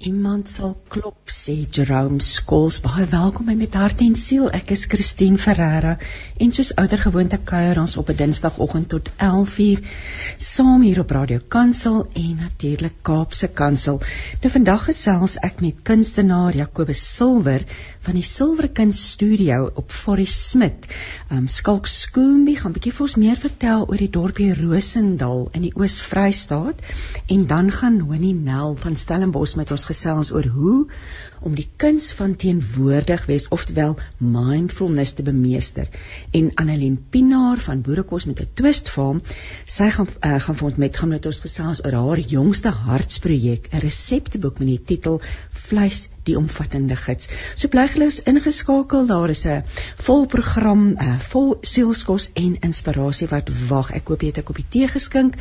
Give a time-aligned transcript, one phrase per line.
[0.00, 4.46] Iemand sal klop sê Jerome Skols baie welkom by met hart en siel.
[4.56, 5.98] Ek is Christine Ferreira
[6.40, 9.82] en soos ouer gewoonte kuier ons op 'n Dinsdagoggend tot 11uur
[10.38, 14.00] saam hier op Radio Kansel en natuurlik Kaapse Kansel.
[14.40, 17.66] Nou vandag gesels ek met kunstenaar Jacobus Silwer
[18.00, 20.88] van die Silwerkind Studio op Forest Smith.
[21.30, 25.74] Um, Skalk Skoombie gaan bietjie vir ons meer vertel oor die dorpie Rosendal in die
[25.76, 26.80] Oos-Vrystaat
[27.28, 30.78] en dan gaan Honie Nel van Stellenbosch met ons gesels oor hoe
[31.40, 35.88] om die kuns van teenwoordig wees oftewel mindfulness te bemeester.
[36.36, 39.22] En Annelien Pinaar van Boerekos met 'n twist farm
[39.64, 43.68] sy gaan uh, gaan vir ons met gaan met ons gesels oor haar jongste hartsprojek
[43.72, 45.20] 'n resepteboek met die titel
[45.50, 47.28] vleis die omvattende gids.
[47.54, 49.62] So bly gerus ingeskakel daar is 'n
[50.06, 53.92] vol program uh, vol sielskos en inspirasie wat wag.
[53.92, 55.34] Ek hoop jy het 'n koppie tee geskink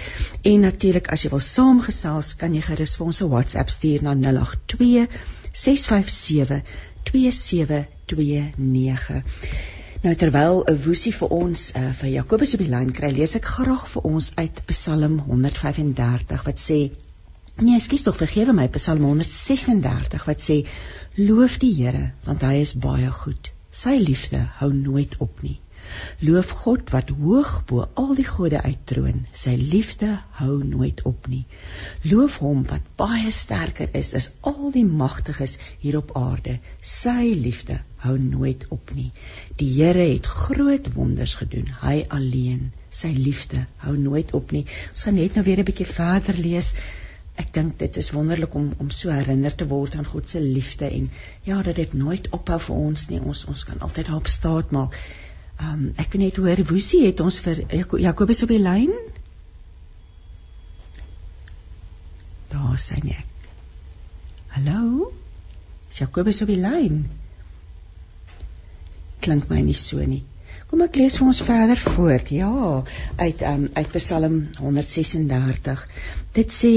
[0.43, 4.13] en natuurlik as jy wil saamgesels kan jy gerus vir ons 'n WhatsApp stuur na
[4.16, 5.07] 082
[5.52, 6.62] 657
[7.03, 9.23] 2729.
[10.02, 13.45] Nou terwyl 'n woesie vir ons uh, vir Jakobus op die lyn kry, lees ek
[13.45, 16.80] graag vir ons uit Psalm 135 wat sê
[17.59, 20.61] Nee, ekskuus tog, vergewe my, Psalm 136 wat sê
[21.17, 23.52] loof die Here want hy is baie goed.
[23.69, 25.59] Sy liefde hou nooit op nie.
[26.19, 29.25] Loof God wat hoog bo al die gode uittroon.
[29.31, 31.45] Sy liefde hou nooit op nie.
[32.03, 36.59] Loof hom wat baie sterker is as al die magtiges hier op aarde.
[36.81, 39.11] Sy liefde hou nooit op nie.
[39.59, 41.69] Die Here het groot wonders gedoen.
[41.81, 42.71] Hy alleen.
[42.89, 44.65] Sy liefde hou nooit op nie.
[44.93, 46.73] Ons gaan net nou weer 'n bietjie verder lees.
[47.39, 50.89] Ek dink dit is wonderlik om om so herinner te word aan God se liefde
[50.89, 51.09] en
[51.43, 53.19] ja, dat dit nooit ophou vir ons nie.
[53.21, 54.97] Ons ons kan altyd daarop staat maak.
[55.59, 57.65] Ehm um, ek net hoor Woesie het ons vir
[57.99, 58.93] Jakobus op die lyn.
[62.53, 63.47] Daar sê nie ek.
[64.55, 65.09] Hallo?
[65.89, 67.03] Is Jakobus op die lyn?
[69.19, 70.23] Klink my nie so nie.
[70.71, 72.31] Kom ek lees vir ons verder voort.
[72.31, 72.55] Ja,
[73.19, 75.88] uit ehm um, uit Psalm 136.
[76.39, 76.75] Dit sê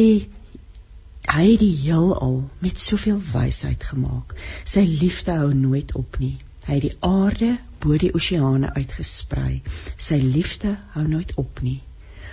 [1.32, 4.34] hy het die heelal met soveel wysheid gemaak.
[4.66, 6.34] Sy liefde hou nooit op nie.
[6.66, 9.60] Hy het die aarde bo die oseane uitgesprei.
[9.96, 11.80] Sy liefde hou nooit op nie.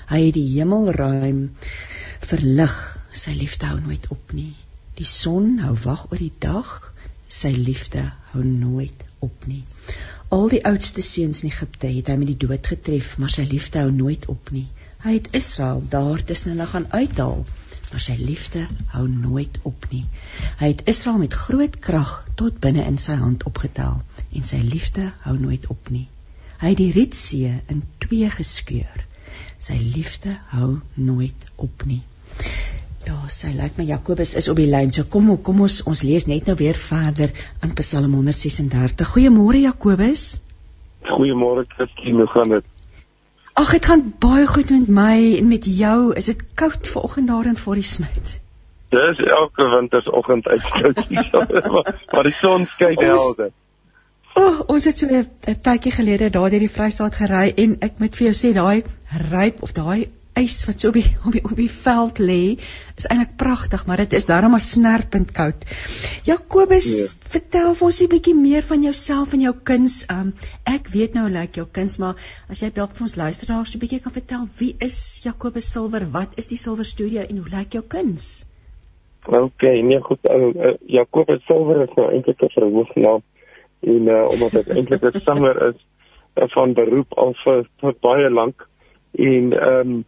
[0.10, 1.42] Hy het die hemelruim
[2.32, 2.76] verlig.
[3.24, 4.54] Sy liefde hou nooit op nie.
[5.00, 6.70] Die son hou wag oor die dag.
[7.42, 9.64] Sy liefde hou nooit op nie.
[10.34, 13.82] Al die oudste seuns in Egipte het hy met die dood getref, maar sy liefde
[13.82, 14.68] hou nooit op nie.
[15.06, 17.46] Hy het Israel daar tussen hulle gaan uithaal
[17.92, 20.06] maar sy liefde hou nooit op nie.
[20.60, 25.10] Hy het Israel met groot krag tot binne in sy hand opgetel en sy liefde
[25.26, 26.08] hou nooit op nie.
[26.60, 29.06] Hy het die Rietsee in twee geskeur.
[29.60, 32.02] Sy liefde hou nooit op nie.
[33.08, 34.92] Ja, sy lyk my Jakobus is op die lyn.
[34.94, 37.32] So kom kom ons ons lees net nou weer verder
[37.64, 39.14] aan Psalm 136.
[39.16, 40.26] Goeiemôre Jakobus.
[41.08, 42.68] Goeiemôre Christine, hoe gaan dit?
[43.60, 46.14] Ag, dit gaan baie goed met my en met jou.
[46.16, 48.38] Is dit koud vanoggend daar in Forrie Smith?
[48.90, 51.28] Dis elke wintersoggend uitskoud hier.
[52.14, 53.50] maar die son skyn helde.
[54.34, 58.00] O, oh, ons het so 'n tydjie gelede daar deur die Vrystaat gery en ek
[58.00, 58.84] moet vir jou sê daai
[59.28, 60.08] ryp of daai
[60.40, 62.44] ys wat so op die op die, op die veld lê
[63.00, 65.64] is eintlik pragtig, maar dit is darem maar snerpend koud.
[66.28, 67.30] Jakobus, ja.
[67.36, 70.06] vertel vir ons 'n bietjie meer van jouself en jou kuns.
[70.12, 70.34] Um
[70.66, 72.16] ek weet nou lyk jou kuns, maar
[72.50, 76.06] as jy dalk vir ons luisteraars 'n bietjie kan vertel, wie is Jakobus Silwer?
[76.12, 78.46] Wat is die Silwer Studio en hoe lyk jou kuns?
[79.28, 83.22] OK, nee goed, uh, uh, Jakobus Silwer is nou eintlik 'n verhoognaam
[83.80, 85.80] en uh, omdat ek eintlik 'n sanger is
[86.36, 88.68] uh, van beroep al vir, vir baie lank
[89.12, 90.06] en ehm um,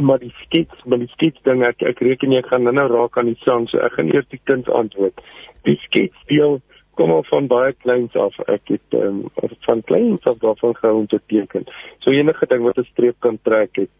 [0.00, 3.32] maar die skets, maar die skets ding ek ek reken jy gaan nou raak aan
[3.32, 5.20] die sang, so ek gaan eers die kind antwoord.
[5.64, 6.60] Die skets deel
[6.96, 8.36] kom al van baie kleins af.
[8.48, 9.26] Ek het um,
[9.68, 11.66] van kleins af daarvan gehou om te teken.
[12.00, 13.90] So enige ding wat 'n streep kan trek het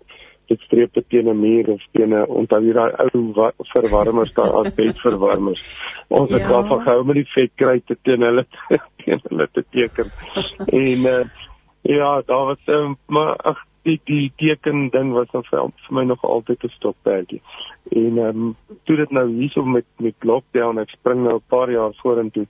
[0.46, 4.72] dit strepe teen 'n muur of teen 'n onthou jy daai ou verwarmers daar aan
[4.72, 5.62] vetverwarmers.
[6.08, 6.48] Ons het ja.
[6.48, 8.46] daarvan gehou met die vetkruite teen hulle
[9.04, 10.08] teen hulle te teken.
[10.66, 11.24] en uh,
[11.82, 16.04] ja, daar was um, maar ag die die teken ding was dan vir, vir my
[16.04, 17.42] nog altyd 'n stokperdjie.
[17.90, 21.70] En ehm um, toe dit nou hierso met met lockdown ek spring nou 'n paar
[21.70, 22.46] jaar vorentoe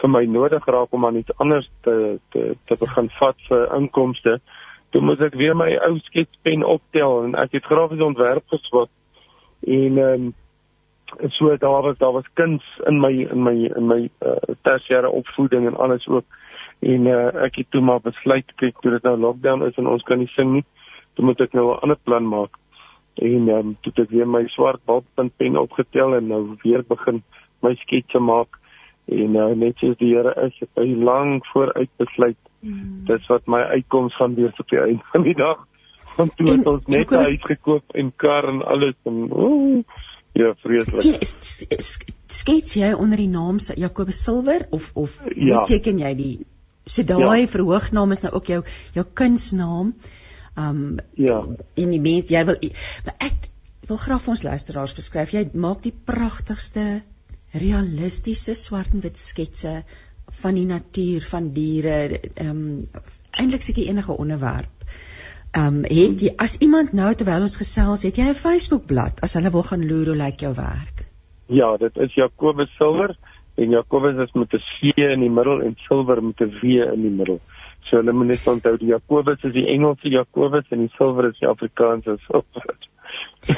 [0.00, 4.40] vir my nodig raak om aan iets anders te te te begin vat vir inkomste.
[4.90, 8.90] Toe moet ek weer my ou sketspen optel en ek het grafiese ontwerp geswat.
[9.66, 10.34] En ehm um,
[11.28, 15.66] so daar was daar was kuns in my in my in my uh, tersiêre opvoeding
[15.66, 16.24] en alles ook
[16.82, 20.02] en uh, ek het toe maar besluit kyk toe dit nou lockdown is en ons
[20.02, 20.64] kan nie sing nie
[21.14, 22.58] toe moet ek nou 'n ander plan maak
[23.14, 27.20] En um, toe het ek weer my swart balpunt pen opgetel en nou weer begin
[27.60, 28.56] my sketse maak
[29.12, 32.38] en uh, net soos die Here is, het hy lank vooruit besluit.
[32.62, 33.02] Mm.
[33.10, 35.66] Dis wat my uitkoms gaan wees op die einde van die dag.
[36.16, 40.00] Want toe het ons net uitgekoop en kar en alles en ooh,
[40.38, 42.06] ja, vreeslik.
[42.32, 45.66] Skets jy onder die naam Jacobus Silver of of ja.
[45.68, 46.34] teken jy die
[46.86, 47.46] so daai ja.
[47.46, 48.62] verhoognaam is nou ook jou
[48.94, 49.94] jou kunsnaam?
[50.56, 51.40] Um ja.
[51.74, 52.58] En die mens jy wil
[53.18, 53.48] ek
[53.88, 55.32] wil graag vir ons luisteraars beskryf.
[55.34, 57.02] Jy maak die pragtigste
[57.52, 59.82] realistiese swart en wit sketse
[60.42, 61.96] van die natuur, van diere,
[62.34, 63.02] ehm um,
[63.32, 64.86] eintlik seker enige onderwerp.
[65.52, 69.34] Ehm um, het jy as iemand nou terwyl ons gesels, het jy 'n Facebookblad as
[69.34, 71.04] hulle wil gaan loer hoe lyk jou werk?
[71.46, 73.16] Ja, dit is Jacobus Silver
[73.54, 76.62] en Jacobus is met 'n C in die middel en Silver met 'n V
[76.92, 77.40] in die middel.
[77.88, 81.38] So hulle moet net onthou die Jakobus is die Engelse Jakobus en die silwer is
[81.38, 82.76] die Afrikaanse silwer.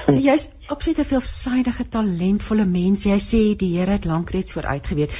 [0.09, 3.05] so jy's absoluut 'n veelsidige talentvolle mens.
[3.05, 5.13] Jy sê die Here het lank reeds vooruit geweet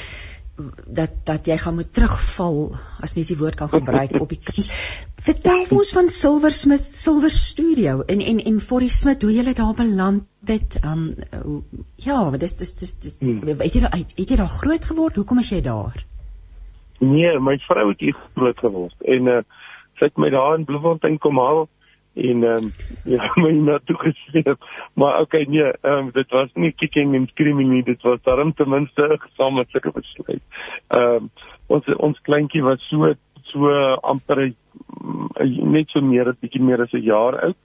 [0.87, 2.59] dat dat jy gaan moet terugval
[3.03, 4.71] as mens die woord kan gebruik op die kuns.
[5.27, 10.29] Vertel ons van Silversmith Silver Studio en en en Forrie Smith hoe jy daar beland
[10.47, 10.79] het.
[10.85, 11.17] Um
[11.97, 13.43] ja, dis dis dis, dis hmm.
[13.45, 15.17] weet jy het jy daar groot geword?
[15.17, 16.05] Hoekom is jy daar?
[17.01, 19.41] Nee, my vrou het hier groot geword en uh,
[19.99, 21.67] sy het my daar in Bloemfontein kom haal
[22.15, 22.73] en ehm um,
[23.15, 24.65] ja, my na toe gesleep.
[24.95, 28.55] Maar okay, nee, ehm um, dit was nie kicking and screaming nie, dit was darm
[28.55, 30.43] ten minste gesamentlike besluit.
[30.89, 31.31] Ehm um,
[31.67, 33.71] ons ons kleintjie was so so
[34.03, 35.29] amper mm,
[35.73, 37.57] net so meer 'n bietjie meer as 'n jaar oud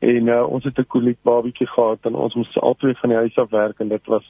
[0.00, 3.36] en uh, ons het 'n koliek babietjie gehad en ons moes albei van die huis
[3.36, 4.24] af werk en dit was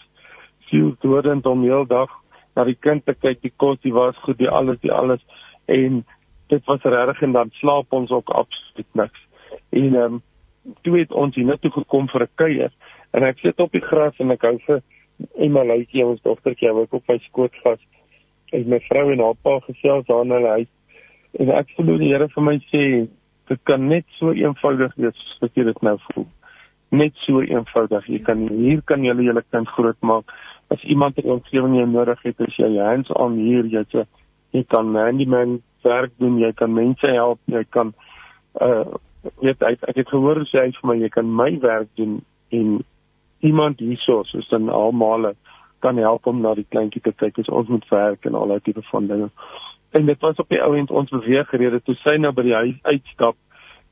[0.71, 2.11] veel dodend om heel dag
[2.55, 5.23] na die kind te kyk, die kos, die was goed, die alles, die alles
[5.67, 6.05] en
[6.51, 9.21] dit was regtig en dan slaap ons ook absoluut niks.
[9.71, 10.23] En ehm um,
[10.85, 12.73] toe het ons hier net toe gekom vir 'n kuier
[13.11, 14.83] en ek sit op die gras en ek hou vir
[15.37, 17.81] Emma Luitjie, ons dogtertjie, hou ek op my skoot vas.
[18.53, 20.69] En my vrou en haar pa gesels daar in hulle huis.
[21.39, 23.09] En ek voel die Here vir my sê
[23.51, 26.27] dit kan net so eenvoudig wees soos jy dit nou voel.
[26.91, 28.07] Net so eenvoudig.
[28.07, 30.33] Jy kan hier kan jy julle kind grootmaak
[30.71, 34.07] as iemand in omgewing jou nodig het, as jy hands on hier, jy sê
[34.55, 37.93] jy kan handyman werk doen, jy kan mense help, jy kan
[38.55, 38.99] uh
[39.45, 42.21] weet ek ek het gehoor sê hy vir my jy kan my werk doen
[42.57, 42.79] en
[43.45, 45.33] iemand hierso soos dan almal
[45.85, 48.61] kan help om na die kleintjie te kyk as ons moet werk en al daai
[48.65, 49.29] tipe van dinge.
[49.97, 52.57] En dit was op die ou end ons beweeg gerede toe sy nou by die
[52.57, 53.37] huis uitstap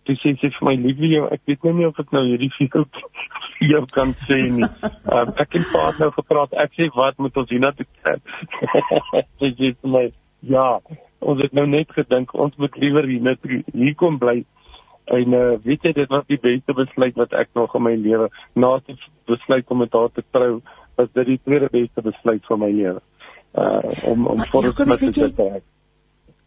[0.08, 2.50] toe sê sy vir my liefie jou ek weet nou nie of ek nou hierdie
[2.56, 2.84] video
[3.72, 4.68] jou kan sê nie.
[5.12, 6.54] Um, ek het pas nou gepraat.
[6.64, 8.32] Ek sê wat moet ons hierna toe kyk?
[9.42, 10.04] sy sê vir my
[10.40, 10.80] ja,
[11.18, 13.42] ons het nou net gedink ons moet liewer hier net
[13.72, 14.44] hier kom bly.
[15.08, 18.28] En uh, weet jy dit was die beste besluit wat ek nog in my lewe
[18.54, 18.98] na die
[19.30, 20.60] besluit om met haar te trou
[20.98, 23.00] was dit die tweede beste besluit van my lewe.
[23.56, 23.80] Uh
[24.10, 25.64] om om voor ons met te trek.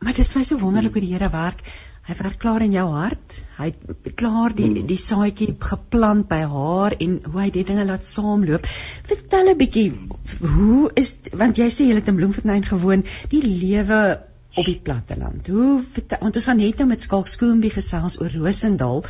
[0.02, 1.62] Maar dit is my so wonderlik hoe die Here werk.
[2.08, 3.36] Hy werk klaar in jou hart.
[3.60, 4.88] Hy het klaar die hmm.
[4.90, 8.66] die saadjie geplant by haar en hoe hy die dinge laat saamloop.
[9.12, 9.92] Vertel 'n bietjie
[10.42, 11.14] hoe is
[11.44, 14.02] want jy sê jy het in Bloemfontein gewoon, die lewe
[14.56, 15.48] op die platteland.
[15.48, 19.06] Hoe vertel, want ons gaan net nou met Skalk Skoombie gesels oor Rosendal.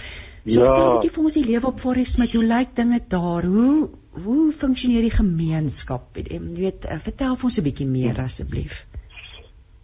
[0.46, 0.68] So ja.
[0.68, 3.46] vertel 'n bietjie vir ons die lewe op Forest met hoe lyk dinge daar?
[3.46, 6.18] Hoe hoe funksioneer die gemeenskap?
[6.18, 8.86] Jy weet, eh, vertel vir ons 'n bietjie meer asseblief.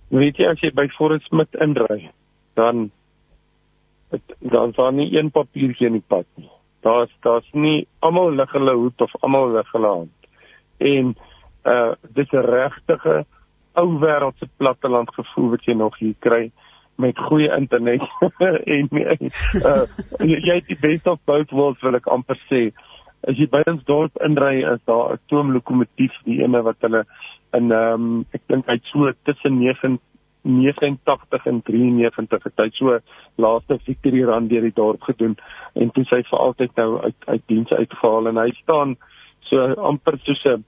[0.10, 2.12] Weet jy as jy by Forest met inry,
[2.56, 2.92] dan
[4.40, 6.50] dan daar nie een papiertjie in die pad nie.
[6.82, 10.30] Daar's daar's nie almal lig hulle hoed of almal lig hulle hand.
[10.78, 11.16] En
[11.64, 13.26] uh dis 'n regtige
[13.74, 16.52] ou wêreldse platteland gevoel wat jy nog hier kry
[16.96, 18.02] met goeie internet
[18.78, 19.84] en uh
[20.20, 22.72] jy het die best of both worlds wil ek amper sê.
[23.28, 27.06] As jy by ons dorp inry is daar 'n toomlokomotief, die ene wat hulle
[27.54, 30.00] in ehm um, ek dink hy't so tussen 9
[30.48, 33.00] 89 en 93 het hy so
[33.44, 35.36] laaste victory run deur die dorp gedoen
[35.76, 38.96] en toe sy vir altyd nou uit uit diens uitgehaal en hy staan
[39.50, 40.64] so amper soos 'n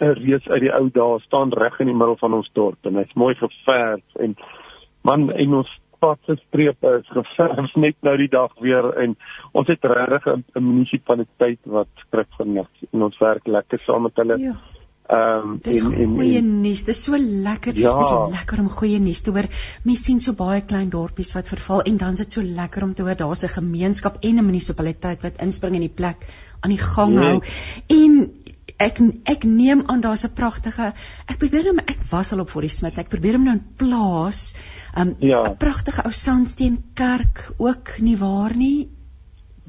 [0.00, 2.96] 'n reus uit die ou dae staan reg in die middel van ons dorp en
[3.00, 4.36] hy's mooi geverf en
[5.02, 9.16] man en ons pad se strepe is geverf net nou die dag weer en
[9.52, 14.16] ons het regtig 'n munisipaliteit wat skrik vir niks en ons werk lekker saam met
[14.16, 14.54] hulle ja.
[15.08, 16.82] Ehm um, dis en, en goeie nuus.
[16.84, 17.76] Dis so lekker.
[17.80, 17.94] Ja.
[17.96, 19.46] Dis lekker om goeie nuus te hoor.
[19.88, 22.92] Mense sien so baie klein dorpies wat verval en dan is dit so lekker om
[22.94, 26.28] te hoor daar's 'n gemeenskap en 'n munisipaliteit wat inspring in die plek
[26.60, 27.24] aan die gang nee.
[27.24, 27.40] hou.
[27.86, 28.30] En
[28.76, 30.92] ek ek neem aan daar's 'n pragtige
[31.26, 32.98] ek probeer hom ek was al op vir die smit.
[32.98, 34.54] Ek probeer hom nou in plaas.
[34.94, 35.42] 'n um, ja.
[35.48, 38.88] 'n pragtige ou sandsteen kerk ook nie waar nie?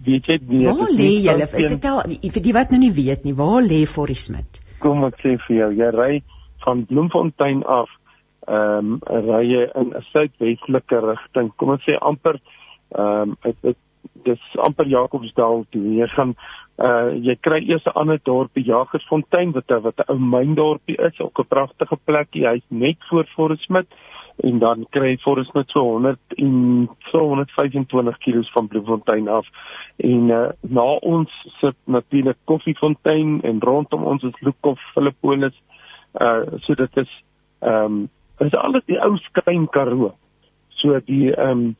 [0.05, 3.63] weet jy nie waar lê julle vertel vir die wat nou nie weet nie waar
[3.63, 6.21] lê Forrie Smit kom ek sê vir jou jy ry
[6.65, 7.89] van Bloemfontein af
[8.47, 12.39] ehm um, ry jy in 'n suidwestelike rigting kom ons sê amper
[12.95, 13.77] ehm um, dit
[14.23, 15.85] dis amper Jakobsdal toe.
[15.99, 16.35] Jy gaan
[16.79, 21.39] uh jy kry eers 'n ander dorpie Jagersfontein wat wat 'n ou myndorpie is ook
[21.39, 23.87] 'n pragtige plekie hy's net voor Forrie Smit
[24.43, 29.47] en dan kry Forest met so 100 en so 125 km van Bloemfontein af.
[29.99, 35.55] En uh, na ons sit natuurlik Koffiefontein en rondom ons is Lukhof, Philippolis.
[36.13, 37.11] Uh so dit is
[37.59, 40.13] ehm um, is alles die ou skyn Karoo.
[40.79, 41.75] So die ehm um,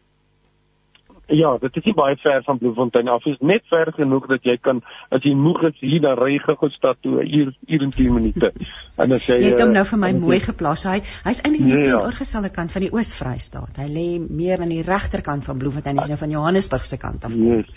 [1.29, 3.23] Ja, dit is nie baie ver van Bloemfontein af.
[3.23, 4.79] Dit is net ver genoeg dat jy kan
[5.13, 8.49] as jy moeg is hier dan ry gou stad toe uur, uur en 10 minute.
[8.99, 10.87] En as jy Jy het hom nou vir my mooi geplaas.
[10.89, 10.97] Hy
[11.27, 11.99] hy's eintlik nie ja, ja.
[12.07, 13.77] oorgeselde kant van die Oos-Vrystaat.
[13.77, 17.37] Hy lê meer aan die regterkant van Bloemfontein, hy's nou van Johannesburg se kant af.
[17.37, 17.69] Yes.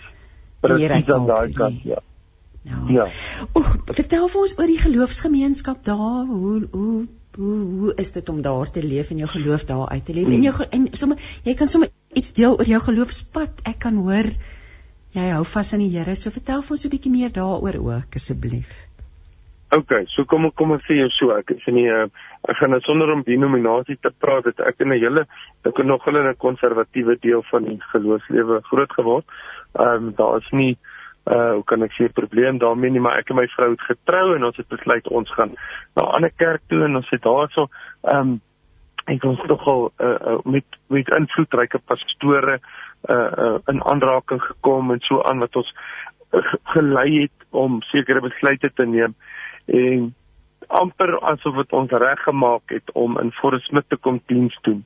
[0.63, 1.99] Presies aan daai kant, ja.
[2.63, 2.79] Ja.
[2.95, 3.07] ja.
[3.59, 6.29] Oek, vertel vir ons oor die geloofsgemeenskap daar.
[6.31, 10.05] Hoe hoe hoe hoe is dit om daar te leef en jou geloof daar uit
[10.05, 10.29] te leef?
[10.29, 10.35] Hmm.
[10.39, 13.65] En jou en sommer jy kan sommer iets deel oor jou geloofspad.
[13.67, 14.31] Ek kan hoor
[15.17, 16.15] jy hou vas aan die Here.
[16.17, 18.71] So vertel vir ons 'n bietjie meer daaroor ook asseblief.
[19.73, 21.35] OK, so kom kom ek sê jou so.
[21.37, 22.07] Ek is in die uh,
[22.51, 24.45] ek gaan net sonder om denominasie te praat.
[24.45, 25.27] Dit ek in 'n hele
[25.65, 29.25] ek het nog hulle 'n konservatiewe deel van die geloofslewe groot geword.
[29.75, 30.77] Ehm um, daar is nie
[31.31, 34.35] uh hoe kan ek sê probleem daarmee nie, maar ek en my vrou het getrou
[34.35, 35.55] en ons het besluit ons gaan
[35.95, 37.69] na 'n ander kerk toe en ons het daarso
[38.03, 38.41] ehm um,
[39.07, 42.59] ek ons nogal uh, uh, met met invloedryke pastore
[43.11, 45.75] uh, uh in aanraking gekom en so aan wat ons
[46.75, 49.15] gelei het om sekere besluite te neem
[49.67, 50.15] en
[50.81, 54.85] amper asof dit ons reggemaak het om in Forresmit te kom diens doen.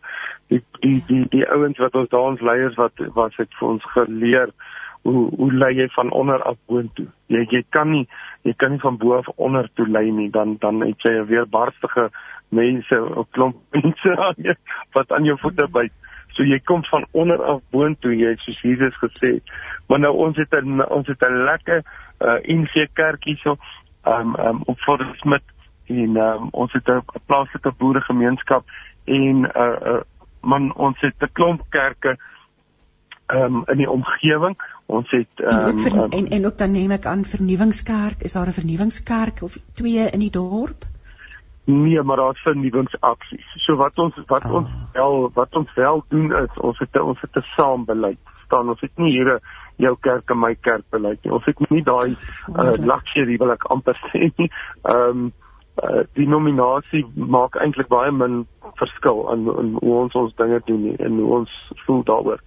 [0.51, 3.85] Die die die die ouens wat ons daar ons leiers wat was het vir ons
[3.95, 4.53] geleer
[5.07, 7.07] hoe hoe lei jy van onder af boontoe?
[7.33, 8.07] Jy jy kan nie
[8.43, 11.47] jy kan nie van bo af onder toe lei nie, dan dan het jy weer
[11.47, 12.09] barstige
[12.49, 14.57] mense, 'n klomp mense
[14.93, 15.93] wat aan jou voete byt.
[16.35, 19.55] So jy kom van onder af boontoe, jy soos Jesus gesê het.
[19.89, 21.83] Maar nou ons het 'n ons het 'n lekker
[22.21, 23.57] uh NG kerkie so
[24.05, 25.56] um um op Fordsmith
[25.87, 28.65] en um ons het 'n plaaslike boeregemeenskap
[29.05, 30.01] en uh uh
[30.41, 32.17] man ons het 'n klomp kerke
[33.27, 34.57] um in die omgewing.
[34.87, 38.47] Ons het um, en, um, en en ook dan neem ek aan vernuwingskerk, is daar
[38.47, 40.85] 'n vernuwingskerk of twee in die dorp?
[41.65, 43.47] Nee, maar daar's vernuwingsaksies.
[43.65, 44.53] So wat ons wat oh.
[44.53, 48.19] ons wel wat ons wel doen is ons het ons het 'n saambeleid.
[48.47, 49.41] staan ons het nie hier
[49.77, 51.33] jou kerk en my kerk beleid nie.
[51.33, 54.51] Ons het nie daai uh, luxury wil ek amper sê nie.
[54.83, 55.33] Ehm um,
[55.83, 58.45] uh, die nominasie maak eintlik baie min
[58.81, 62.41] verskil aan in hoe ons ons dinge doen en hoe ons voel daaroor.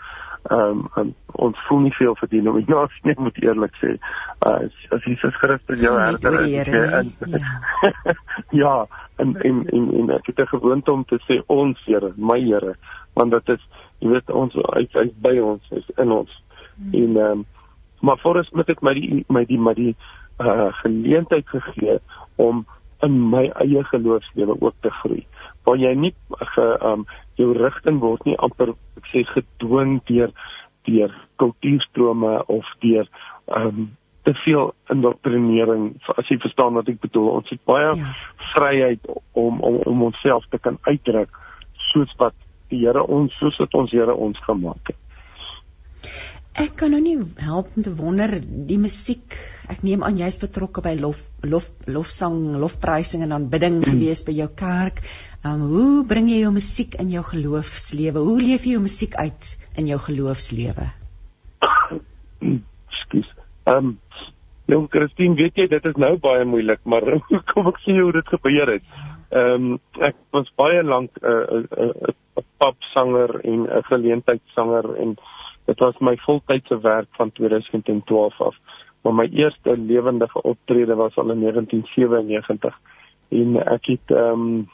[0.49, 1.13] Ehm um, um,
[1.45, 3.95] ons voel nie veel vir die nominasie nie, moet eerlik sê.
[4.47, 7.03] Uh, as Jesus Christus jou herder is, ja,
[8.63, 8.75] ja
[9.19, 12.75] en, en en en ek het 'n gewoonte om te sê ons Here, my Here,
[13.13, 13.63] want dit is
[13.99, 16.43] jy weet ons uit uit by ons is in ons.
[16.75, 16.93] Hmm.
[16.93, 17.45] En ehm um,
[17.99, 19.95] maar voorus moet ek my die my die my die
[20.39, 21.99] uh, geleentheid gegee
[22.35, 22.65] om
[23.05, 25.25] in my eie geloofslewe ook te groei.
[25.63, 26.13] Waar jy nie
[26.55, 27.05] ge um
[27.39, 30.33] jou rigting word nie amper ek sê gedwing deur
[30.87, 33.07] deur kultuurstrome of deur
[33.55, 33.89] um
[34.27, 38.13] te veel indoktrinering as jy verstaan wat ek bedoel ons het baie ja.
[38.53, 41.31] vryheid om om om onsself te kan uitdruk
[41.91, 42.35] soos wat
[42.69, 46.09] die Here ons soos wat ons Here ons gemaak het
[46.59, 49.35] Ek kan nou nie help om te wonder die musiek.
[49.71, 53.93] Ek neem aan jy's betrokke by lof lof lofsang, lofprysing en aanbidding hmm.
[53.93, 54.99] gewees by jou kerk.
[55.47, 58.25] Um hoe bring jy jou musiek in jou geloofslewe?
[58.27, 60.89] Hoe leef jy jou musiek uit in jou geloofslewe?
[63.03, 63.31] Skus.
[63.63, 63.95] Um
[64.69, 67.07] Jong Christine, weet jy dit is nou baie moeilik, maar
[67.53, 68.95] kom ek sien hoe dit gebeur het.
[69.31, 72.13] Um ek was baie lank 'n uh, 'n uh, 'n
[72.43, 75.15] uh, popsanger en 'n uh, geleentheidssanger en
[75.69, 78.55] dit was my voltydse werk van 2012 af.
[79.01, 82.79] Maar my eerste lewendige optrede was al in 1997
[83.29, 84.67] en ek het ehm um,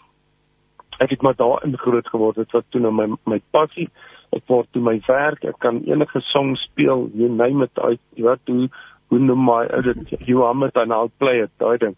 [1.03, 2.35] ek het maar daarin groot geword.
[2.35, 3.89] Dit was toe nou my my passie.
[4.31, 5.43] Ek word toe my werk.
[5.43, 7.09] Ek kan enige song speel.
[7.13, 7.79] Jy name it.
[7.79, 8.69] Uit wat hoe
[9.11, 11.97] hoe noem my dit you are met an out play it daai ding.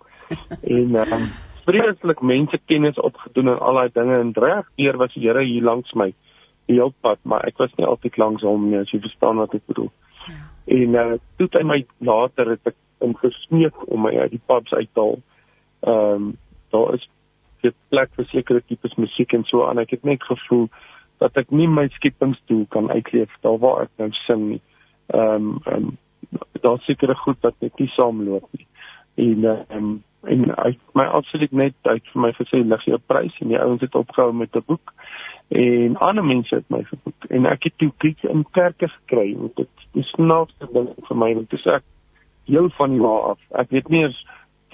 [0.61, 1.29] En um,
[1.69, 5.63] vreeslik mense kennis opgedoen en al daai dinge en reg deur was die Here hier
[5.63, 6.09] langs my.
[6.09, 6.26] die
[6.75, 9.65] hele pad maar ek was nie altyd langs hom nie as jy verstaan wat ek
[9.67, 9.91] bedoel
[10.27, 10.41] ja.
[10.79, 14.73] en uh, toe hy my later het ek om gesmeek om my uit die pubs
[14.73, 15.19] uit te haal
[15.87, 16.35] ehm um,
[16.71, 17.05] daar is
[17.61, 19.81] dit plek vir sekere tipes musiek en so aan.
[19.81, 20.67] Ek het net gevoel
[21.21, 24.61] dat ek nie my skipingsdoel kan uitleef daar waar ek nou sing nie.
[25.13, 25.95] Ehm um, um,
[26.61, 28.67] daar's sekere goed wat net nie saamloop nie.
[29.27, 29.95] En ehm um,
[30.27, 33.83] en hy my absoluut net uit vir my gesê lig jou prys en die ouens
[33.85, 34.93] het opgehou met 'n boek
[35.47, 39.55] en ander mense het my geboek en ek het toe kyk in kerke gekry want
[39.55, 41.85] dit is snaakste ding vir my want dit is ek
[42.47, 43.39] heel van die waar af.
[43.59, 44.19] Ek weet nie eens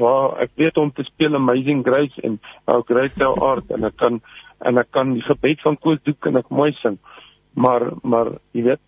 [0.01, 2.39] waar ek weet om te speel Amazing Grace en
[2.69, 4.21] ou Great Thou Art en ek kan
[4.63, 6.97] en ek kan die gebed van Koos Doek en ek mooi sing.
[7.53, 8.81] Maar maar jy weet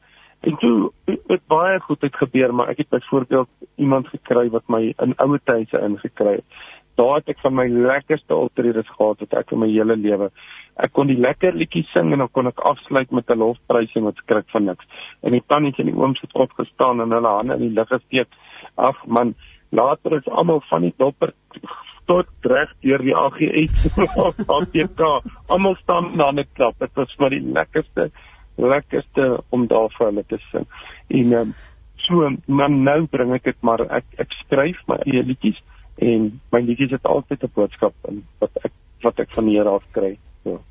[0.46, 3.50] en toe het baie goed het gebeur maar ek het byvoorbeeld
[3.82, 6.64] iemand gekry wat my in ouer tye ingekry het.
[6.96, 10.30] Daar het ek van my lekkerste optredes gehad wat ek in my hele lewe.
[10.80, 14.22] Ek kon die lekker liedjies sing en dan kon ek afsluit met 'n lofprysing wat
[14.24, 14.86] skrik van niks.
[15.24, 18.28] En die tannies en die ooms het opgestaan en hulle hande in die lug gesteek.
[18.76, 19.36] Ag man,
[19.72, 21.34] later is almal van die dopper
[22.06, 23.98] tot reg deur die AGS
[24.58, 25.02] APK.
[25.48, 26.80] Almal staan dan net klap.
[26.80, 28.12] Dit was vir die lekkerste
[28.56, 30.68] lekkerste om daar vir hulle te sing.
[31.08, 31.54] En um,
[32.06, 35.60] so man nou bring ek dit maar ek ek skryf my eie liedjies
[35.96, 38.72] en my liedjies het altyd 'n boodskap in wat ek
[39.02, 40.18] wat ek van die Here af kry.
[40.44, 40.62] So.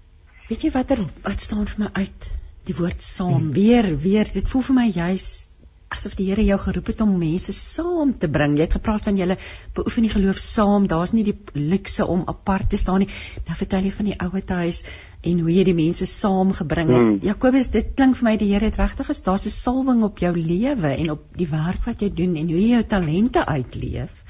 [0.49, 2.31] Weet jy watter wat staan vir my uit?
[2.65, 3.35] Die woord saam.
[3.35, 3.53] Hmm.
[3.53, 5.49] Weer weer dit voel vir my juis
[5.95, 8.57] asof die Here jou geroep het om mense saam te bring.
[8.59, 9.37] Jy het gepraat van julle
[9.77, 10.89] beoefen die geloof saam.
[10.91, 13.11] Daar's nie die luukse om apart te staan nie.
[13.47, 14.83] Nou vertel jy van die ouer huis
[15.23, 16.99] en hoe jy die mense saamgebring het.
[16.99, 17.21] Hmm.
[17.23, 20.35] Jakobus, dit klink vir my die Here het regtig is daar's 'n salwing op jou
[20.37, 24.25] lewe en op die werk wat jy doen en hoe jy jou talente uitleef.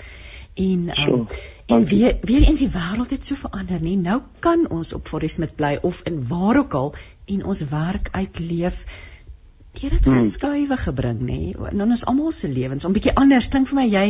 [0.55, 1.27] En um,
[1.67, 3.97] en weer weer eens die wêreld het so verander, nie?
[3.97, 6.95] Nou kan ons op Forest Smith bly of in waar ook al
[7.27, 8.85] en ons werk uitleef.
[9.81, 10.27] Dit het hmm.
[10.27, 11.41] skuwe gebring nê
[11.73, 14.07] in ons almal se lewens om bietjie anders klink vir my jy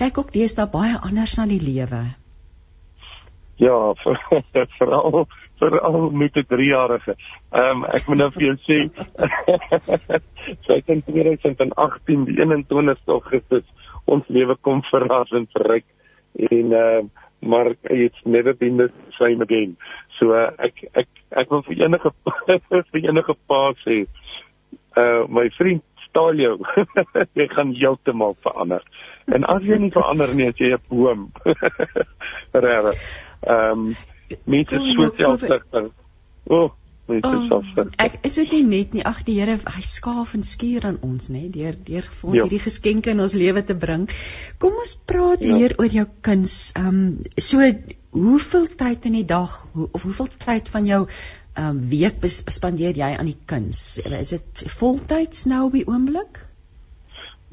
[0.00, 2.02] kyk ook deesdae baie anders na die lewe.
[3.62, 3.94] Ja,
[4.78, 5.26] veral
[5.62, 7.14] veral met 'n 3-jarige.
[7.50, 8.78] Ehm um, ek moet nou vir jou sê
[10.66, 15.86] sy het in 2018 die 21ste Augustus ons lewe kom verras en verryk
[16.50, 17.02] en uh,
[17.44, 19.76] maar it's never been the same again.
[20.18, 22.12] So uh, ek ek ek wil vir enige
[22.92, 24.04] vir enige pa sê
[25.00, 26.56] uh my vriend staal jou.
[27.38, 28.84] jy gaan heeltemal verander.
[29.34, 31.28] En as jy nie verander nie, as jy 'n boom.
[32.66, 33.00] Regtig.
[33.42, 33.92] Ehm
[34.48, 35.90] mense so selfsugtig.
[36.48, 36.70] O, oh,
[37.10, 37.96] mense oh, selfsugtig.
[38.00, 39.04] Ek is dit nie net nie.
[39.06, 42.46] Ag die Here, hy skaaf en skuur aan ons, nê, deur deur vir ons ja.
[42.46, 44.08] hierdie geskenke in ons lewe te bring.
[44.62, 45.52] Kom ons praat ja.
[45.52, 46.58] weer oor jou kuns.
[46.78, 47.70] Ehm um, so
[48.14, 51.00] hoeveel tyd in die dag of hoeveel tyd van jou
[51.58, 53.98] um, week spandeer jy aan die kuns?
[54.04, 56.44] Is dit voltyds nou op die oomblik?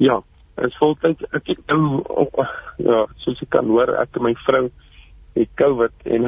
[0.02, 0.20] Ja,
[0.62, 1.26] is voltyds.
[1.34, 2.46] Ek het nou oh,
[2.82, 4.68] ja, soos ek kan hoor, ek en my vrou
[5.34, 6.26] het COVID en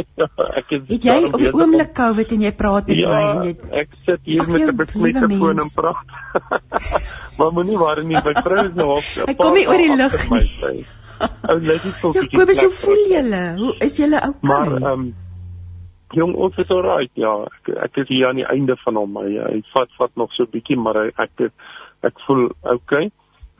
[0.60, 3.48] ek het Het jy op die oomblik COVID en jy praat met ja, my en
[3.48, 6.16] jy ek sit hier Ach, met 'n besmette foon en praat.
[7.38, 9.10] maar moenie worry nie, my vrou is nou op.
[9.28, 10.84] Ek kom nie oor die lug nie.
[11.20, 12.66] Ou, net so 'n bietjie.
[12.66, 13.42] Hoe voel julle?
[13.62, 14.48] Hoe is julle okay?
[14.52, 15.10] Maar ehm um,
[16.10, 17.10] Jong, ons is alright.
[17.14, 19.14] Ja, ek, ek is hier aan die einde van hom.
[19.22, 21.52] Hy, hy vat vat nog so 'n bietjie, maar hy, ek
[22.02, 23.10] ek voel okay.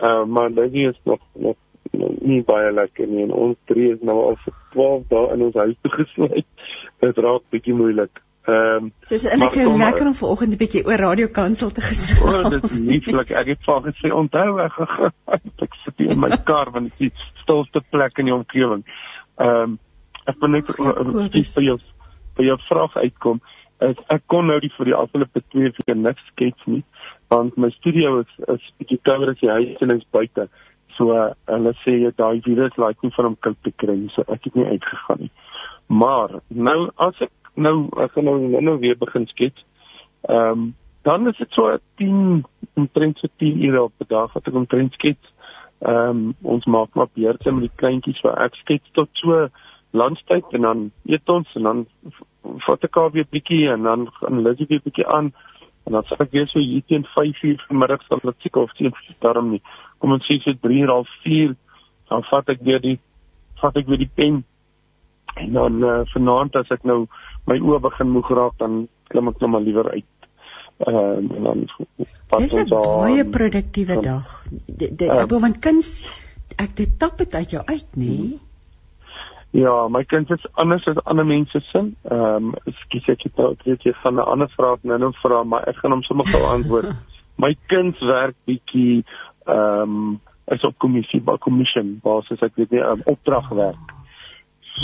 [0.00, 1.56] Uh maar Lady is nog nog
[1.92, 5.60] nie baie lekker nie en ons drie is nou al vir 12 dae in ons
[5.62, 6.66] huis gesluit.
[7.04, 8.22] Dit raak bietjie moeilik.
[8.48, 12.22] Ehm um, Soos eintlik lekker om vanoggend 'n bietjie oor radio kansel te gesels.
[12.24, 13.30] O, dit is lieflik.
[13.30, 14.80] Ek het vir gesê onthou ek
[15.66, 18.84] ek sit hier in my kar want dit is die stilste plek in die omgewing.
[19.38, 19.78] Ehm um,
[20.26, 21.78] ek wil net spesifiek vir jou
[22.36, 23.40] by jou vraag uitkom
[23.84, 26.82] is ek kon nou die vir die afgelope 2 weke niks skets nie
[27.32, 30.48] want my studio is is bietjie kouer as die huis en is buite
[31.00, 31.16] so
[31.52, 34.58] hulle sê jy daai virus laat nie van hom koud te kry so ek het
[34.60, 35.32] nie uitgegaan nie
[36.02, 36.36] maar
[36.68, 37.32] nou as ek
[37.66, 39.66] nou ek gaan nou nou weer begin skets
[40.28, 40.70] ehm um,
[41.08, 42.42] dan is dit so 10
[42.76, 45.32] omtrent so 10 ure op 'n dag wat ek omtrent skets
[45.80, 49.48] ehm um, ons maak maar beurte met die kleintjies waar ek skets tot so
[49.90, 51.86] lunchtyd en dan eet ons en dan
[52.66, 55.32] vat ek al weer bietjie en dan gaan Lizzie weer bietjie aan
[55.86, 58.94] en dan sê ek weer so hier teen 5:00 vanmiddag sal dit seker of sien
[59.20, 59.62] daarom nie.
[60.00, 61.56] Kom ons sê so 3:30
[62.10, 62.98] dan vat ek weer die
[63.60, 64.40] vat ek weer die pen
[65.36, 67.04] en dan uh, vanaand as ek nou
[67.46, 70.08] my oë begin moeg raak dan klim ek nou maar liewer uit.
[70.80, 71.66] Ehm uh, en dan
[72.38, 74.44] Dis 'n baie produktiewe dag.
[74.66, 76.00] Dit uh, want kuns
[76.56, 78.06] ek dit tap dit uit jou uit, nê?
[78.06, 78.38] Nee?
[79.50, 81.96] Ja, my kind is anders as ander mense sin.
[82.06, 85.42] Ehm, um, ekskuus ek het dalk weet jy van 'n ander vraag nou nou vra,
[85.42, 86.94] maar ek gaan hom sommer gou antwoord.
[87.44, 89.04] my kind werk bietjie
[89.50, 93.94] ehm um, is op kommissie, by commission basis ek weet nie 'n um, opdragwerk.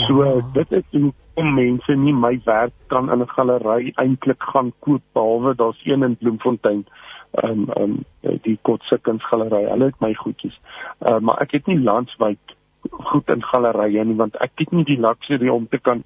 [0.06, 0.42] So ja.
[0.52, 5.02] dit is hoe om mense nie my werk kan in 'n galery eintlik gaan koop
[5.12, 6.86] behalwe daar's een in Bloemfontein
[7.30, 9.64] ehm um, ehm um, die Kotse kunsgalery.
[9.70, 10.60] Hulle het my goedjies.
[11.00, 12.56] Uh, maar ek het nie landwyd
[12.90, 16.04] goed in gallerye nie want ek het nie die luxury om te kan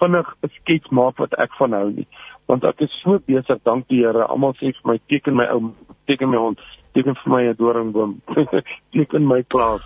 [0.00, 2.06] vinnig 'n skets maak wat ek van hou nie.
[2.46, 4.26] Want ek is so besig, dank die Here.
[4.26, 5.74] Almal sê vir my teken my ou,
[6.06, 6.58] teken my hond,
[6.92, 8.20] teken vir my 'n doringboom,
[8.94, 9.82] teken my plaas.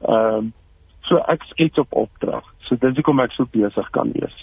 [0.00, 0.52] Ehm um,
[1.08, 2.44] so ek skets op opdrag.
[2.68, 4.36] So dis hoekom ek so besig kan wees.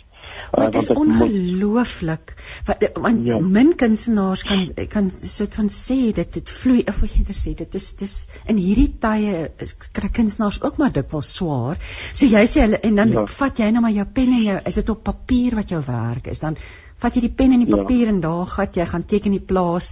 [0.51, 2.33] Uh, dit is ongelooflik.
[2.65, 3.37] Want want ja.
[3.39, 7.53] min kunstenaars kan kan soort van sê dit dit vloei of wat jy net sê
[7.61, 8.15] dit is dis
[8.51, 9.47] in hierdie tye
[9.99, 11.79] kry kunstenaars ook maar dikwels swaar.
[12.11, 13.25] So jy sê hulle en dan ja.
[13.37, 16.27] vat jy nou maar jou pen en jou is dit op papier wat jou werk
[16.33, 16.59] is dan
[17.01, 17.81] vat jy die pen en die ja.
[17.81, 18.13] papier ja.
[18.15, 19.91] en daar gat jy gaan teken die plaas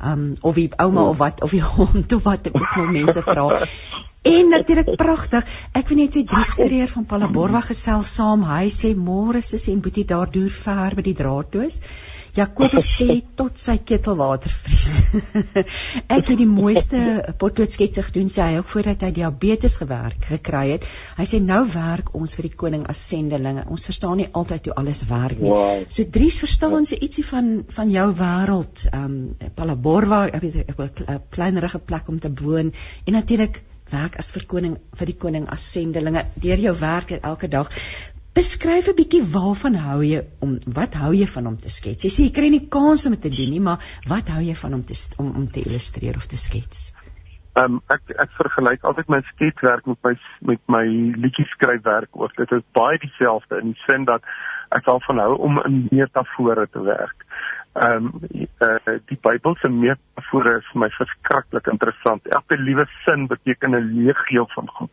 [0.00, 3.48] um of die ouma of wat of die hond of wat ook al mense vra
[4.28, 5.46] En natuurlik pragtig.
[5.72, 8.42] Ek wil net sê drie skreer van Palaborwa gesels saam.
[8.44, 11.78] Hy sê môre sis en boetie daar deur ver by die draadtoes.
[12.38, 14.90] Jakobus sê tot sy ketelwater vries.
[16.16, 17.00] ek het die mooiste
[17.40, 20.88] potloodsketse gedoen sê hy ook voordat hy diabetes gewerk gekry het.
[21.18, 23.66] Hy sê nou werk ons vir die koning as sendelinge.
[23.68, 25.52] Ons verstaan nie altyd hoe alles werk nie.
[25.52, 25.84] Wow.
[25.88, 28.86] So Dries verstaan so ietsie van van jou wêreld.
[28.92, 30.44] Ehm um, Palaborwa, ek
[30.78, 32.72] weet 'n kleinerige plek om te woon
[33.04, 37.48] en natuurlik werk as vir koning vir die koning as sendelinge deur jou werk elke
[37.48, 37.70] dag.
[38.34, 42.04] Beskryf 'n bietjie waarvan hou jy om wat hou jy van om te skets?
[42.04, 44.54] Jy sê jy kry nie kans om dit te doen nie, maar wat hou jy
[44.54, 46.94] van om te om om te illustreer of te skets?
[47.56, 50.84] Ehm um, ek ek vergelyk altyd my sketswerk met my met my
[51.24, 52.36] liedjie skryfwerk ook.
[52.36, 54.22] Dit is baie dieselfde in die sin dat
[54.70, 57.24] ek al van hou om in metafore te werk
[57.78, 62.26] ehm um, uh, die Bybel se metafore is vir my verskriklik interessant.
[62.38, 64.90] Elke liewe sin beteken 'n legio van God.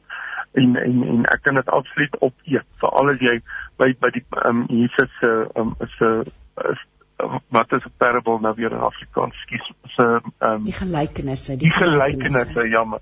[0.52, 2.68] En en en ek kan dit absoluut opeet.
[2.80, 3.40] Veral as jy
[3.78, 8.54] by by die ehm um, Jesus se ehm um, 'n wat is 'n parable nou
[8.56, 9.36] weer in Afrikaans?
[9.42, 9.72] Skus.
[9.96, 13.02] Se ehm um, die gelykenisse, die, die gelykenisse, gelykenisse jammer.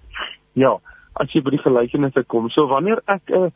[0.54, 0.80] Ja,
[1.14, 2.50] as jy by die gelykenisse kom.
[2.50, 3.50] So wanneer ek 'n uh,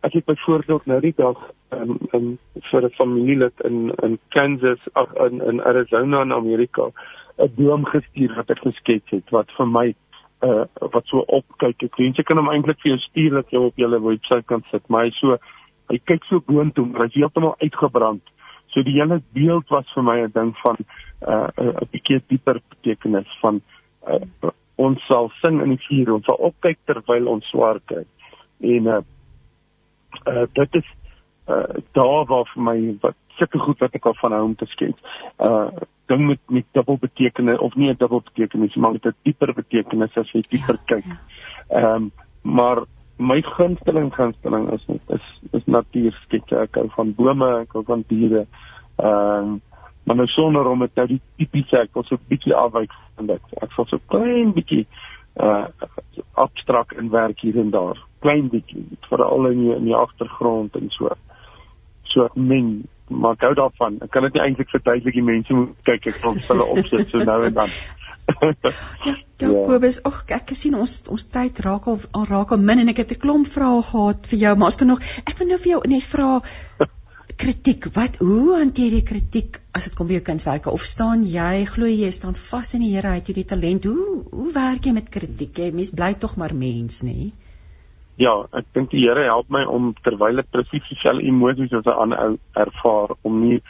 [0.00, 1.38] ek het byvoorbeeld nou die dag
[1.70, 2.38] um, um,
[2.70, 6.90] vir 'n familielid in in Kansas ag in in Arizona in Amerika
[7.38, 9.94] 'n boom gestuur wat ek geskets het wat vir my
[10.42, 11.82] uh wat so opkyk.
[11.82, 14.64] Ek weet jy kan hom eintlik vir jou stuur dat jy op jou webwerf kan
[14.70, 15.36] sit maar hy so
[15.90, 18.22] hy kyk so boontoe maar hy's heeltemal uitgebrand.
[18.72, 20.76] So die hele beeld was vir my 'n ding van
[21.28, 23.60] uh 'n bietjie dieper betekenis van
[24.08, 28.04] uh, ons sal sing in die vuur ons sal opkyk terwyl ons swaar kry.
[28.60, 29.02] En uh
[30.26, 30.88] uh, dit is
[31.48, 34.68] uh, daar waar vir my wat sulke goed wat ek al van hou om te
[34.74, 35.16] skets.
[35.38, 35.68] Uh
[36.10, 40.16] ding met met dubbel betekenis of nie 'n dubbel betekenis maar met 'n dieper betekenis
[40.16, 41.06] as jy dieper ja, kyk.
[41.06, 41.18] Ja.
[41.68, 42.10] Ehm um,
[42.42, 42.84] maar
[43.16, 46.52] my gunsteling gunsteling is is is natuurskets.
[46.52, 48.46] Ek hou van bome, ek hou van diere.
[48.96, 49.60] Ehm um,
[50.04, 53.26] maar nou sonder om dit nou die tipiese ek wil so 'n bietjie afwyk van
[53.26, 53.42] dit.
[53.62, 54.86] Ek wil so klein bietjie
[55.36, 55.66] uh
[56.34, 60.90] abstrakt in werk hier en daar klein bietjie veral in die, in die agtergrond en
[60.90, 61.08] so
[62.02, 66.12] so men maar gou daarvan ek kan dit nie eintlik verduidelik die mense moet kyk
[66.12, 67.74] ek wil hulle opsit so nou en dan.
[69.40, 69.48] Ja, ja.
[69.66, 73.00] Kobus ag ek sien ons ons tyd raak al, al raak al min en ek
[73.02, 75.70] het 'n klomp vrae gehad vir jou maar as kan nog ek wil nou vir
[75.72, 76.28] jou net vra
[77.42, 77.86] kritiek.
[77.96, 81.88] Wat hoe hanteer jy kritiek as dit kom by jou kunswerke of staan jy glo
[81.88, 83.84] jy staan vas in die Here het jy die talent.
[83.84, 85.58] Hoe hoe werk jy met kritiek?
[85.58, 87.30] Jy mens bly tog maar mens nê nee?
[88.20, 92.00] Ja, ek dink die Here help my om terwyl ek presies dieselfde emosies as 'n
[92.04, 93.60] ander ou ervaar om nie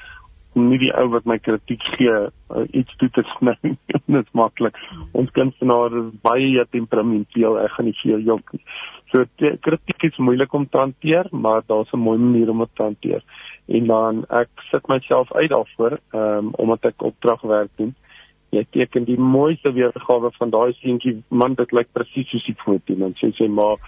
[0.58, 3.54] om nie die ou wat my kritiek gee uh, iets toe te sny.
[3.86, 4.74] Dit is maklik.
[5.14, 8.40] Ons kunstenaars is baie temperamenteel, ek gaan nie vir jou
[9.10, 12.74] So te, kritiek is moeilik om te hanteer, maar daar's 'n mooi manier om dit
[12.74, 13.22] te hanteer.
[13.68, 17.94] En dan ek sit myself uit daarvoor, ehm um, omdat ek opdragwerk doen
[18.54, 22.96] jy teken die mooiste weergawe van daai seentjie man dit lyk presies soos die foto
[22.96, 23.78] en sê sê maar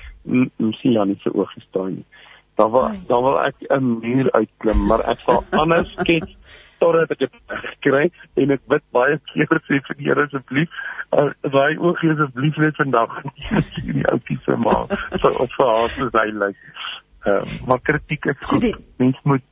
[0.81, 2.07] sien ja nie se oog gestaan nie.
[2.61, 7.18] Dan wil dan wil ek 'n muur uitklim maar ek sal anders skets totdat ek
[7.18, 7.35] dit
[7.87, 8.05] kry
[8.37, 10.70] en ek bid baie keer sê vir die Here asseblief
[11.57, 13.18] daai oog asseblief net vandag.
[13.87, 14.87] Die ouetjie se maar
[15.18, 16.57] so op vir haar se hy lyk.
[17.27, 18.79] Uh, maar kritiek is goed.
[18.98, 19.44] mens moet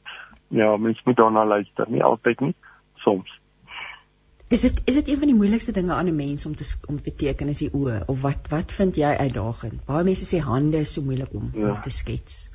[0.49, 2.55] ja mens moet daarna luister nie altyd nie
[3.05, 3.40] soms
[4.51, 7.01] Is dit is dit een van die moeilikste dinge aan 'n mens om te om
[7.03, 9.85] te teken is die oë of wat wat vind jy uitdagend?
[9.87, 11.69] Baie mense sê hande is so moeilik om, ja.
[11.71, 12.51] om te skets.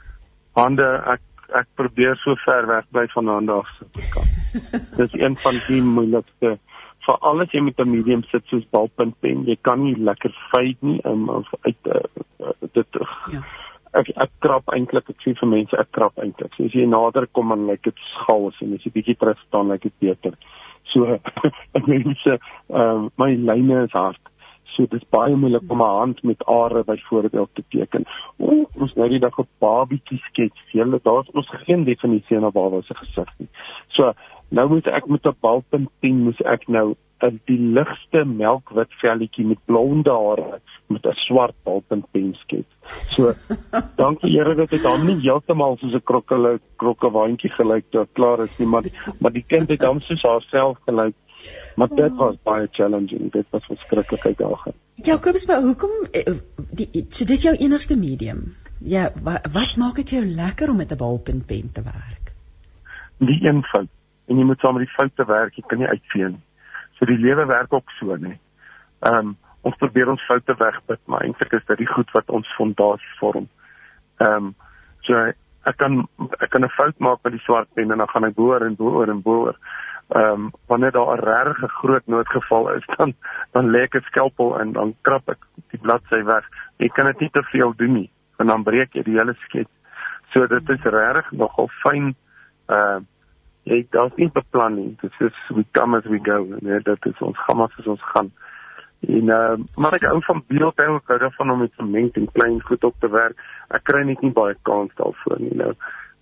[0.51, 1.21] Hande ek
[1.59, 4.27] ek probeer so ver weg bly van hande af so kan.
[4.99, 6.57] Dis een van die moeilikste
[7.05, 9.45] vir alles jy met 'n medium sit soos balpunt pen.
[9.45, 12.03] Jy kan nie lekker fade nie um, of uit uh,
[12.39, 12.99] uh, dit
[13.31, 13.45] ja.
[13.93, 16.51] Ek ek krap eintlik ek sien vir mense ek krap eintlik.
[16.57, 19.71] So as jy nader kom dan lyk dit skaals en as jy bietjie terug staan
[19.71, 20.35] lyk dit beter
[20.93, 21.19] So
[21.87, 22.37] mense
[22.69, 24.19] ehm uh, my lyne is hard.
[24.75, 28.03] So dit is baie moeilik om 'n hand met are byvoorbeeld te teken.
[28.37, 30.61] O, ons nou die dag 'n babietjie skets.
[30.71, 33.49] Julle daar's ons geen definisie van 'n baba se gesig nie.
[33.87, 34.13] So
[34.49, 39.45] nou moet ek met 'n balpunt pen moet ek nou 'n die ligste melkwit velletjie
[39.45, 42.73] met blonde hare met 'n swart balpunt pen skets.
[43.15, 43.33] So
[44.01, 48.57] dankie Here dat dit dan nie heeltemal soos 'n krokke krokkewaandjie gelyk het klaar is
[48.57, 51.15] nie, maar die, maar die kind het dan soos haarself gelyk
[51.75, 53.31] Maar dit was baie challenging.
[53.31, 54.75] Dit was verskriklik uitdagend.
[54.95, 56.33] Jacobus, maar hoekom eh,
[56.71, 58.55] die so dis jou enigste medium?
[58.79, 62.33] Ja, wat, wat maak dit jou lekker om met 'n balpunt pen te werk?
[63.17, 63.91] Die een fout.
[64.27, 65.55] En jy moet saam met die foute werk.
[65.55, 66.43] Jy kan nie uitvee nie.
[66.97, 68.37] So die lewe werk ook so, nê.
[68.99, 72.55] Ehm um, ons probeer ons foute wegbid, maar eintlik is dit die goed wat ons
[72.57, 73.47] fondasie vorm.
[74.21, 74.53] Ehm um,
[75.01, 75.17] so
[75.65, 76.07] ek kan
[76.39, 78.75] ek kan 'n fout maak met die swart pen en dan gaan ek boor en
[78.75, 79.55] boor en boor
[80.09, 83.13] ehm um, wanneer daar 'n regte groot noodgeval is dan
[83.51, 86.45] dan lê ek 'n skelpel en dan krap ek die bladsy weg.
[86.77, 89.71] Jy kan dit nie te veel doen nie want dan breek jy die hele skets.
[90.33, 92.15] So dit is regtig nogal fyn
[92.69, 92.99] uh
[93.65, 94.89] jy daar's nie beplan nie.
[95.01, 96.43] Dit is we come as we go.
[96.59, 98.31] Nee, dit is ons gaan maar soos ons gaan.
[99.07, 102.61] En uh maar ek hou van beeldhou, ek hou daarvan om met sement en klein
[102.69, 103.37] goed op te werk.
[103.73, 105.73] Ek kry net nie baie kans daarvoor nie nou.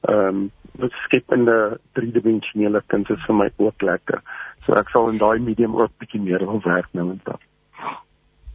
[0.10, 4.24] Ehm um, skepende driedimensionele kuns is vir my ook lekker.
[4.66, 7.42] So ek sal in daai medium ook bietjie meer wil werk nou en dan.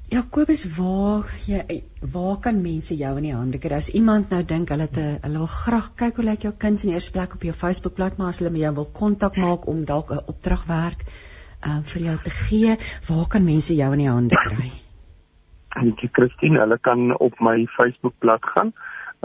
[0.08, 3.76] Jakobus, waar jy waar kan mense jou in die hande kry?
[3.76, 6.84] As iemand nou dink hulle het 'n hulle wil graag kyk hoe lyk jou kuns
[6.84, 9.66] in die eerste plek op jou Facebookblad, maar as hulle met jou wil kontak maak
[9.68, 11.04] om dalk 'n opdragwerk
[11.66, 12.76] uh, vir jou te gee,
[13.08, 14.70] waar kan mense jou in die hande kry?
[15.76, 18.72] Dankie Christine, hulle kan op my Facebookblad gaan.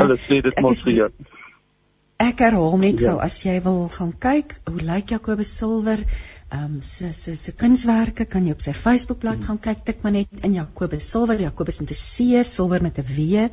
[0.00, 1.10] hulle sê dit mos vir jou.
[2.20, 3.06] Ek herhaal net ja.
[3.10, 7.52] gou as jy wil gaan kyk hoe lyk Jakobus Silwer ehm um, se se se
[7.52, 9.46] kunswerke kan jy op sy Facebookblad hmm.
[9.46, 12.12] gaan kyk tik maar net in Jakobus Silwer Jakobus met 'n C
[12.44, 13.48] Silwer met 'n W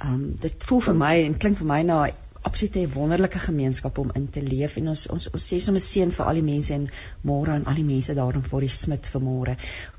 [0.03, 2.09] Um dit voel vir my en klink vir my na
[2.41, 6.25] absolute wonderlike gemeenskap om in te leef en ons ons ons sê sommer seën vir
[6.25, 6.89] al die mense en
[7.21, 9.57] môre aan al die mense daar in Forrie Smit vir môre.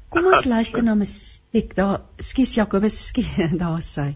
[0.09, 1.75] Kom ons luister na musiek.
[1.75, 4.15] Daar, skus Jakobus, skus, daar sê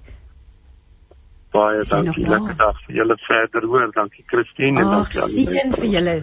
[1.55, 2.27] baie dankie.
[2.29, 3.89] Lekker dag vir julle verder hoor.
[3.95, 5.57] Dankie Christine en dankie aan julle.
[5.57, 6.15] Seën vir julle.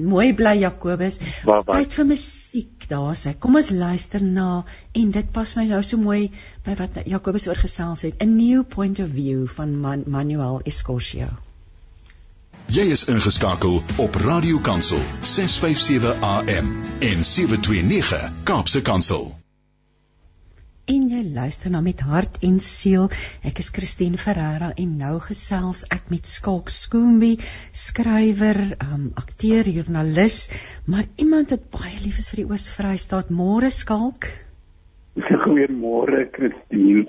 [0.00, 1.18] Mooi bly Jakobus.
[1.44, 3.34] Tyd vir musiek daar sê.
[3.38, 4.64] Kom ons luister na
[4.96, 6.30] en dit pas my nou so mooi
[6.64, 8.16] by wat Jakobus oorgesels het.
[8.22, 11.28] A new point of view van Man Manuel Escorcio.
[12.70, 16.70] Jy is ingeskakel op Radio Kansel 657 AM
[17.02, 19.32] en 729 Kaapse Kansel
[20.90, 23.08] en jy luister na met hart en siel.
[23.46, 27.36] Ek is Christine Ferreira en nou gesels ek met Skalk Skoombie,
[27.70, 30.48] skrywer, um, akteur, joernalis,
[30.90, 33.30] maar iemand wat baie lief is vir die Oos-Vrystaat.
[33.30, 34.30] Môre Skalk.
[35.14, 37.06] Goeiemôre Christine.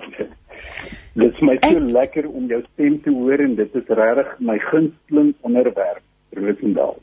[1.18, 1.86] Dit is my so ek...
[1.98, 6.04] lekker om jou stem te hoor en dit is regtig my gunsteling onderwerp,
[6.38, 7.00] Rosendal.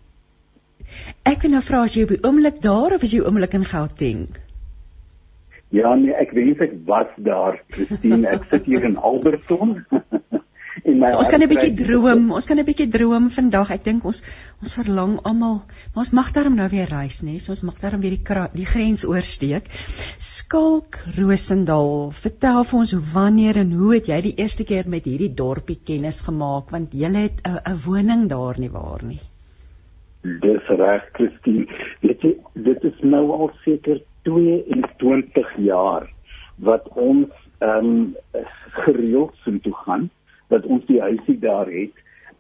[1.28, 3.68] Ek wil nou vra as jy op die oomblik daar of is jy oomblik in
[3.68, 4.30] Gauteng?
[5.70, 8.26] Ja nee, ek wens ek was daar, Christine.
[8.28, 9.76] Ek sit hier in Alberton.
[10.90, 13.70] en my so, Ons kan 'n bietjie droom, ons kan 'n bietjie droom vandag.
[13.76, 14.24] Ek dink ons
[14.66, 15.62] ons verlang almal,
[15.94, 17.38] maar ons mag daarom nou weer reis, nê?
[17.38, 19.70] So ons mag daarom weer die die grens oorsteek.
[20.18, 25.34] Skalk Rosendal, vertel vir ons wanneer en hoe het jy die eerste keer met hierdie
[25.34, 29.22] dorpie kennis gemaak want jy het 'n 'n woning daar nie waar nie.
[30.24, 31.66] Dis reg, Christine.
[32.02, 36.10] Dit dit is nou al seker 22 jaar
[36.56, 37.30] wat ons
[37.60, 38.16] ehm um,
[38.86, 40.10] gereeld sin toe gaan
[40.48, 41.94] dat ons die huisie daar het.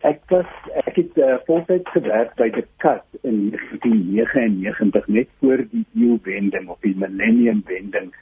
[0.08, 0.48] Ek was
[0.86, 6.80] ek het uh, voltyds gewerk by die Kat in 1999 net voor die eeuwending of
[6.88, 8.14] die millennium wending.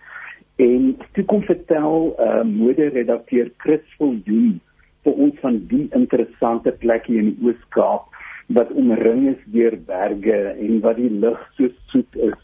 [0.57, 4.57] En toe kom vertel uh, moderedakteur Chris Viljoen
[5.05, 8.09] vir ons van die interessante plekke in die Oos-Kaap
[8.57, 12.39] wat omring is deur berge en wat die lug so soet is.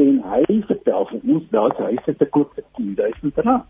[0.00, 3.68] En hy vertel vir ons daar's huise te koop vir 10000 rand.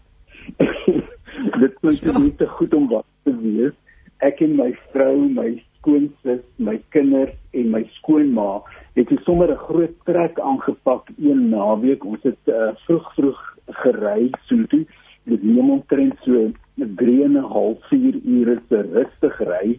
[1.63, 3.75] Dit klink nie te goed om waar te wees.
[4.23, 8.63] Ek en my vrou, my skoonsis, my kinders en my skoonma
[8.95, 12.05] het hier sommer 'n groot trek aangepak een naweek.
[12.05, 13.41] Ons het uh, vroeg vroeg
[13.83, 14.85] gery so toe.
[15.25, 19.79] Dit neem omtrent so 3 en 'n half 4 ure se rustig ry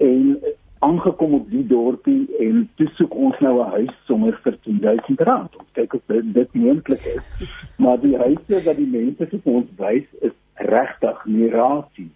[0.00, 0.38] en
[0.80, 5.56] aangekom op die dorpie en toe soek ons nou 'n huis sommer vir 10000 rand.
[5.56, 7.28] Ons kyk of dit, dit moontlik is.
[7.78, 12.10] Maar die huise wat die mense vir ons wys is regtig mirasie.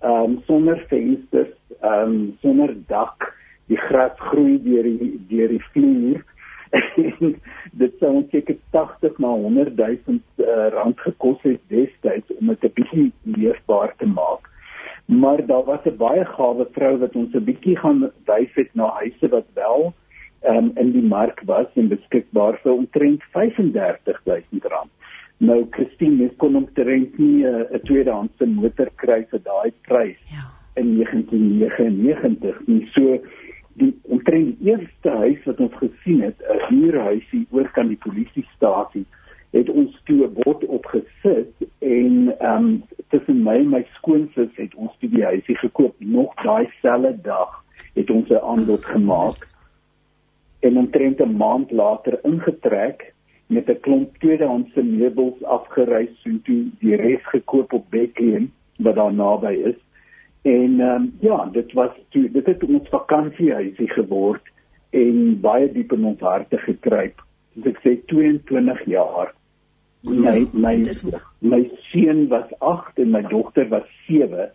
[0.00, 3.34] Ehm um, sonder vensters, ehm um, sonder dak,
[3.66, 6.24] die gras groei deur die deur die vloer.
[7.82, 12.64] dit sou ons seker 80 na 100 000 uh, rand gekos het destyds om dit
[12.64, 14.48] 'n bietjie leefbaar te maak
[15.08, 18.86] maar daar was 'n baie gawe vrou wat ons 'n bietjie gaan wys het na
[19.00, 19.94] huise wat wel
[20.46, 24.90] um, in die mark was en beskikbaar vir omtrent R35000.
[25.38, 30.18] Nou Christine, jy kon omtrent nie eh, 'n uh, tweedehandse motor kry vir daai prys
[30.30, 30.44] ja.
[30.74, 32.86] in 1999 nie.
[32.92, 33.18] So
[33.74, 39.06] die omtrent die eerste huis wat ons gesien het, 'n huurhuisie oor kan die polisiestasie
[39.50, 44.74] het ons toe 'n bord opgesit en ehm um, tussen my en my skoonsis het
[44.74, 45.94] ons toe die huisie gekoop.
[45.98, 49.48] Nog daai selfde dag het ons 'n aanbod gemaak
[50.60, 53.14] en omtrent 'n maand later ingetrek
[53.46, 59.14] met 'n klomp tweedehandse meubels afgereis so toe die res gekoop op Bethlehem wat daar
[59.14, 59.80] naby is.
[60.42, 64.42] En ehm um, ja dit was toe dit het ons vakansiehuisie geword
[64.90, 67.22] en baie diep in ons harte gekruip.
[67.64, 69.34] Ek sê 22 jaar
[70.02, 70.76] my my
[71.40, 74.50] my seun was 8 en my dogter was 7.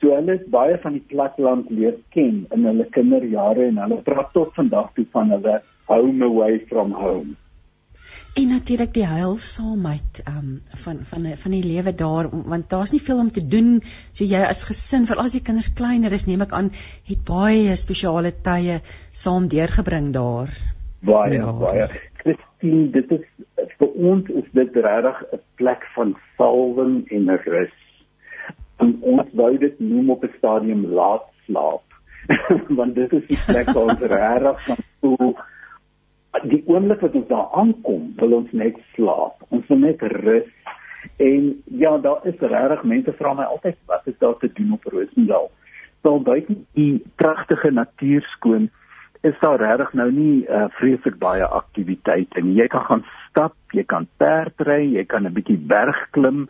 [0.00, 4.32] So hulle het baie van die platland leer ken in hulle kinderjare en hulle praat
[4.34, 7.36] tot vandag toe van hulle home away from home.
[8.34, 13.18] En natuurlik die heilsaamheid um, van van van die lewe daar want daar's nie veel
[13.22, 13.76] om te doen
[14.10, 16.72] so jy as gesin vir al die kinders kleiner is neem ek aan
[17.06, 20.50] het baie spesiale tye saam deurgebring daar.
[21.00, 21.52] Baie ja.
[21.52, 21.88] baie.
[22.64, 27.76] Christine, dit is vir ons is dit regtig 'n plek van salwing en rus.
[28.78, 31.84] En ons wou dit noem op 'n stadium laat slaap.
[32.78, 35.36] Want dit is die plek waar ons regtig kan voel
[36.42, 39.44] die oomblik wat ons daar aankom, wil ons net slaap.
[39.48, 40.48] Ons wil net rus.
[41.16, 44.84] En ja, daar is regtig mense vra my altyd wat is daar te doen op
[44.84, 45.50] Rosendal?
[46.00, 48.70] Wel buiten die pragtige natuur skoon
[49.24, 52.58] is daar regtig nou nie uh, vreeslik baie aktiwiteite nie.
[52.60, 56.44] Jy kan gaan stap, jy kan perdry, jy kan 'n bietjie berg klim.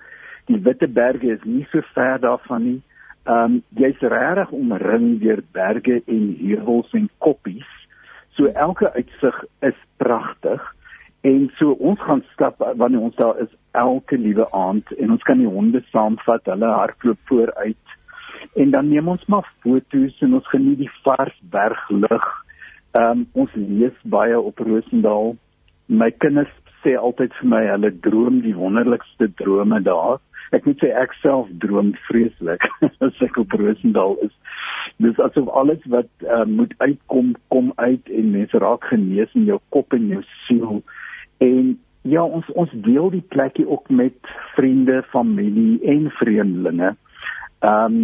[0.50, 2.80] Die Witte Berge is nie so ver daarvan nie.
[3.26, 7.70] Ehm um, jy's regtig omring deur berge en heuwels en koppies.
[8.36, 10.74] So elke uitsig is pragtig.
[11.22, 15.38] En so ons gaan stap wanneer ons daar is elke liewe aand en ons kan
[15.38, 17.86] die honde saamvat, hulle hardloop vooruit.
[18.54, 22.43] En dan neem ons maar foto's en ons geniet die vars berglug
[22.94, 25.32] Ehm um, ons lees baie op Rosendal.
[25.90, 26.52] My kinders
[26.84, 30.20] sê altyd vir my hulle droom die wonderlikste drome daar.
[30.54, 32.62] Ek moet sê ek self droom vreeslik
[33.06, 34.34] as ek op Rosendal is.
[35.02, 39.58] Dis asof alles wat uh, moet uitkom kom uit en mense raak genees in jou
[39.74, 40.78] kop en jou siel.
[41.42, 41.74] En
[42.06, 46.94] ja, ons ons deel die plekkie ook met vriende, familie en vreemdelinge.
[46.94, 47.02] Ehm
[47.64, 47.98] um,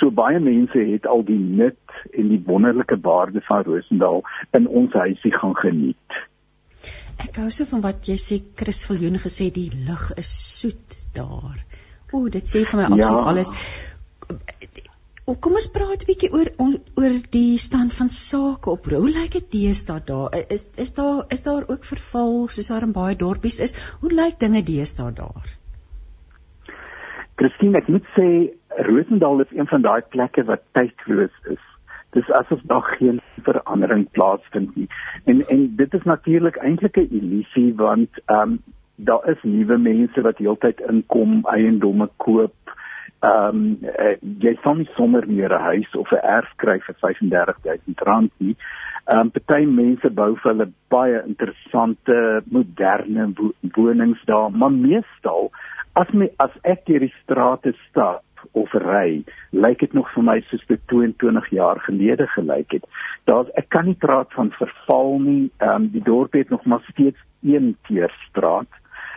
[0.00, 4.24] so baie mense het al die nut en die wonderlike waarde van Rosendal
[4.56, 6.20] in ons huisie gaan geniet.
[7.24, 11.60] Ek hou so van wat jy sê Chris Viljoen gesê die lug is soet daar.
[12.12, 13.30] O, dit sê vir my absoluut ja.
[13.32, 13.52] alles.
[15.26, 18.86] O, kom ons praat 'n bietjie oor oor die stand van sake op.
[18.86, 20.36] Hoe lyk dit deesdae daar?
[20.56, 23.74] Is is daar is daar ook verval soos daar in baie dorpies is?
[24.00, 25.56] Hoe lyk dinge deesdae daar?
[27.36, 28.28] Christine, ek moet sê
[28.76, 31.64] Rosendal is een van daai plekke wat tydloos is.
[32.10, 34.88] Dis asof daar geen verandering plaasvind nie.
[35.24, 38.62] En en dit is natuurlik eintlik 'n illusie want ehm um,
[38.96, 42.54] daar is nuwe mense wat heeltyd inkom, eiendomme koop.
[43.20, 46.96] Ehm um, uh, jy sal nie sommer meer 'n huis of 'n erf kry vir
[47.00, 48.56] R35000 nie.
[49.04, 55.50] Ehm um, party mense bou vir hulle baie interessante moderne wo wonings daar, maar meestal
[55.92, 60.40] as my as ek deur die strate stap of ry, lyk dit nog vir my
[60.48, 62.84] soos dit 22 jaar gelede gelyk het.
[63.24, 65.50] Daar's ek kan nie praat van verval nie.
[65.58, 68.70] Ehm um, die dorp het nog maar steeds een teerstraat,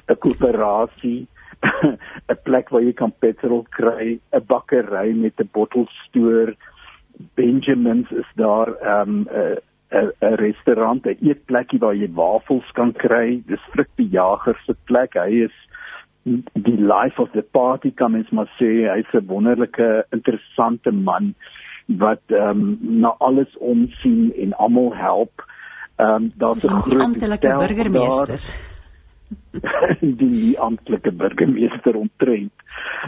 [0.07, 1.27] 'n koöperasie,
[2.31, 6.55] 'n plek waar jy kan petrol kry, 'n bakkery met 'n bottelstoer.
[7.35, 9.27] Benjamins is daar ehm um,
[9.91, 13.41] 'n 'n restaurant, 'n eetplekkie waar jy wafels kan kry.
[13.45, 15.13] Dis Frikkie Jager se plek.
[15.13, 15.55] Hy is
[16.23, 21.35] die life of the party kan mens maar sê hy's 'n wonderlike interessante man
[21.85, 25.45] wat ehm um, na alles omsien en almal help.
[25.95, 28.39] Ehm um, daar's 'n groot amptelike burgemeester.
[30.21, 32.51] die amptelike burgemeester omtrent.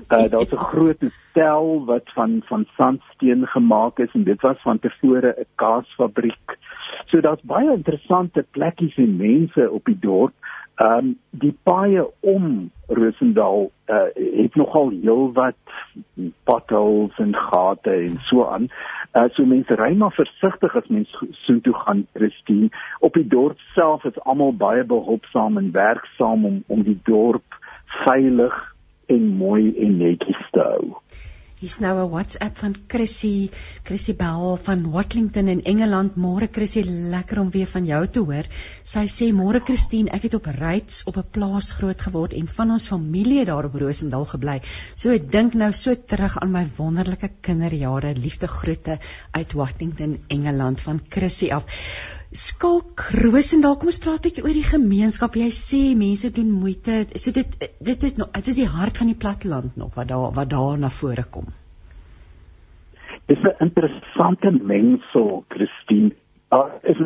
[0.10, 4.80] Uh daar's 'n groot hotel wat van van sandsteen gemaak is en dit was van
[4.80, 6.58] tevore 'n kaasfabriek.
[7.06, 10.34] So daar's baie interessante plekkies en mense op die dorp.
[10.82, 15.74] Ehm um, die paaie om Rosendal uh, het nogal heelwat
[16.44, 18.66] potholes en gate en so aan.
[19.14, 21.12] Uh, so mense ry maar versigtig as mens
[21.44, 22.72] so toe gaan Christine.
[23.00, 27.60] Op die dorp self is almal baie behulpsaam en werksaam om om die dorp
[28.02, 28.58] veilig
[29.06, 30.96] en mooi en netjies te hou.
[31.62, 33.52] Hier's nou 'n WhatsApp van Chrissy,
[33.86, 36.16] Chrissy Bell van Watlington in Engeland.
[36.16, 38.48] Môre Chrissy, lekker om weer van jou te hoor.
[38.84, 42.72] Sy sê môre Christine, ek het op Ryds op 'n plaas groot geword en van
[42.72, 44.62] ons familie daar op Rosendal gebly.
[44.96, 48.16] So ek dink nou so terug aan my wonderlike kinderjare.
[48.16, 48.98] Liefde groete
[49.32, 51.66] uit Watlington, Engeland van Chrissy af.
[52.32, 55.34] Skalk Rosendal, kom ons praat 'n bietjie oor die gemeenskap.
[55.36, 57.08] Jy sê mense doen moeite.
[57.20, 57.48] So dit
[57.84, 60.78] dit is nog dit is die hart van die platteland nog wat daar wat daar
[60.80, 61.52] na vore kom.
[63.28, 66.16] Dis 'n interessante mengsel, Christine.
[66.50, 66.98] Daar is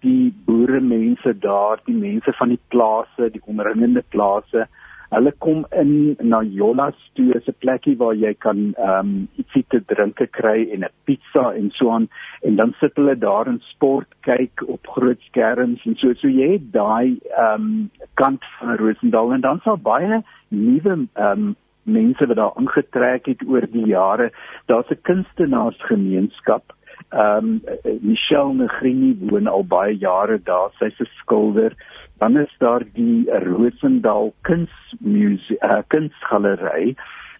[0.00, 4.68] die boere mense daar, die mense van die plase, die omringende plase.
[5.12, 9.64] Hulle kom in na Jolas toe, is 'n plekkie waar jy kan ehm um, ietsie
[9.68, 12.08] te drinke kry en 'n pizza en so aan
[12.42, 16.52] en dan sit hulle daar en sport kyk op groot skerms en so so jy
[16.52, 22.26] het daai ehm um, kant van Rosendal en dan sal baie nuwe ehm um, mense
[22.26, 24.32] wat daar aangetrek het oor die jare.
[24.66, 26.64] Daar's 'n kunstenaarsgemeenskap.
[27.10, 27.60] Ehm um,
[28.00, 30.70] Michelle Negrini woon al baie jare daar.
[30.78, 31.72] Sy's 'n skilder
[32.18, 36.96] dan is daar die Rosendal Kunsmuseum uh, Kunsgalery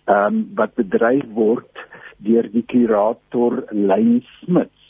[0.07, 1.85] um, wat bedryf word
[2.23, 4.83] deur die kurator Lyn Smits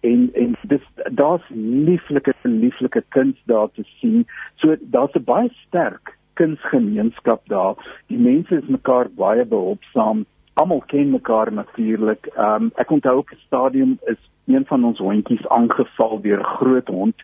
[0.00, 4.26] en en dis daar's lieflike lieflike kuns daar te sien.
[4.56, 7.74] So daar's 'n baie sterk kunsgemeenskap daar.
[8.06, 10.26] Die mense is mekaar baie behulpsaam.
[10.54, 12.28] Almal ken mekaar natuurlik.
[12.36, 16.88] Um, ek onthou op die stadium is een van ons hondjies aangeval deur 'n groot
[16.88, 17.16] hond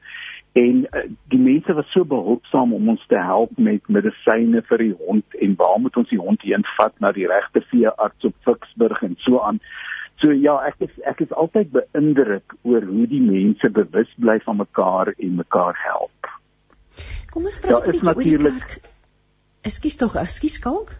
[0.54, 1.00] en uh,
[1.32, 5.56] die mense was so behulpsaam om ons te help met medisyne vir die hond en
[5.58, 9.40] waar moet ons die hond heen vat na die regte veearts op Ficksburg en so
[9.42, 9.58] aan.
[10.22, 14.60] So ja, ek is ek is altyd beïndruk oor hoe die mense bewus bly van
[14.62, 16.30] mekaar en mekaar help.
[17.34, 18.78] Kom ons praat 'n bietjie oor die kerk.
[19.66, 20.94] Ekskuus tog, ekskuus kalk.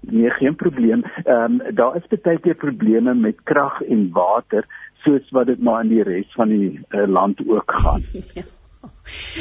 [0.00, 1.04] Nee, geen probleem.
[1.24, 4.66] Ehm um, daar is baie keer probleme met krag en water
[5.04, 8.02] soos wat dit maar in die res van die uh, land ook gaan.
[8.38, 8.42] ja.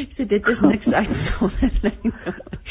[0.10, 2.00] So dit is niks uitsonderlik.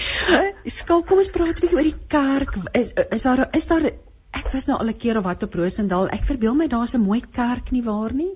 [0.79, 2.57] Skalk, kom ons praat 'n bietjie oor die kerk.
[2.75, 3.89] Is is daar is daar
[4.33, 6.09] ek was nou al 'n keer op wat op Rosendal.
[6.09, 8.33] Ek verbeel my daar's 'n mooi kerk nie waar nie?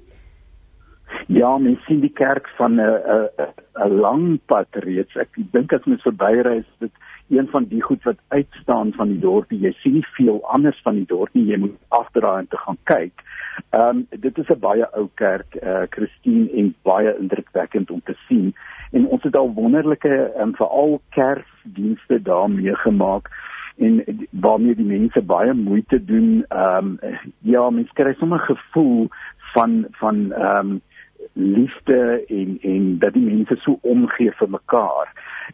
[1.29, 3.29] Ja, mens sien die kerk van 'n 'n
[3.85, 5.17] 'n lang pad reeds.
[5.17, 6.93] Ek dink as mens verbyry is dit
[7.29, 9.59] een van die goed wat uitstaan van die dorpie.
[9.59, 11.47] Jy sien nie veel anders van die dorp nie.
[11.51, 13.25] Jy moet afdraai en te gaan kyk.
[13.71, 18.01] Ehm um, dit is 'n baie ou kerk, eh uh, Christine en baie indrukwekkend om
[18.05, 18.55] te sien.
[18.93, 23.31] En ons het al wonderlike ehm um, veral Kersdienste daar meegemaak
[23.77, 26.45] en waarmee die mense baie moeite doen.
[26.49, 29.09] Ehm um, ja, mense kry sommer gevoel
[29.55, 30.81] van van ehm um,
[31.33, 35.13] liefde en en dat die mense so omgee vir mekaar.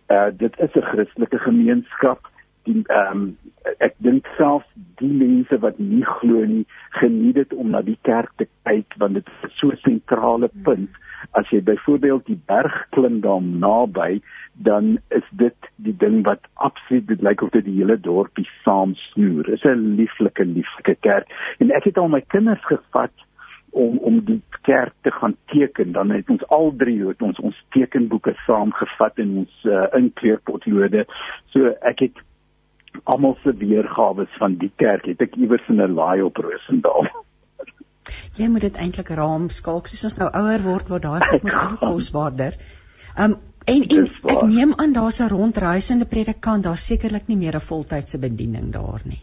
[0.09, 2.30] Uh dit is 'n Christelike gemeenskap.
[2.62, 3.38] Die ehm um,
[3.78, 4.64] ek dink self
[5.01, 9.14] die mense wat nie glo nie geniet dit om na die kerk te kyk want
[9.14, 10.90] dit is so 'n sentrale punt.
[11.30, 14.20] As jy byvoorbeeld die berg klim daar naby
[14.53, 18.95] dan is dit die ding wat absoluut dit lyk of dit die hele dorpie saam
[18.95, 21.26] snoer is 'n lieflike lieflike kerk.
[21.59, 23.12] En ek het al my kinders gevat
[23.73, 27.62] om om die kerk te gaan teken dan het ons al drie het ons ons
[27.77, 31.07] tekenboeke saamgevat in ons uh, inkleurpotlode
[31.55, 32.20] so ek het
[33.05, 37.09] almal se weergawe van die kerk het ek iewers in 'n laai op Rosendal.
[38.39, 41.57] Jy moet dit eintlik raam skalk soos ons nou ouer word waar daai goed mos
[41.57, 42.61] ook kosbaarder.
[43.16, 47.68] Um, en en ek neem aan daar's 'n rondreisende predikant daar sekerlik nie meer 'n
[47.73, 49.23] voltydse bediening daar nie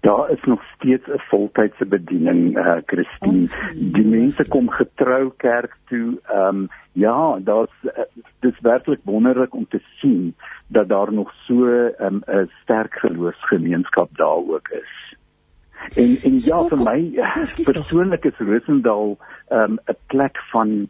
[0.00, 3.48] daar is nog steeds 'n voltydse bediening eh uh, Christine.
[3.74, 6.18] Die mense kom getrou kerk toe.
[6.26, 7.90] Ehm um, ja, daar's uh,
[8.40, 10.34] dis werklik wonderlik om te sien
[10.66, 15.16] dat daar nog so 'n um, sterk geloofsgemeenskap daar ook is.
[15.96, 17.00] En en ja vir my
[17.64, 19.18] persoonlik is Rosendal
[19.48, 20.88] ehm um, 'n plek van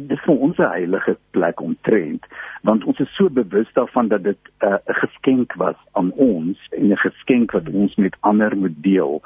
[0.00, 2.26] dit is vir ons 'n heilige plek om trend
[2.62, 6.58] want ons is so bewus daarvan dat dit uh, 'n uh, geskenk was aan ons
[6.70, 9.22] en 'n geskenk wat ons met ander moet deel.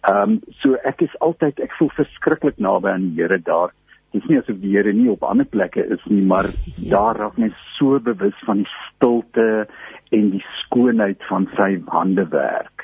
[0.00, 3.72] Ehm um, so ek is altyd ek voel verskriklik naby aan die Here daar.
[4.12, 6.46] Dit is nie asof die Here nie op ander plekke is nie, maar
[6.76, 6.90] ja.
[6.90, 9.66] daar raak mens so bewus van die stilte
[10.10, 12.75] en die skoonheid van sy handewerk.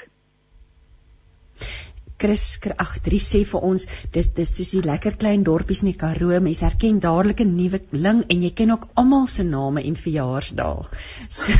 [2.22, 2.44] Chris
[2.84, 6.40] ag drie sê vir ons dis dis soos die lekker klein dorpies in die Karoo
[6.46, 10.86] mens herken dadelik 'n nuwe ling en jy ken ook almal se name en verjaarsdae.
[11.40, 11.52] So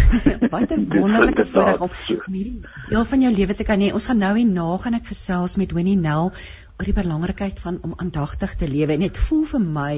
[0.54, 2.60] wat 'n wonderlike voorreg om hierdie
[2.90, 3.92] deel van jou lewe te kan hê.
[3.92, 6.32] Ons gaan nou en na gaan ek gesels met Winnie Nel
[6.78, 9.94] oor die belangrikheid van om aandagtig te lewe en dit voel vir my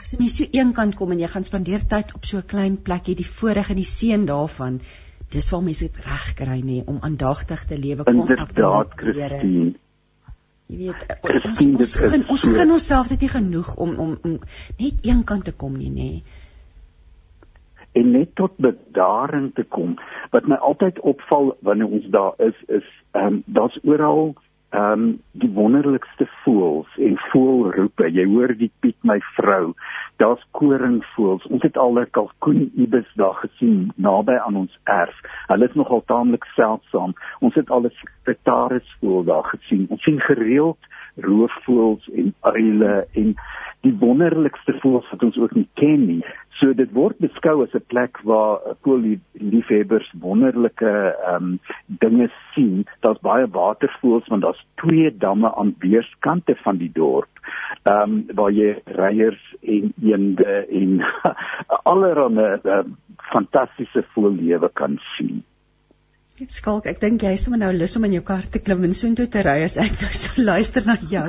[0.00, 3.14] as jy so eenkant kom en jy gaan spandeer tyd op so 'n klein plekkie
[3.14, 4.80] die voorreg en die seën daarvan
[5.30, 9.40] dis waar mense dit reg kry nê om aandagtig te lewe kontak te maak Here.
[10.70, 14.36] Jy weet ons ons gaan ons gaan onsself dit nie genoeg om om, om
[14.78, 16.10] net een kant te kom nie nê.
[17.98, 19.96] En net tot bedaring te kom.
[20.30, 22.86] Wat my altyd opval wanneer ons daar is is
[23.18, 24.34] ehm um, daar's oral
[24.70, 28.06] ehm um, die wonderlikste voëls en voelroepe.
[28.14, 29.72] Jy hoor die piet my vrou.
[30.22, 31.46] Daar's koringvoëls.
[31.50, 35.18] Ons het al 'n kalkoen ibis daar gesien naby aan ons erf.
[35.46, 37.14] Hulle is nogal taamlik seldsaam.
[37.40, 39.86] Ons het al 'n spectaris voël daar gesien.
[39.88, 40.78] Ons sien gereeld
[41.16, 43.34] roofvoëls en uile en
[43.86, 46.20] die wonderlikste voëls wat ons ook nie ken nie.
[46.60, 50.92] So dit word beskou as 'n plek waar voëlliefhebbers wonderlike
[51.26, 52.84] ehm um, dinge sien.
[53.00, 57.32] Daar's baie watervoëls want daar's twee damme aan weerskante van die dorp.
[57.84, 61.00] Ehm um, waar jy reiers en eende en
[61.90, 62.84] allerlei uh,
[63.32, 65.44] fantastiese voëllewe kan sien.
[66.48, 68.94] Skalk, ek dink jy is sommer nou lus om in jou kar te klim en
[68.96, 71.26] soontoe te ry as ek nou so luister na jou.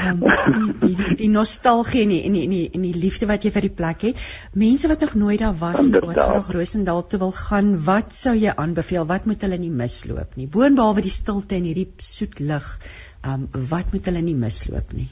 [0.00, 3.28] Ehm um, die die die nostalgie en die en die en die, en die liefde
[3.28, 4.24] wat jy vir die plek het.
[4.64, 8.32] Mense wat nog nooit daar was nie, wat graag Rosendal toe wil gaan, wat sou
[8.38, 9.04] jy aanbeveel?
[9.12, 10.48] Wat moet hulle nie misloop nie?
[10.56, 12.72] Boonbehalwe die stilte en hierdie soet lug,
[13.20, 15.10] ehm um, wat moet hulle nie misloop nie?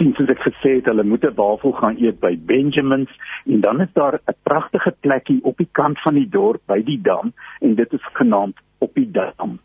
[0.00, 3.10] Christine soos ek gesê het, hulle moet 'n wafel gaan eet by Benjamins
[3.44, 7.00] en dan is daar 'n pragtige plekkie op die kant van die dorp by die
[7.02, 9.58] dam en dit is genaamd op die dam.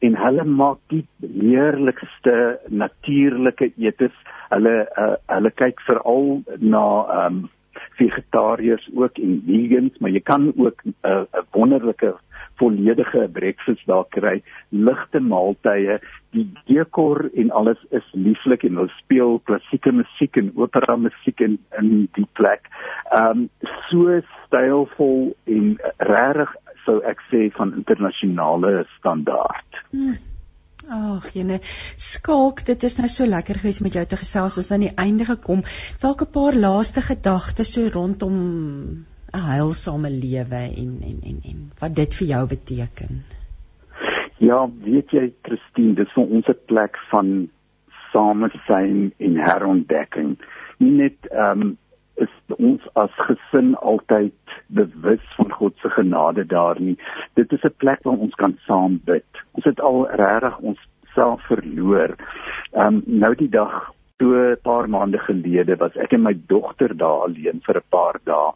[0.00, 4.12] En hulle maak die heerlikste natuurlike etes.
[4.48, 7.50] Hulle uh, hulle kyk veral na ehm um,
[7.96, 11.22] vegetariërs ook en vegans, maar jy kan ook 'n uh,
[11.52, 12.14] wonderlike
[12.60, 15.98] volledige breakfast daar kry, ligte maaltye,
[16.36, 21.58] die dekor en alles is lieflik en hulle speel klassieke musiek en opera musiek in
[21.80, 22.70] in die plek.
[23.16, 23.48] Um,
[23.88, 25.76] so stylvol en
[26.12, 26.54] regtig
[26.86, 29.82] sou ek sê van internasionale standaard.
[29.90, 30.16] Hmm.
[30.86, 31.58] Ag, jene,
[31.98, 34.58] skalk, dit is nou so lekker gewees met jou te gesels.
[34.60, 35.64] Ons het aan die einde gekom.
[36.02, 38.36] Dalk 'n paar laaste gedagtes so rondom
[39.36, 43.20] 'n heilsame lewe en en en en wat dit vir jou beteken.
[44.38, 47.48] Ja, weet jy Christine, dis vir ons 'n plek van
[48.12, 50.36] samesyn en herontdekking.
[50.78, 51.76] Nie net ehm um,
[52.16, 56.96] is ons as gesin altyd bewus van God se genade daar nie.
[57.34, 59.28] Dit is 'n plek waar ons kan saam bid.
[59.52, 60.80] Ons het al regtig ons
[61.14, 62.16] self verloor.
[62.72, 66.96] Ehm um, nou die dag toe 'n paar maande gelede was ek en my dogter
[66.96, 68.52] daar alleen vir 'n paar dae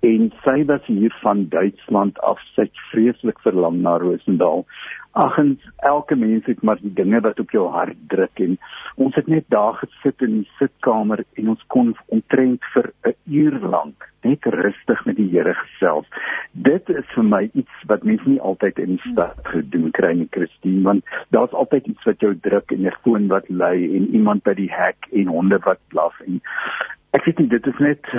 [0.00, 4.64] en sy was hier van Duitsland af sy vreeslik verlang na Rosendal.
[5.12, 8.56] Agens elke mens het maar die dinge wat op jou hart druk en
[8.94, 13.58] ons het net daar gesit in die sitkamer en ons kon omtrent vir 'n uur
[13.74, 16.06] lank net rustig met die Here gesels.
[16.52, 20.28] Dit is vir my iets wat mense nie altyd in die stad gedoen kry nie,
[20.30, 24.42] Christine, want daar's altyd iets wat jou druk en 'n foon wat lui en iemand
[24.42, 26.40] by die hek en honde wat blaf en
[27.16, 28.10] ek weet nie dit is net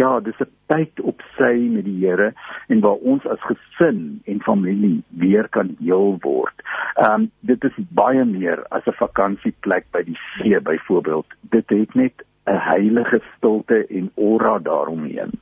[0.00, 2.32] ja, dis 'n tyd op sy met die Here
[2.68, 6.62] en waar ons as gesin en familie weer kan heel word.
[6.94, 11.26] Ehm um, dit is baie meer as 'n vakansieplek by die see byvoorbeeld.
[11.40, 15.32] Dit het net 'n heilige stilte en aura daaromheen.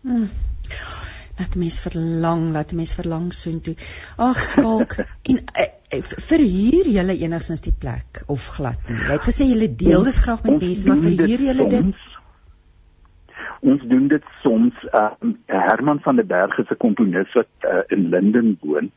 [0.00, 0.28] Hmm.
[1.36, 3.74] Dat mens verlang, dat mens verlang soontoe.
[4.16, 4.96] Ag skalk
[5.30, 5.68] en uh,
[6.00, 8.96] verhuur julle enigstens die plek of glad nie.
[8.96, 12.08] Jy het gesê julle deel dit graag met mense, maar verhuur julle dit?
[13.62, 15.10] Ons doen dit soms uh,
[15.46, 18.90] Herman van der Berg is 'n komponis wat uh, in Linden woon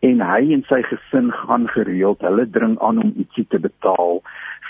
[0.00, 4.20] en hy en sy gesin gaan gereeld, hulle dring aan om ietsie te betaal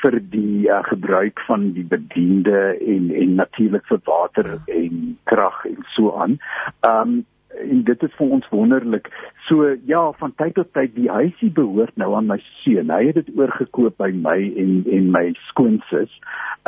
[0.02, 5.84] vir die uh, gebruik van die bediende en en natuurlik vir water en krag en
[5.96, 6.38] so aan.
[6.86, 7.24] Um
[7.58, 9.08] en dit is vir ons wonderlik.
[9.48, 12.92] So ja, van tyd tot tyd die huisie behoort nou aan my seun.
[12.92, 16.12] Hy het dit oorgekoop by my en en my skoonsis.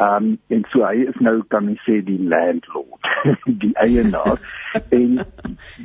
[0.02, 3.10] Um en so hy is nou kan jy sê die landlord,
[3.64, 4.42] die eienaar.
[4.98, 5.20] en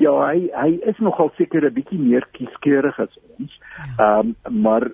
[0.01, 3.59] ja, hy hy is nogal seker 'n bietjie meer kieskeurig as ons.
[4.01, 4.89] Um maar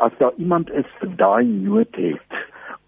[0.00, 2.38] as daar iemand is wat daai nood het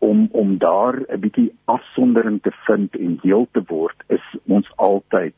[0.02, 5.36] om om daar 'n bietjie afsondering te vind en deel te word, is ons altyd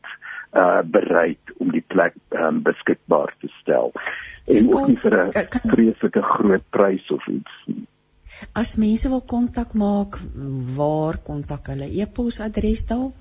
[0.55, 3.93] uh bereid om die plek um, beskikbaar te stel.
[4.47, 5.33] En ook nie vir 'n
[5.75, 7.87] vreeslike groot prys of iets nie.
[8.53, 10.19] As mense wil kontak maak,
[10.77, 12.03] waar kontak hulle?
[12.03, 13.15] E-posadres dalk?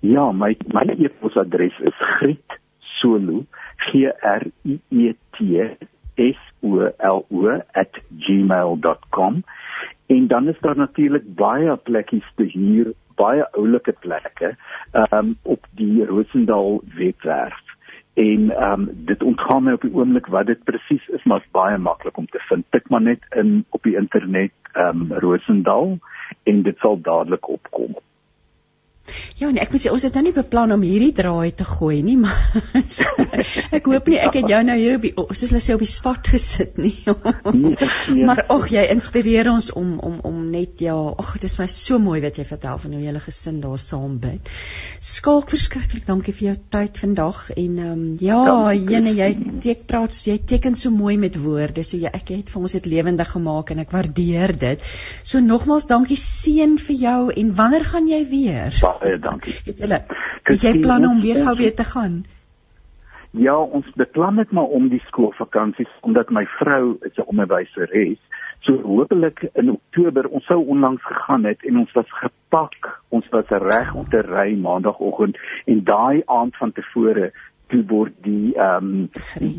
[0.00, 3.44] Ja, my my e-posadres is grietsolo
[3.76, 3.88] g
[4.22, 5.36] r i e t
[6.60, 9.44] solo@gmail.com
[10.06, 14.54] en dan is daar natuurlik baie plekkies te huur, baie oulike plekke
[15.10, 17.62] um, op die Rosendal webwerf.
[18.14, 21.50] En ehm um, dit ontgaan my op die oomblik wat dit presies is, maar is
[21.52, 22.64] baie maklik om te vind.
[22.70, 25.98] Tik maar net in op die internet ehm um, Rosendal
[26.42, 27.96] en dit sal dadelik opkom.
[29.36, 31.98] Ja, nee, ek moet sê ons het nou nie beplan om hierdie draai te gooi
[32.04, 32.56] nie, maar
[33.76, 35.90] ek hoop nie ek het jou nou hier op die soos hulle sê op die
[35.90, 36.94] spot gesit nie.
[37.56, 41.66] Nee, maar ag, jy inspireer ons om om om net ja, ag, dit is my
[41.70, 44.50] so mooi wat jy vertel van hoe julle gesin daar saam bid.
[45.02, 49.30] Skalk verskriklik dankie vir jou tyd vandag en ehm um, ja, jene jy
[49.74, 51.84] ek praat jy teken so mooi met woorde.
[51.86, 54.90] So jy ek het vir ons dit lewendig gemaak en ek waardeer dit.
[55.22, 58.80] So nogmaals dankie seën vir jou en wanneer gaan jy weer?
[58.82, 59.54] Ba baie dankie.
[59.64, 60.00] Het julle
[60.46, 62.24] het jy planne om weer gou weer te gaan?
[63.36, 68.20] Ja, ons beplan net maar om die skoolvakansies omdat my vrou is 'n onderwyseres.
[68.60, 73.02] So hopelik in Oktober, ons sou onlangs gegaan het en ons was gepak.
[73.08, 77.32] Ons was reg om te ry maandagooggend en daai aand van tevore
[77.66, 79.10] toe word die ehm um,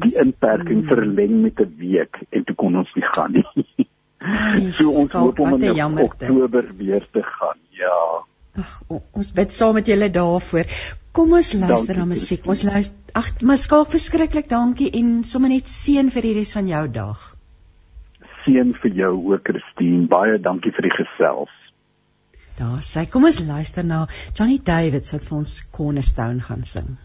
[0.03, 0.87] die inperking mm.
[0.87, 3.87] verleng met 'n week en toe kon ons nie gaan nie.
[4.79, 7.57] so ons hoop om in Oktober weer te gaan.
[7.69, 8.25] Ja.
[8.57, 10.69] Ag, ons bid saam met julle daarvoor.
[11.13, 12.45] Kom ons luister na musiek.
[12.49, 16.69] Ons luister Ag, maar skalk verskriklik dankie en sommer net seën vir die res van
[16.69, 17.23] jou dag.
[18.43, 20.07] Seën vir jou ook, Christine.
[20.11, 21.53] Baie dankie vir die gesels.
[22.57, 24.03] Daar sê kom ons luister na
[24.37, 26.95] Johnny Davids wat vir ons Cornerstone gaan sing.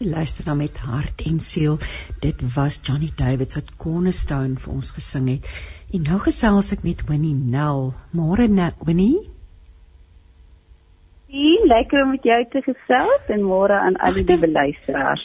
[0.00, 1.80] Luister na met hart en siel.
[2.22, 5.50] Dit was Johnny Davids wat Cornerstone vir ons gesing het.
[5.90, 7.90] En nou gesels ek met Winnie Nel.
[8.14, 8.46] Môre
[8.86, 9.39] Winnie.
[11.30, 15.22] Sien, lekker om met jou te gesels en môre aan al die liewe luisteraars.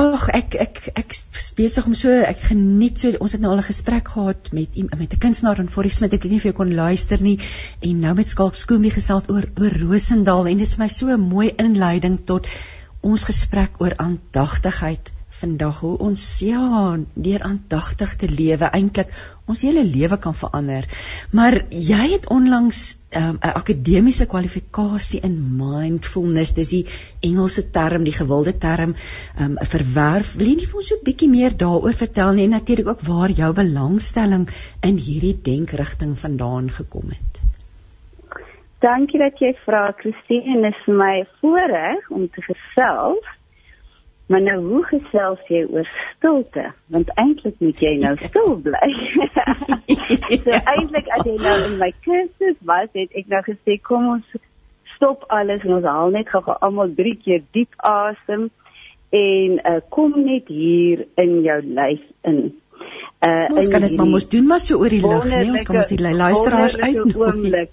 [0.00, 1.14] Ag, ek ek ek
[1.54, 5.12] besig om so ek geniet so ons het nou al 'n gesprek gehad met met
[5.12, 6.14] 'n kunstenaar in Forrie Smit.
[6.14, 7.38] Ek weet nie of jy kon luister nie
[7.80, 11.06] en nou met Skalk Skoombie gesels oor oor Rosendal en dit is vir my so
[11.06, 12.48] 'n mooi inleiding tot
[13.02, 15.12] ons gesprek oor aandagtigheid
[15.42, 19.10] vandag hoe ons ja deur aandagtig te lewe eintlik
[19.50, 20.86] ons hele lewe kan verander.
[21.34, 26.86] Maar jy het onlangs ehm, 'n um, akademiese kwalifikasie in mindfulness, dis die
[27.20, 28.94] Engelse term, die gewilde term,
[29.40, 30.34] um, verwerf.
[30.38, 33.00] Wil jy nie vir ons so 'n bietjie meer daaroor vertel nie en natuurlik ook
[33.00, 34.48] waar jou belangstelling
[34.82, 37.42] in hierdie denkrigting vandaan gekom het?
[38.78, 40.62] Dankie dat jy vra, Christine.
[40.62, 43.26] Dit is my voorreg om te gesels
[44.26, 46.70] Maar nou hoe gesels jy oor stilte?
[46.94, 48.88] Want eintlik moet jy nou stil bly.
[50.44, 54.40] so eintlik as jy nou in my kursus was, het ek nou gesê kom ons
[54.94, 58.48] stop alles en ons haal net gou almal drie keer diep asem
[59.12, 62.44] en uh, kom net hier in jou lyf in.
[63.22, 65.78] Uh, ons kan dit maar mos doen maar so oor die lug, nee, ons kan
[65.78, 67.66] mos die luisteraars uitnooi.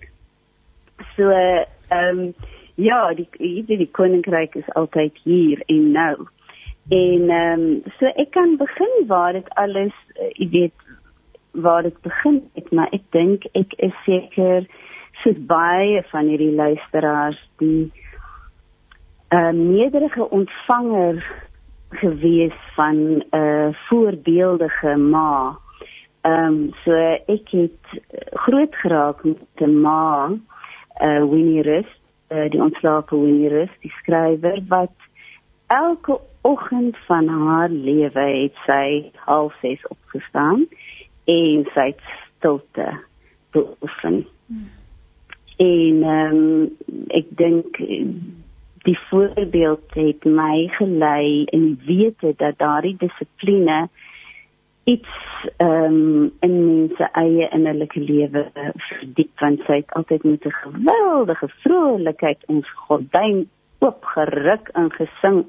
[1.15, 2.33] So ehm um,
[2.79, 6.27] ja, die die, die koninkryk is altyd hier en nou.
[6.89, 10.73] En ehm um, so ek kan begin waar dit alles, uh, jy weet,
[11.51, 14.65] waar dit begin het, maar ek dink ek is seker
[15.21, 17.91] soos baie van hierdie luisteraars die
[19.29, 21.21] 'n uh, nederige ontvanger
[21.89, 25.57] gewees van 'n uh, voorbeeldige ma.
[26.21, 26.91] Ehm um, so
[27.25, 28.01] ek het
[28.33, 30.29] groot geraak met 'n ma,
[31.01, 34.97] uh, Winnie Rust, uh, die ontslape Winnie Rust, die skrywer wat
[35.67, 36.19] elke
[36.51, 40.65] oggend van haar lewe het sy half 6 opgestaan
[41.25, 42.89] en sy stilte
[43.51, 44.25] beoefen.
[44.45, 44.69] Hmm.
[45.59, 46.77] En ehm um,
[47.07, 47.77] ek dink
[48.87, 53.89] die voorbeeld het my gelei in wete dat daardie dissipline
[54.83, 55.13] iets
[55.57, 58.45] ehm um, in mense eie innerlike lewe
[58.87, 65.45] verdiep want sy het altyd met 'n geweldige vrolikheid ons gordyn oopgeruk en gesing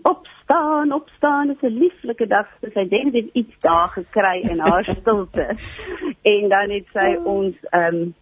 [0.50, 4.84] opstaan opstaan is 'n lieflike dag so sy dink dit iets daar gekry in haar
[5.00, 5.46] stilte
[6.22, 8.14] en dan het sy ons ehm um,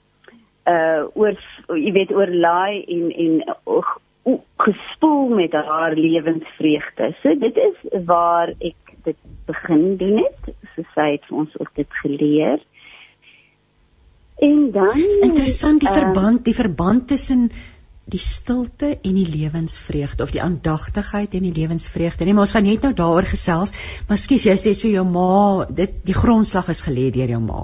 [0.69, 1.35] uh oor
[1.69, 3.83] jy weet oor laai en en uh,
[4.57, 7.15] gespoel met haar lewensvreugde.
[7.23, 9.17] So dit is waar ek dit
[9.47, 10.55] begin doen het.
[10.75, 12.61] So sy het vir ons ook dit geleer.
[14.39, 17.51] En dan interessant die uh, verband, die verband tussen
[18.09, 22.25] die stilte en die lewensvreugde of die aandagtigheid en die lewensvreugde.
[22.25, 23.75] Nee, maar ons gaan net nou daaroor gesels.
[24.09, 27.63] Maar skus jy sê so jou ma, dit die grondslag is gelê deur jou ma.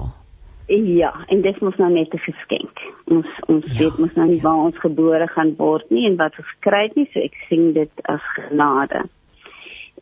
[0.68, 2.78] Ja, en dit moet nou net 'n geskenk.
[3.04, 4.42] Ons ons ja, weet mos nou nie ja.
[4.42, 7.92] waar ons gebore gaan word nie en wat ons kry nie, so ek sien dit
[8.02, 9.04] as genade.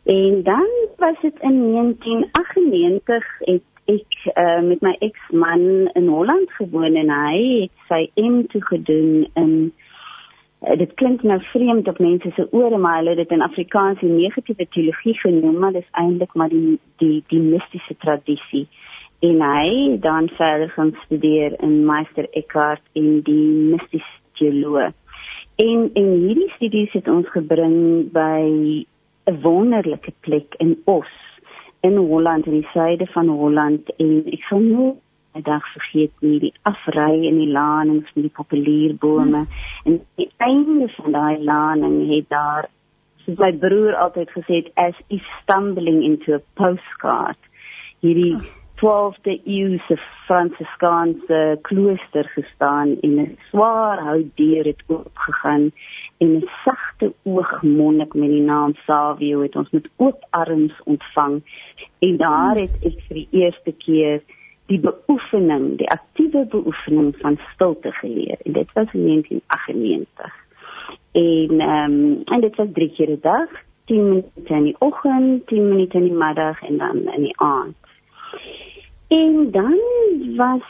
[0.04, 6.94] En dan was dit in 1998 het ek uh, met my eksman in Holland gewoon
[6.94, 9.72] en hy het sy M2 gedoen in
[10.66, 14.00] uh, dit klink nou vreemd op mense se ore maar hulle het dit in Afrikaans
[14.00, 18.66] die negatiewe teologie genoem maar dis eintlik maar die die die mistiese tradisie
[19.22, 24.94] en hy dan verder gaan studeer in Meester Eckhart in die mystiese teologie.
[25.62, 28.40] En en hierdie studies het ons gebring by
[29.30, 31.12] 'n wonderlike plek in Os
[31.80, 34.98] in Holland in die suide van Holland en ek sal nooit
[35.40, 39.48] dag vergeet nie die afry in die lanings met die populierbome hmm.
[39.84, 42.68] en die einde van daai laning het daar
[43.24, 47.38] soos my broer altyd gesê het as is stumbling into a postcard
[48.00, 48.50] hierdie oh
[48.82, 55.72] 12de eeuse Fransiskaanse klooster gestaan en 'n swaar hout deur het oopgegaan
[56.18, 61.42] en 'n sagte oogmonnik met die naam Savio het ons met oop arms ontvang.
[61.98, 64.22] En daar het ek vir die eerste keer
[64.66, 70.40] die beoefening, die aktiewe beoefening van stilte geleer en dit was in 1998.
[71.12, 73.48] En ehm um, en dit was drie keer 'n dag,
[73.84, 77.76] 10 minute in die oggend, 10 minute in die middag en dan in die aand.
[79.08, 79.78] En dan
[80.36, 80.62] was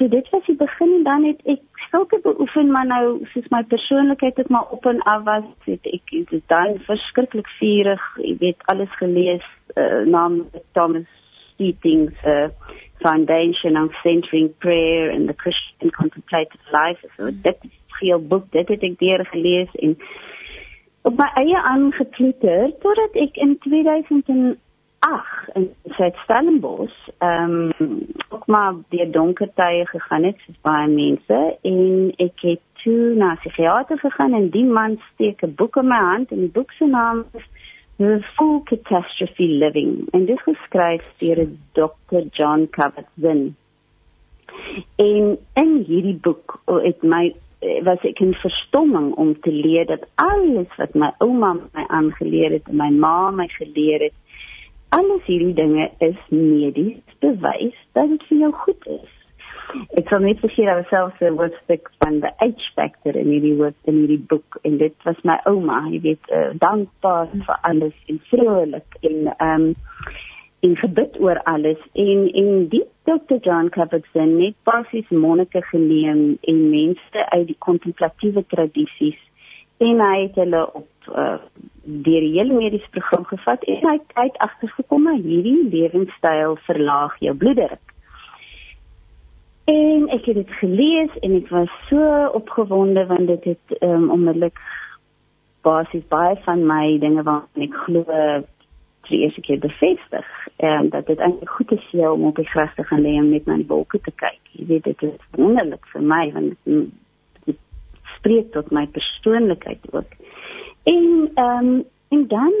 [0.00, 3.62] so dit was die begin en dan het ek sulke beoefen maar nou soos my
[3.68, 8.64] persoonlikheid het maar op en af was het ek dit dan verskriklik vurig jy weet
[8.72, 9.44] alles gelees
[9.74, 11.08] uh, naam Thomas
[11.52, 12.48] Steetings uh,
[13.02, 17.00] Foundation on Centering Prayer and the Christian Contemplative Life.
[17.16, 19.96] So dit is veel boek dit het ek deur gelees en
[21.08, 24.58] op my eie aangeklitter totdat ek in 2000
[25.00, 31.40] ag in Suid-Stellenbosch ehm um, ook maar deur donker tye gegaan het soos baie mense
[31.62, 35.88] en ek het toe na 'n psigiater gegaan en die man steek 'n boek in
[35.88, 37.46] my hand en die boek se naam is
[38.00, 41.40] The Full Catastrophe Living en dit is geskryf deur
[41.76, 42.22] Dr.
[42.32, 43.56] John Kabat-Zinn.
[44.96, 47.34] En in hierdie boek het my
[47.84, 52.72] was ek in verstomming om te leer dat alles wat my ouma my aangeleer het
[52.72, 54.16] en my ma my geleer het
[54.96, 59.19] alles hierdie dinge is medies bewys dat dit vir jou goed is.
[59.98, 63.56] Ek sal net vir julle self sê wat stuk van die H factor in hierdie
[63.58, 67.96] woord in hierdie boek en dit was my ouma, jy weet, uh, dankbaar vir alles
[68.08, 69.72] en vrolik en ehm um,
[70.60, 73.38] en gebid oor alles en en die Dr.
[73.40, 79.20] John Kabat-Zinn het basies monnike geneem en mense uit die kontemplatiewe tradisies
[79.80, 81.38] en hy het hulle op uh,
[81.82, 87.89] die hele mediese program gevat en hy het agtergekom dat hierdie lewenstyl verlaag jou bloeddruk.
[89.70, 94.58] En ek het dit gelees en ek was so opgewonde want dit het um, onmiddellik
[95.62, 98.46] basies baie van my dinge wat ek glo vir
[99.10, 102.48] die eerste keer bevestig en um, dat dit eintlik goed is jou om op die
[102.48, 104.40] gras te gaan lê en net na die wolke te kyk.
[104.56, 106.58] Jy weet dit is wonderlik vir my want
[107.46, 107.60] dit
[108.16, 110.18] spreek tot my persoonlikheid ook.
[110.94, 111.72] En ehm um,
[112.10, 112.54] en dan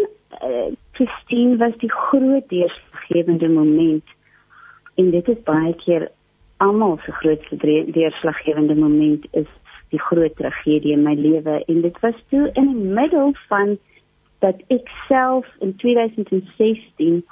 [0.46, 4.16] uh, Christine was die groot deurslaggewende moment
[4.94, 6.10] en dit is baie keer
[6.60, 7.56] almal se grootste
[7.96, 9.48] deurslaggewende moment is
[9.90, 13.78] die groot tragedie in my lewe en dit was toe in die middel van
[14.44, 17.22] dat ek self in 2016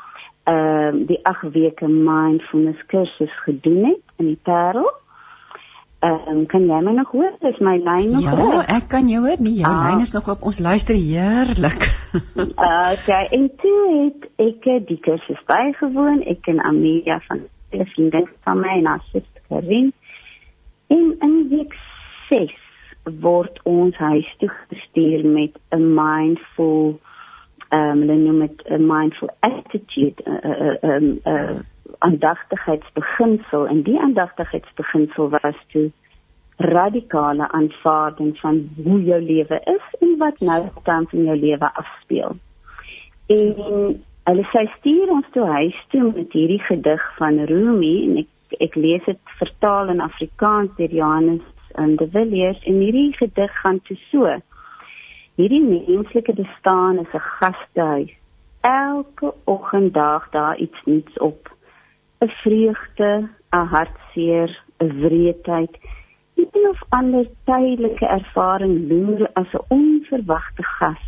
[0.48, 4.88] ehm uh, die 8 weke mindfulness kursus gedoen het in die Parel.
[6.00, 7.32] Ehm um, kan jy my nog hoor?
[7.50, 8.52] Is my lyn nog ja, reg?
[8.54, 9.36] Ja, ek kan jou hoor.
[9.44, 9.84] Nee, jou ah.
[9.88, 10.42] lyn is nog op.
[10.42, 11.84] Ons luister heerlik.
[12.94, 16.22] okay, en toe het ek die kursus bygewoon.
[16.32, 19.92] Ek en Amelia van die vriendin van my en haar suster Karin.
[20.86, 21.76] En in week
[22.28, 22.54] 6
[23.20, 27.00] word ons huis toe gestuur met 'n mindful
[27.68, 31.64] ehm um, hulle noem dit 'n mindful attitude 'n 'n 'n 'n
[31.98, 35.90] aandagtigheidsbeginsel en die aandagtigheidsbeginsel was toe
[36.56, 42.36] radikale aanvaarding van hoe jou lewe is en wat nou tans in jou lewe afspeel.
[43.26, 48.34] En hulle sê stuur ons toe huis toe met hierdie gedig van Rumi en ek
[48.64, 51.44] ek lees dit vertaal in Afrikaans deur Johannes
[51.82, 54.36] en de Villiers en hierdie gedig gaan toe so.
[55.40, 58.12] Hierdie menslike bestaan is 'n gastehuis.
[58.60, 61.48] Elke oggend daag daar iets nuuts op.
[62.20, 64.50] 'n Vreugde, 'n hartseer,
[64.80, 65.74] 'n wreedheid,
[66.34, 71.02] een of ander tydelike ervaring loer as 'n onverwagte gas.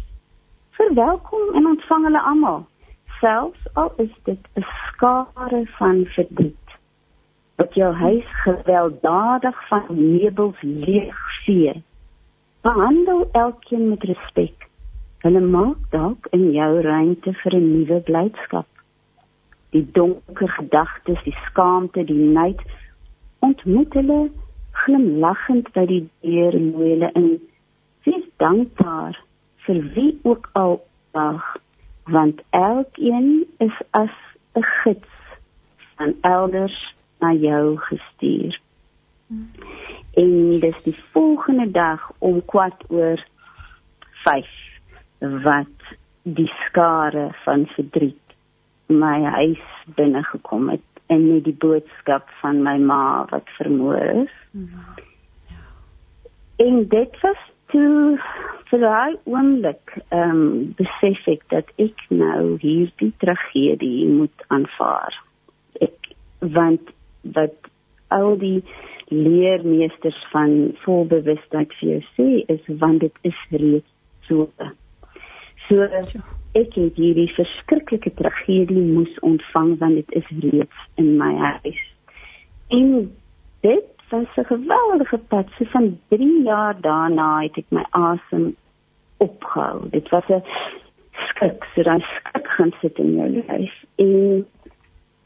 [0.70, 2.66] Verwelkom en ontvang hulle almal,
[3.20, 6.60] selfs al is dit 'n skare van verdriet
[7.60, 11.82] wat jou huis gewelddadig van meubels leegvee.
[12.60, 14.68] Behandel elkeen met respek.
[15.18, 18.66] Hulle maak dalk in jou ruimte vir 'n nuwe blydskap.
[19.70, 22.60] Die donker gedagtes, die skaamte, die nait
[23.38, 24.30] ontmoet hulle
[24.72, 27.30] glimlaggend by die deur en hulle in.
[28.04, 29.20] Wees dankbaar
[29.66, 30.80] vir wie ook al
[31.12, 31.56] wag,
[32.04, 34.14] want elkeen is as
[34.52, 35.08] 'n gids
[35.96, 38.60] aan elders na jou gestuur.
[39.26, 39.50] Hmm.
[40.14, 43.26] En dis die volgende dag om kwart oor
[44.24, 44.48] 5
[45.18, 48.34] wat die skare van verdriet
[48.86, 54.34] my huis binne gekom het en met die boodskap van my ma wat vermoor is.
[54.50, 54.68] Hmm.
[56.56, 58.18] En dit was toe
[58.70, 65.16] vir daai oomblik ehm um, besef ek dat ek nou hierdie tragedie moet aanvaar.
[65.82, 66.12] Ek
[66.56, 66.92] want
[67.36, 67.70] wat
[68.14, 68.60] al die
[69.10, 73.90] leermeesters van volbewustheid vir jou sê is want dit is reeds
[74.28, 74.46] so.
[75.68, 75.86] So
[76.58, 81.82] ek het hierdie verskriklike tragedie moes ontvang want dit is reeds in my huis.
[82.70, 83.10] En
[83.66, 85.46] dit was 'n geweldige pad.
[85.58, 88.56] So van 3 jaar daarna het ek my asem
[89.16, 89.88] opgehou.
[89.90, 90.42] Dit was 'n
[91.12, 93.84] skrik, so dan skrik gaan sit in jou lyf.
[93.94, 94.46] En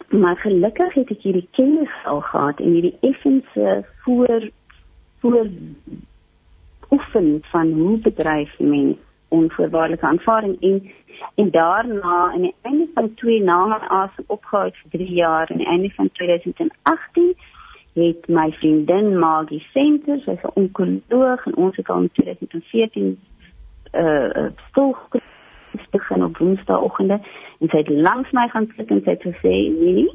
[0.09, 4.51] maar gelukkig het ek hierdie kennis al gehad en hierdie effense voor
[5.21, 5.47] voor
[6.91, 8.97] oefen van hoe bedryf mens
[9.29, 10.91] onvoorwaardelike aanvaarding en
[11.35, 15.65] en daarna in die einde van 2 na my asem opgehou vir 3 jaar en
[15.65, 17.35] einde van 2018
[17.95, 23.19] het my vriendin Maggie Center sy's 'n onkoloog en ons het al in 2014
[23.95, 24.97] uh stil
[25.91, 27.21] begin op woensdaagoggende
[27.59, 30.09] en sy het langs my gaan sit en sy het gesê nee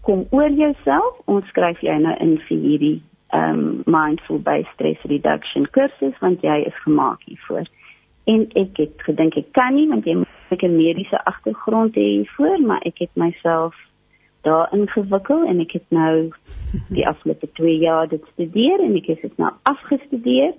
[0.00, 1.16] kom oor jouself.
[1.24, 2.96] Ons skryf jou nou in vir hierdie
[3.36, 7.68] um mindful based stress reduction kursus want jy is gemaak hiervoor.
[8.30, 12.58] En ek het gedink ek kan nie want jy moet 'n mediese agtergrond hê hiervoor
[12.60, 13.76] maar ek het myself
[14.46, 16.30] daar ingewikkel en ek het nou
[16.88, 20.54] die afgelope 2 jaar dit studeer en ek het dit nou afgestudeer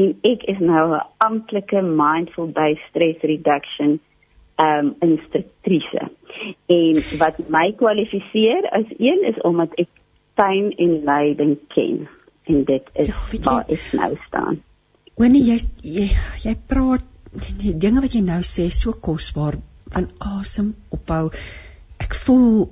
[0.00, 4.00] en ek is nou 'n amptelike mindful based stress reduction
[4.60, 6.08] um instruktrise.
[6.66, 9.88] En wat my kwalifiseer as een is omdat ek
[10.34, 12.08] pyn en lyding ken
[12.44, 14.60] en dit is ja, waar ek nou staan.
[15.20, 16.06] Wanneer jy, jy
[16.44, 17.04] jy praat
[17.60, 19.58] die dinge wat jy nou sê so kosbaar
[19.94, 21.30] van asem ophou.
[22.00, 22.70] Ek voel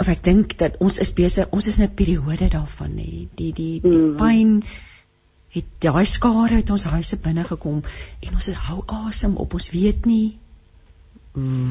[0.00, 3.52] of ek dink dat ons is besig ons is in 'n periode daarvan nê die
[3.52, 4.16] die die mm.
[4.20, 4.62] pyn
[5.56, 7.82] het daai skare uit ons huise binne gekom
[8.20, 10.36] en ons hou asem op ons weet nie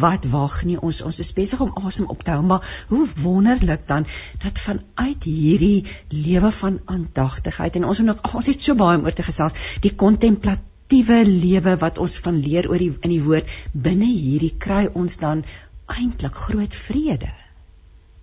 [0.01, 3.87] wat wag nie ons ons is besig om asem op te hou maar hoe wonderlik
[3.87, 4.05] dan
[4.43, 9.05] dat vanuit hierdie lewe van aandagtigheid en ons het nog ons het so baie om
[9.05, 13.49] oor te gesels die kontemplatiewe lewe wat ons van leer oor die in die woord
[13.89, 15.45] binne hierdie kry ons dan
[15.85, 17.29] eintlik groot vrede.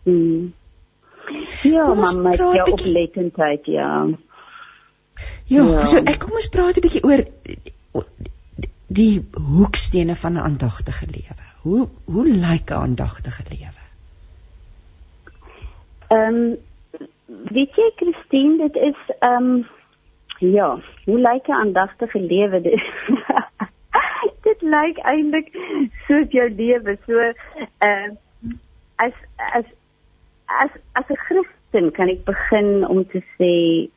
[0.02, 0.52] Mm.
[1.62, 3.90] Ja, mamma, jy oplettendheid ja.
[5.46, 7.22] Ja, ja, so ek kom ons praat 'n bietjie oor
[8.92, 11.44] die hoekstene van 'n aandagtige lewe?
[11.62, 13.82] Hoe hoe lyk 'n aandagtige lewe?
[16.08, 16.56] Ehm um,
[17.56, 19.66] weet jy Christine, dit is ehm um,
[20.38, 22.60] ja, hoe lyk 'n aandagtige lewe?
[24.46, 25.48] dit lyk eintlik
[26.06, 28.10] soos jou lewe, so ehm uh,
[28.96, 29.64] as as
[30.60, 33.88] as as 'n Christen kan ek begin om te sê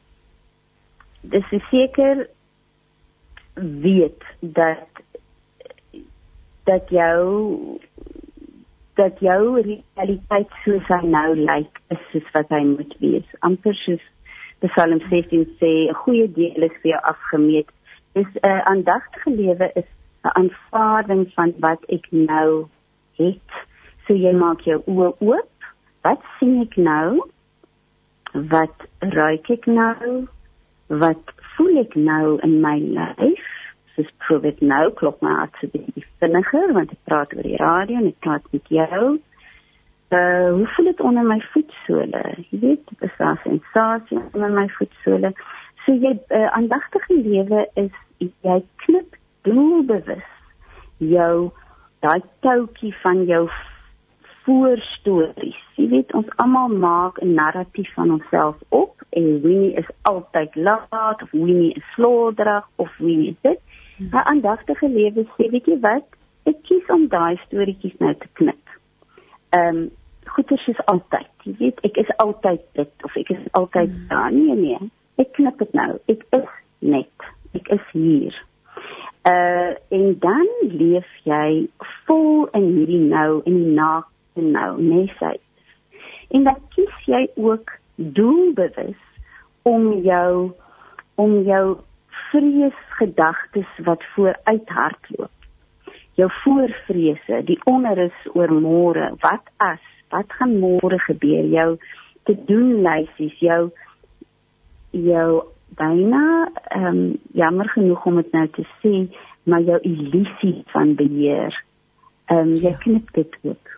[1.21, 2.27] dis seker
[3.55, 4.87] weet dat
[6.63, 7.79] dat jou
[8.95, 13.27] dat jou realiteit soos hy nou lyk is soos wat hy moet wees.
[13.39, 14.03] amper soos
[14.65, 17.69] Psalm 16 sê 'n goeie deel is vir jou afgemeet.
[18.13, 19.89] Dis 'n uh, aandagtige lewe is
[20.23, 22.67] 'n aanvaarding van wat ek nou
[23.17, 23.51] het.
[24.07, 25.54] So jy maak jou oë oop.
[26.05, 27.25] Wat sien ek nou?
[28.53, 30.25] Wat ruik ek nou?
[30.87, 33.51] Wat voel ek nou in my lyf?
[33.95, 38.01] soos dit nou klop my hart so bietjie vinniger want ek praat oor die radio
[38.01, 39.01] en ek praat met jou.
[40.15, 42.23] Uh hoe voel dit onder my voetsole?
[42.49, 45.31] Jy weet, dit is 'n sensasie onder my voetsole.
[45.85, 49.15] So jy uh, aandagtige lewe is jy knip
[49.47, 50.31] doelbewus
[50.97, 51.51] jou
[52.01, 53.47] daai toutjie van jou
[54.45, 55.61] voorstories.
[55.75, 61.21] Jy weet ons almal maak 'n narratief van onsself op en Winnie is altyd laat
[61.21, 63.59] of Winnie is slordig of Winnie is dit.
[63.97, 66.07] 'n aandagtige lewe sê weet jy wat
[66.43, 68.63] ek kies om daai storieetjies nou te knip.
[69.49, 69.89] Ehm um,
[70.35, 71.31] goeie is altyd.
[71.43, 74.07] Jy weet ek is altyd dit of ek is altyd hmm.
[74.07, 74.31] daar.
[74.31, 74.91] Nee nee.
[75.15, 75.97] Ek knip dit nou.
[76.11, 77.29] Ek is net.
[77.53, 78.35] Ek is hier.
[79.29, 81.69] Uh en dan leef jy
[82.05, 83.73] vol in hierdie nou en die
[84.35, 85.35] na nou, sê.
[86.29, 89.01] En dan kies jy ook doelbewus
[89.63, 90.51] om jou
[91.15, 91.77] om jou
[92.31, 95.31] vreesgedagtes wat vooruit hardloop.
[96.19, 101.47] Jou voorvrese, die onrus oor môre, wat as, wat gaan môre gebeur?
[101.51, 101.69] Jou
[102.27, 103.71] te doen lysies, jou
[104.95, 105.29] jou
[105.75, 106.99] byna ehm um,
[107.35, 108.93] jammer genoeg om dit nou te sê,
[109.43, 111.63] maar jou illusie van beheer.
[112.31, 112.77] Ehm um, jy ja.
[112.83, 113.75] knip dit ook.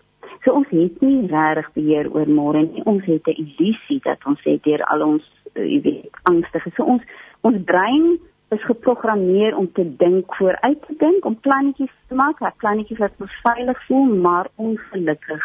[0.47, 2.83] So ons het nie regtig beheer oor môre nie.
[2.87, 5.23] Ons het 'n illusie dat ons het deur al ons
[5.55, 6.71] uh, jy weet angstige.
[6.75, 7.03] So ons
[7.41, 8.15] ons brein
[8.55, 13.11] is geprogrammeer om te dink vooruit te dink, om plannetjies te maak, ja, plannetjies wat
[13.19, 15.43] ons veilig voel, maar ongelukkig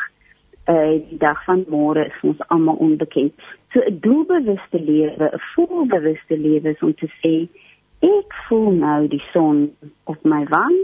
[0.71, 3.35] uh die dag van môre is ons almal onbekend.
[3.73, 7.49] So 'n doelbewuste lewe, 'n volbewuste lewe is om te sê
[7.99, 9.75] ek voel nou die son
[10.05, 10.79] op my wang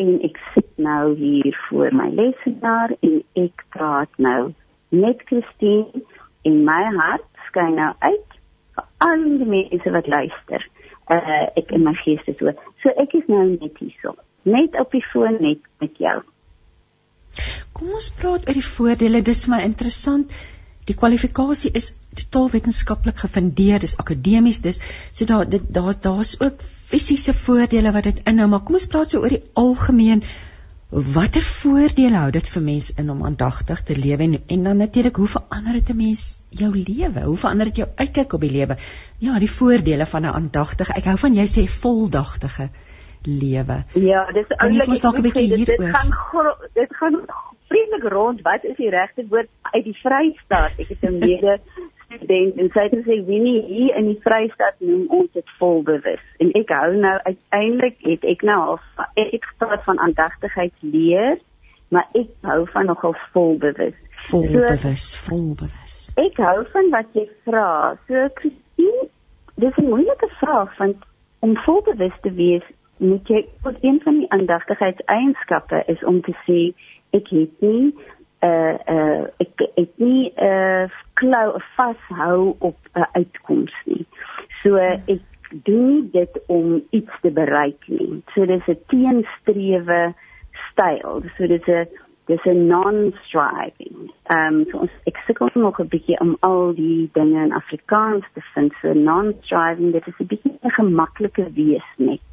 [0.00, 4.52] en ek sit nou hier voor my lesenaar en ek praat nou
[4.88, 6.04] met Christine
[6.48, 8.36] en my hart skyn nou uit
[8.76, 10.64] vir al die mense wat luister
[11.14, 12.52] uh, ek in my gees is so.
[12.82, 14.16] So ek is nou net hierso,
[14.48, 16.20] net op die foon net met jou.
[17.76, 19.22] Kom ons praat oor die voordele.
[19.26, 20.32] Dis my interessant.
[20.88, 24.80] Die kwalifikasie is totaal wetenskaplik gefundeer, dis akademies, dis
[25.12, 29.10] so daar dit daar daar's ook fisiese voordele wat dit inhou, maar kom ons praat
[29.10, 30.24] so oor die algemeen
[30.90, 35.16] watter voordele hou dit vir mense in om aandagtig te lewe en, en dan natuurlik
[35.22, 37.22] hoe verander dit 'n mens jou lewe?
[37.24, 38.76] Hoe verander dit jou uitkyk op die lewe?
[39.18, 40.92] Ja, die voordele van 'n aandagtige.
[40.92, 42.70] Ek hou van jy sê voldagtige
[43.22, 43.84] lewe.
[43.94, 45.76] Ja, dis eintlik ons dalk 'n bietjie hieroor.
[45.76, 46.10] Dit gaan
[46.74, 47.16] dit gaan
[47.68, 48.42] vriendelik rond.
[48.42, 50.72] Wat is die regte woord uit die Vrystaat?
[50.78, 51.60] Ek het 'n mede
[52.10, 56.22] student en sy het gesê Winnie hier in die Vrystaat noem ons dit volbewus.
[56.42, 58.80] En ek hou nou uiteindelik het ek nou al
[59.20, 61.38] ek het gepraat van aandagtigheid leer,
[61.94, 63.96] maar ek hou van nogal volbewus.
[64.30, 65.96] Volbewus, so, volbewus.
[66.20, 67.70] Ek hou van wat jy vra.
[68.08, 69.08] So Christine,
[69.56, 71.06] dis 'n moeilike vraag want
[71.40, 72.66] om volbewus te wees
[73.00, 73.46] moet jy
[73.80, 76.74] een van die aandagtigheidseienskappe is om te sê
[77.16, 77.94] ek het nie
[78.42, 84.06] uh uh ek ek nie uh klou vashou op 'n uh, uitkoms nie.
[84.62, 85.24] So uh, ek
[85.64, 88.22] doen nie dit om iets te bereik nie.
[88.34, 90.14] So dis 'n teenstrewe
[90.70, 91.22] styl.
[91.36, 91.88] So dis 'n
[92.26, 94.12] dis 'n non-striving.
[94.22, 98.24] Ehm um, so ons ek sukkel nog 'n bietjie om al die dinge in Afrikaans
[98.34, 98.72] te vind.
[98.80, 102.28] So non-striving, dit is 'n bietjie 'n gemaklike wees net.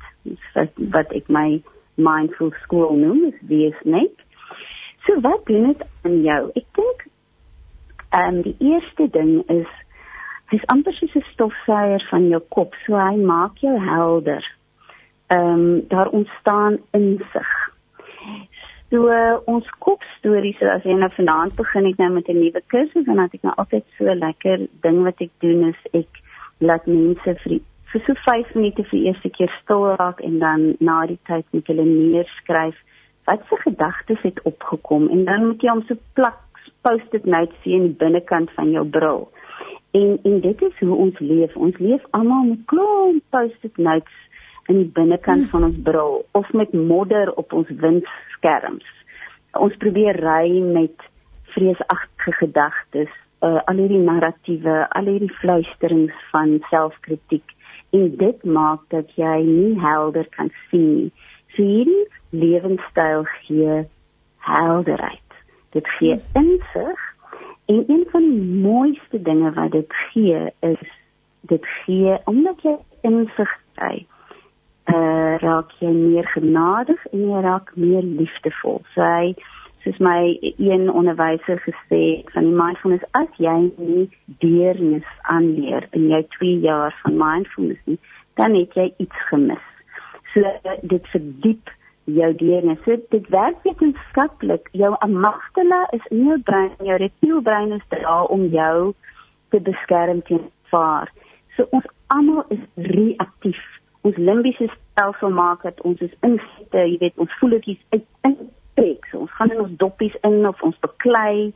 [0.53, 1.61] Wat wat ek my
[1.95, 4.15] mindful school noem, is wees net.
[5.07, 6.41] So wat doen dit aan jou?
[6.59, 7.05] Ek dink
[8.09, 9.69] ehm um, die eerste ding is
[10.51, 14.43] dis amper soos 'n stofsuier van jou kop, so hy maak jou helder.
[15.27, 17.49] Ehm um, daar ontstaan insig.
[18.89, 22.61] So uh, ons kopstories, so as jy nou vanaand begin ek nou met 'n nuwe
[22.67, 26.21] kursus dan het ek nou altyd so lekker ding wat ek doen is ek
[26.59, 27.59] laat mense vir
[27.91, 31.67] vir so 5 minute vir eerste keer stil raak en dan na die tyd met
[31.67, 32.75] hulle neerskryf
[33.27, 36.43] wat se gedagtes het opgekom en dan moet jy hom so plak
[36.87, 39.27] post-it notes sien in die binnekant van jou bril.
[39.97, 41.55] En en dit is hoe ons leef.
[41.55, 44.23] Ons leef almal met klomp post-it notes
[44.71, 45.51] in die binnekant hmm.
[45.51, 48.87] van ons bril of met modder op ons windskerms.
[49.57, 51.07] Ons probeer ry met
[51.55, 57.55] vreesagtige gedagtes, uh, al hierdie narratiewe, al hierdie fluisterings van selfkritiek
[57.95, 61.11] en dit maak dat jy nie helder kan sien nie.
[61.57, 63.87] So hierdie lewenstyl gee
[64.45, 65.37] helderheid.
[65.73, 66.99] Dit gee insig
[67.65, 70.83] en een van die mooiste dinge wat dit gee is
[71.49, 74.05] dit gee omdat jy insig kry.
[74.85, 78.83] Uh raak jy meer genadig en jy raak meer liefdevol.
[78.93, 79.33] So hy
[79.81, 82.03] soos my een onderwyser gesê
[82.35, 84.05] van die mindfulness as jy nie
[84.45, 87.97] deernis aanleer in jou 2 jaar van mindfulness nie,
[88.37, 89.65] dan het jy iets gemis.
[90.37, 91.69] So dit verdiep
[92.07, 92.79] jou deernis.
[92.85, 94.69] So, dit werk wetenskaplik.
[94.77, 98.93] Jou amygdala is in jou brein, jou reptielbrein is daar om jou
[99.49, 101.11] te beskerm teen vaar.
[101.55, 103.59] So ons almal is reaktief.
[104.05, 108.37] Ons limbiese stelsel maak dat ons is insigte, jy weet, ons voeltjies uit in
[108.77, 109.09] trek.
[109.11, 111.49] So ons gaan in ons doppies in of ons beklei.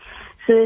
[0.47, 0.65] So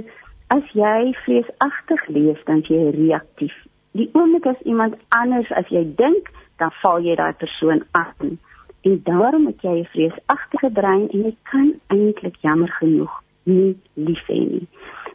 [0.55, 3.53] as jy vreesagtig leef, dan jy reaktief.
[3.99, 8.39] Die oomblik as iemand anders as jy dink, dan val jy daai persoon aan.
[8.82, 14.26] En daarom het jy 'n vreesagtige brein en jy kan eintlik jammer genoeg nie lief
[14.28, 14.68] hê nie.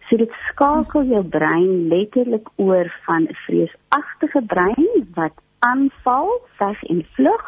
[0.08, 6.28] So dit skakel jou brein letterlik oor van 'n vreesagtige brein wat aanval,
[6.58, 7.46] veg en vlug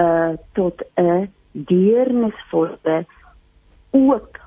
[0.00, 3.06] uh tot 'n deernisvolle
[3.90, 4.38] oop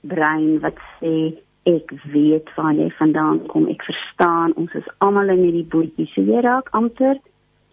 [0.00, 1.14] brein wat sê
[1.62, 6.24] ek weet waar jy vandaan kom ek verstaan ons is almal in hierdie bootjie so
[6.24, 7.16] jy raak amper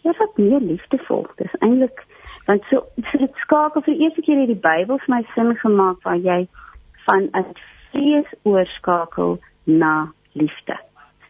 [0.08, 2.03] jy raak meer liefdevol dis eintlik
[2.47, 6.03] want so, so dit skakel vir die eerste keer hierdie Bybel vir my sin gemaak
[6.08, 6.41] waar jy
[7.05, 7.55] van 'n
[7.91, 9.95] vrees oorskakel na
[10.34, 10.78] liefde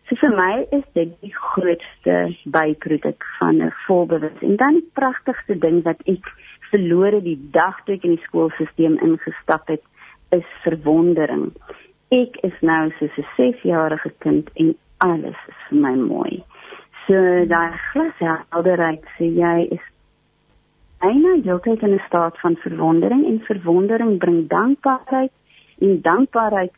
[0.08, 2.14] So vir my is dit die grootste
[2.56, 6.30] byproduk van 'n volbewus en dan die pragtigste ding wat ek
[6.72, 9.84] verlore die dag toe ek in die skoolstelsel ingestap het,
[10.32, 11.52] is verwondering.
[12.12, 16.44] Ek is nou so 'n 6-jarige kind en alles is vir my mooi.
[17.08, 17.16] So
[17.48, 19.84] daai glashelderheid sê jy is
[21.00, 25.32] eina heeltyd in 'n staat van verwondering en verwondering bring dankbaarheid
[25.80, 26.74] en dankbaarheid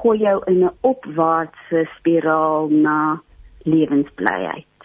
[0.00, 3.22] gooi jou in 'n opwaartse spiraal na
[3.62, 4.76] lewensblyheid.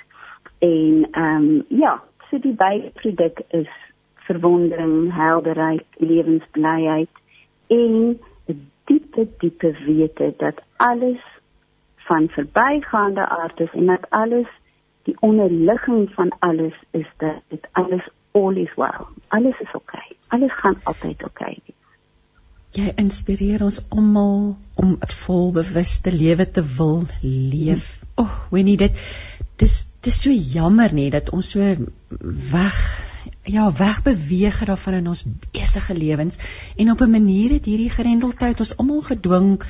[0.60, 3.74] En ehm um, ja, so die byproduk is
[4.16, 7.10] verwondering, helderheid, lewensblyheid
[7.68, 11.24] en 'n diepe diepe wete dat alles
[11.96, 14.50] van verbygaande aard is en dat alles
[15.04, 19.06] die onderligging van alles is dat dit alles all is well.
[19.28, 19.78] Alles is oké.
[19.78, 20.18] Okay.
[20.28, 21.26] Alles gaan altyd oké.
[21.26, 21.62] Okay.
[22.74, 28.04] Jy inspireer ons almal om 'n volbewuste lewe te wil leef.
[28.16, 28.98] O, oh, Winnie, dit
[29.56, 31.60] dis dis so jammer nê dat ons so
[32.52, 32.80] weg
[33.44, 36.40] ja, wegbeweeg daarvan in ons besige lewens
[36.76, 39.64] en op 'n manier het hierdie grendeltyd ons almal gedwing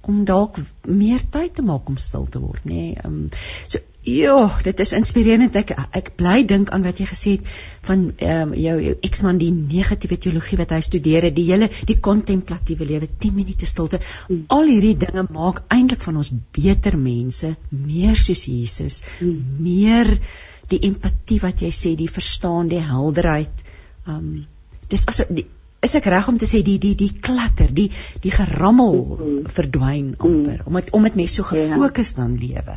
[0.00, 2.72] om dalk meer tyd te maak om stil te word, nê.
[2.72, 3.28] Nee, um,
[3.66, 5.56] so ja, dit is inspirerend.
[5.56, 7.48] Ek ek bly dink aan wat jy gesê het
[7.88, 11.70] van ehm um, jou jou eksman die negatiewe teologie wat hy studeer het, die hele
[11.88, 14.00] die kontemplatiewe lewe, 10 minute stilte.
[14.28, 14.44] Mm.
[14.52, 19.58] Al hierdie dinge maak eintlik van ons beter mense, meer soos Jesus, mm.
[19.64, 20.14] meer
[20.68, 23.64] die empatie wat jy sê, die verstaan, die helderheid.
[24.06, 24.46] Um
[24.88, 25.24] dis as
[25.84, 27.90] is ek reg om te sê die die die klatter, die
[28.24, 29.52] die gerammel mm-hmm.
[29.56, 30.66] verdwyn amper mm.
[30.68, 31.70] omdat omdat mense so ja.
[31.72, 32.76] gefokus dan lewe.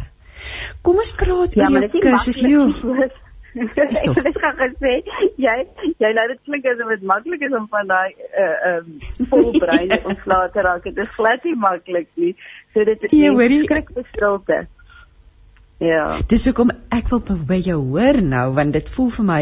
[0.82, 3.10] Kom ons praat ja, oor jou kursus hier.
[3.58, 4.94] Ek het graag gesê
[5.42, 5.58] jy
[6.04, 8.14] jy laat dit klink asof dit maklik is om van daai
[8.46, 10.84] uh um vol brein ontslae te raak.
[10.90, 12.34] Dit is glad nie maklik nie.
[12.74, 14.66] So dit is skrik bestilte.
[15.78, 16.18] Ja.
[16.26, 19.42] Dis hoekom ek wil by jou hoor nou want dit voel vir my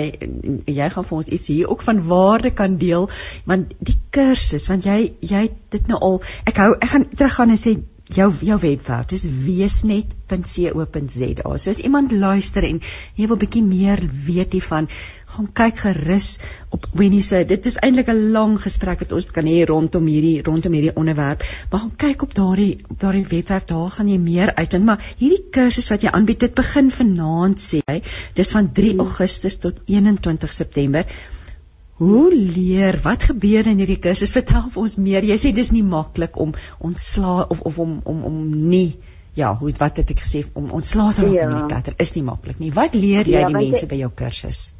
[0.67, 3.07] jy gaan vir ons iets hier ook van waarde kan deel
[3.47, 7.61] want die kursus want jy jy dit nou al ek hou ek gaan teruggaan en
[7.61, 7.77] sê
[8.13, 11.57] jou jou webwerf dis weesnet.co.za.
[11.57, 12.81] So as iemand luister en
[13.17, 14.87] jy wil bietjie meer weet hiervan,
[15.35, 16.37] gaan kyk gerus
[16.69, 17.41] op Winnie se.
[17.49, 21.43] Dit is eintlik 'n lang gesprek wat ons kan hê rondom hierdie rondom hierdie onderwerp.
[21.71, 24.85] Maar gaan kyk op daardie daardie webwerf, daar gaan jy meer uitvind.
[24.85, 28.01] Maar hierdie kursus wat jy aanbied, dit begin vanaand sê hy.
[28.33, 28.99] Dis van 3 hmm.
[28.99, 31.05] Augustus tot 21 September.
[31.97, 32.99] Hoe leer?
[33.03, 34.33] Wat gebeur in hierdie kursus?
[34.35, 35.23] Vertel vir ons meer.
[35.23, 36.51] Jy sê dis nie maklik om
[36.83, 38.97] ontslaa of of om om om nie
[39.35, 41.49] ja, hoe wat het ek gesê om ontslae te raak Ja.
[41.49, 42.71] in die teater is nie maklik nie.
[42.71, 44.73] Wat leer jy Ja, die mense jy- by jou kursus?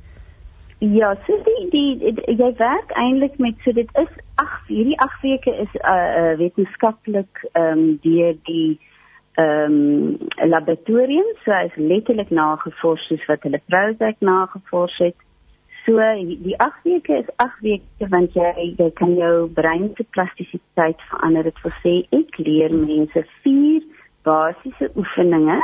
[0.79, 5.21] Ja, so die die, die jy werk eintlik met so dit is ag hierdie 8
[5.23, 8.79] weke is uh, uh wetenskaplik ehm um, deur die
[9.37, 10.17] ehm um,
[10.51, 15.15] laboratorium so is letterlik nagevors soos wat hulle Prozac nagevors het.
[15.85, 21.01] So die 8 weke is 8 weke want jy jy kan jou brein se plastisiteit
[21.11, 21.43] verander.
[21.43, 23.83] Dit wil sê ek leer mense vier
[24.25, 25.59] basiese oefeninge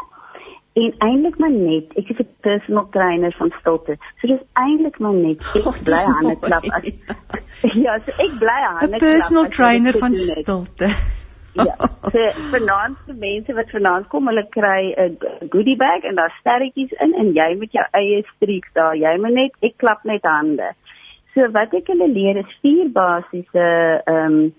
[0.81, 3.97] en eintlik maar net ek is 'n personal trainer van stilte.
[4.21, 6.85] So dis eintlik maar net ek Oh, bly hande klap as
[7.85, 8.99] ja, so ek bly hande 'n klap.
[8.99, 10.45] Personal as ek trainer van gedoen het.
[10.45, 11.20] stilte.
[11.53, 11.75] Ja,
[12.11, 12.19] so
[12.51, 15.17] vanaand se mense wat vanaand kom, hulle kry 'n
[15.49, 18.95] goodie bag en daar sterretjies in en jy met jou eie streaks daar.
[18.95, 20.71] Jy moet net ek klap net hande.
[21.33, 23.67] So wat ek hulle leer is vier basiese
[24.05, 24.53] ehm um,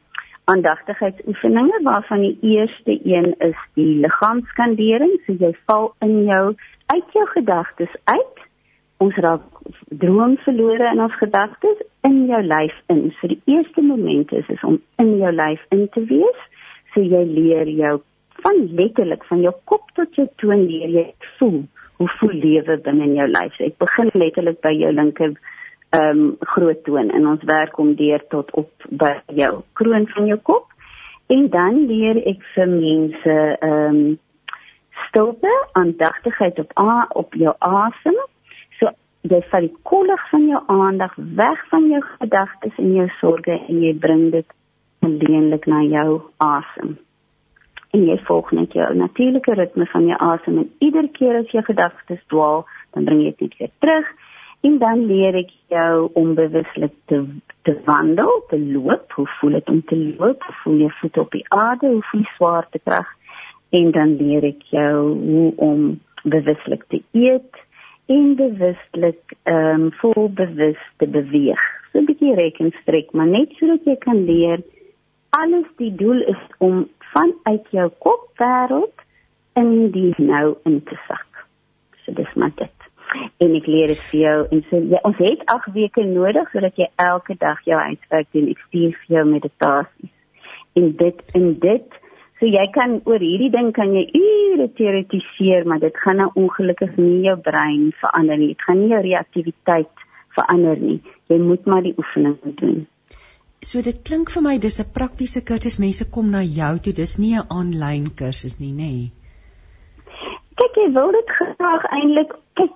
[0.44, 5.20] aandagtigheidsoefeninge waarvan die eerste een is die liggaamskandering.
[5.26, 6.54] So jy val in jou
[6.86, 8.38] uit jou gedagtes uit.
[8.98, 9.42] Ons raak
[9.88, 13.14] droom verlore in ons gedagtes in jou lyf in.
[13.20, 16.42] So die eerste moment is is om in jou lyf in te wees.
[16.94, 18.00] So jy leer jou
[18.42, 21.06] van letterlik van jou kop tot jou toon leer jy
[21.38, 21.62] voel
[22.00, 23.54] hoe voel lewe binne in jou lyf.
[23.56, 25.36] So ek begin letterlik by jou linker
[25.92, 30.28] ehm um, groot toon en ons werk om deur tot op by jou kroon van
[30.30, 30.70] jou kop
[31.32, 34.04] en dan leer ek vir mense ehm um,
[35.08, 38.16] stilte, aandagtigheid op a, op jou asem.
[38.78, 38.88] So
[39.28, 43.82] jy vat die kollig van jou aandag weg van jou gedagtes en jou sorges en
[43.84, 44.48] jy bring dit
[45.02, 46.98] alleenlik na jou asem.
[47.92, 51.62] En jy volg net jou natuurlike ritme van jou asem en iedere keer as jou
[51.66, 52.64] gedagtes dwaal,
[52.96, 54.12] dan bring jy dit weer terug
[54.62, 57.24] en dan leer ek jou om bewuslik te
[57.62, 59.12] te wandel, te loop.
[59.14, 60.42] Hoe voel dit om te loop?
[60.42, 61.90] Hoe voel jy voet op die aarde?
[61.92, 63.12] Hoe voel die swaartekrag?
[63.70, 65.84] En dan leer ek jou hoe om
[66.22, 67.62] bewuslik te eet
[68.10, 71.62] en bewuslik ehm um, vol bewus te beweeg.
[71.92, 74.62] So 'n bietjie rekenstrek, maar net sodat jy kan leer
[75.36, 79.04] alles die doel is om vanuit jou kopwêreld
[79.56, 81.44] in die nou in te sak.
[82.04, 82.88] So dis maar dit.
[83.44, 86.76] En ek leer dit vir jou en so ja, ons het 8 weke nodig sodat
[86.80, 88.52] jy elke dag jou huiswerk doen.
[88.52, 90.12] Ek stuur vir jou meditasies.
[90.76, 91.98] En dit en dit
[92.40, 96.96] so jy kan oor hierdie ding kan jy ure teoretiseer, maar dit gaan nou ongelukkig
[97.00, 98.52] nie jou brein verander nie.
[98.54, 100.98] Dit gaan nie jou reaktiwiteit verander nie.
[101.32, 102.82] Jy moet maar die oefening doen.
[103.62, 105.78] So dit klink vir my dis 'n praktiese kursus.
[105.78, 106.92] Mense kom na jou toe.
[106.92, 108.92] Dis nie 'n aanlyn kursus nie, nê?
[108.92, 109.10] Nee.
[110.58, 112.72] Kyk, jy wil dit graag eintlik kyk,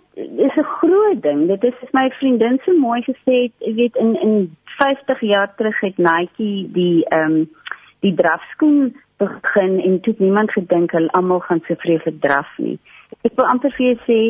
[0.46, 1.40] is 'n groot ding.
[1.48, 5.80] Dit is soos my vriendin so mooi gesê jy weet in in 50 jaar terug
[5.80, 7.50] het Nike die ehm um,
[8.00, 12.78] die drafskoen begin en toe niemand gedink hulle almal gaan so vreeslik draf nie.
[13.24, 14.20] Ek wil amper vir jou sê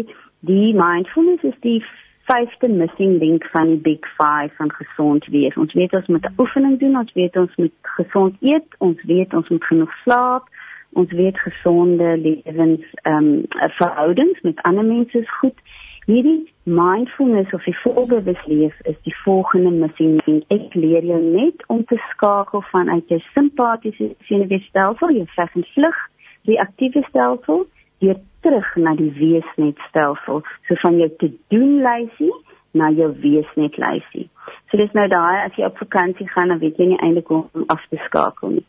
[0.41, 1.83] die mindfulness is die
[2.27, 5.57] vyfde missing link van die big 5 van gesond wees.
[5.57, 9.49] Ons weet ons moet oefening doen, ons weet ons moet gesond eet, ons weet ons
[9.49, 10.49] moet genoeg slaap,
[10.93, 13.45] ons weet gesonde lewens ehm um,
[13.79, 15.59] verhoudings met ander mense is goed.
[16.07, 20.45] Hierdie mindfulness of die volbewus leef is die volgende missing link.
[20.55, 25.99] Ek leer jou net om te skakel vanuit jou simpatiese senuweestelsel, jou veg en vlug,
[26.47, 27.67] die aktiewe stelsel,
[28.01, 32.33] weer terug na die weesnetstelsel, so van jou te doen lysie
[32.77, 34.29] na jou weesnet lysie.
[34.71, 37.45] So dis nou daai as jy op vakansie gaan, dan weet jy nie eintlik hoe
[37.55, 38.65] om af te skakel nie.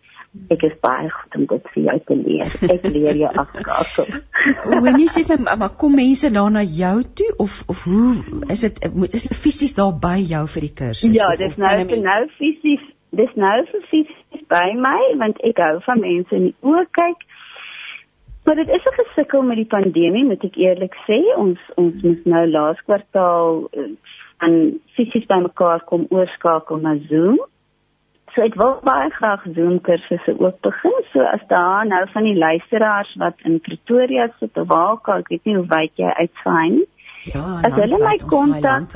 [0.54, 2.52] Ek is baie goed om dit vir jou te leer.
[2.74, 4.10] Ek leer jou afskakel.
[4.84, 8.78] Wanneer sê jy maar kom mense daar na jou toe of of hoe is dit
[8.86, 11.16] is hulle fisies daar by jou vir die kursus?
[11.18, 15.00] Ja, Of- dis of nou 'n vir nou fisies, dis nou vir fisies by my
[15.24, 17.26] want ek hou van mense in die oë kyk.
[18.48, 21.20] Maar dit is 'n gesukkel met die pandemie, moet ek eerlik sê.
[21.36, 23.92] Ons ons moes nou laas kwartaal eh,
[24.38, 27.40] aan fisies bymekaar kom oorskakel na Zoom.
[28.34, 30.98] So ek wil baie graag Zoom kursusse ook begin.
[31.12, 35.44] So as daar nou van die luisteraars wat in Pretoria sit of al, ek weet
[35.44, 36.88] nie hoe wyd jy uitsaai nie.
[37.34, 38.96] Ja, as hulle my kontak-.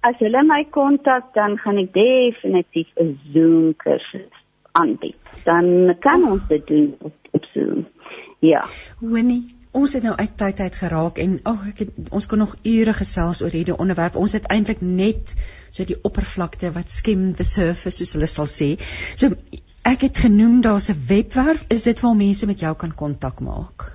[0.00, 4.30] As hulle my kontak, dan gaan ek definitief 'n Zoom kursus
[4.72, 5.16] aanbied.
[5.44, 7.86] Dan kan ons dit doen op, op Zoom.
[8.42, 8.64] Ja.
[8.98, 12.42] Winnie, ons het nou uit tyd uit geraak en ag oh, ek het, ons kon
[12.42, 14.18] nog ure gesels oor hierdie onderwerp.
[14.18, 15.34] Ons het eintlik net
[15.70, 18.74] so die oppervlakte wat skim the surface soos hulle sal sê.
[19.14, 19.30] So
[19.86, 21.64] ek het genoem daar's 'n webwerf.
[21.70, 23.92] Is dit waar mense met jou kan kontak maak?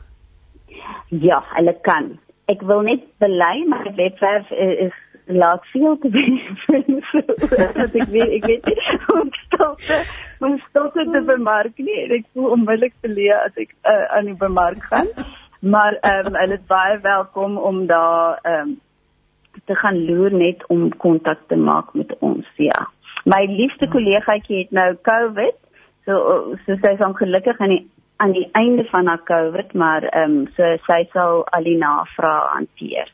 [1.10, 2.18] Ja, hulle kan.
[2.48, 4.95] Ek wil net bely my webwerf is, is
[5.27, 6.09] laat veel te
[6.63, 6.83] vir
[7.75, 8.69] dat ek weet ek weet
[9.13, 9.99] om stilte
[10.39, 14.39] om stilte te bemark nie en ek voel onmiddellik leer as ek uh, aan die
[14.39, 15.09] bemark gaan.
[15.59, 18.75] Maar ehm um, hulle is baie welkom om daar ehm um,
[19.65, 22.85] te gaan loer net om kontak te maak met ons, ja.
[23.25, 25.57] My liefste kollegaatjie het nou COVID.
[26.05, 26.19] So
[26.65, 27.83] so sy is ongelukkig aan die
[28.17, 32.49] aan die einde van haar COVID, maar ehm um, so sy sal al die navrae
[32.53, 33.11] hanteer.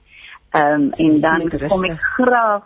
[0.54, 2.66] Ehm um, en dan kom ek graag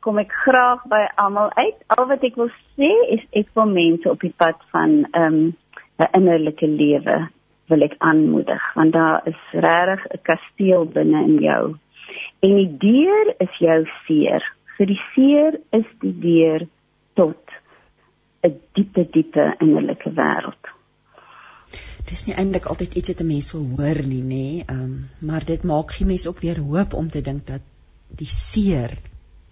[0.00, 1.82] kom ek graag by almal uit.
[1.92, 5.56] Al wat ek wil sê is ek wil mense op die pad van ehm um,
[5.98, 7.18] 'n innerlike lewe
[7.68, 11.76] wil ek aanmoedig want daar is regtig 'n kasteel binne in jou.
[12.40, 14.42] En die deur is jou seer.
[14.76, 16.66] Vir die seer is die deur
[17.14, 17.44] tot
[18.42, 20.77] 'n diepe diepe innerlike wêreld.
[22.08, 24.64] Dis nie eintlik altyd iets wat 'n mens wil hoor nie, nê?
[24.64, 27.60] Ehm, um, maar dit maak gee mens ook weer hoop om te dink dat
[28.08, 28.98] die seer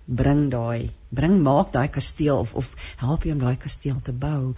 [0.07, 2.69] bring daai bring maak daai kasteel of of
[3.01, 4.55] help jy om daai kasteel te bou.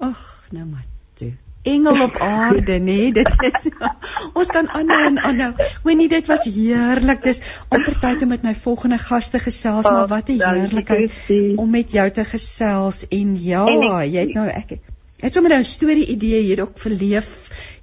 [0.00, 1.32] Ag, nou maar toe.
[1.62, 2.84] Engel op aarde, nê?
[2.84, 3.70] Nee, dit is
[4.38, 5.52] ons kan aanhou en aanhou.
[5.84, 7.22] Winnie, dit was heerlik.
[7.22, 11.12] Dis amper tyd om met my volgende gaste gesels, maar wat 'n heerlikheid
[11.56, 13.64] om met jou te gesels en ja,
[14.04, 14.76] jy het nou ek
[15.24, 17.28] het sommer nou 'n storie idee hier ook verleef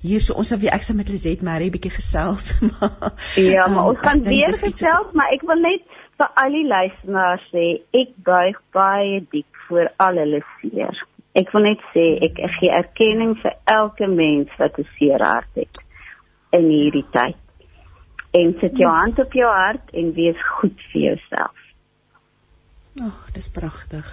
[0.02, 3.84] hier so ons sal weer ek sal met Lizet Mary bietjie gesels maar ja maar
[3.84, 5.82] um, ons gaan weer gesels maar ek wil net
[6.22, 7.64] vir al die luisteraars sê
[7.98, 11.00] ek buig baie diep vir al hulle seer.
[11.42, 15.82] Ek wil net sê ek gee erkenning vir elke mens wat 'n seer hart het
[16.58, 17.40] in hierdie tyd.
[18.38, 21.58] En sit jou hand op jou hart en wees goed vir jouself.
[23.02, 24.06] Ag, oh, dis pragtig.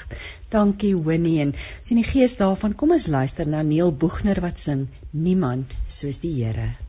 [0.49, 1.53] Dankie Winnie en
[1.83, 2.75] sien die gees daarvan.
[2.75, 6.88] Kom ons luister na Neil Boegner wat sing Niemand soos die Here.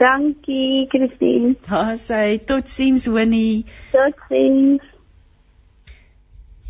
[0.00, 1.54] Dankie, Christine.
[1.68, 3.66] Daar sê totsiens Winnie.
[3.92, 4.80] Totsiens.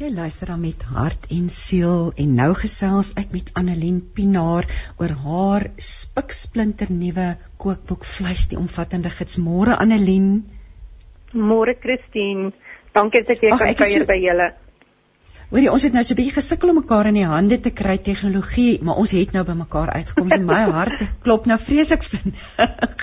[0.01, 4.67] Jy luister dan met hart en siel en nou gesels ek met Annelien Pinaar
[4.97, 9.39] oor haar spiksplinter nuwe kookboek Vleis die omvattende gids.
[9.39, 10.31] Môre Annelien.
[11.37, 12.51] Môre Christine.
[12.97, 14.49] Dankie dat jy kan kuier by julle.
[15.51, 17.97] Hoorie, ons het nou so 'n bietjie gesukkel om mekaar in die hande te kry
[17.99, 20.29] tegnologie, maar ons het nou by mekaar uitgekom.
[20.31, 22.45] So my hart klop nou vreeslik vinnig.
[22.87, 23.03] ek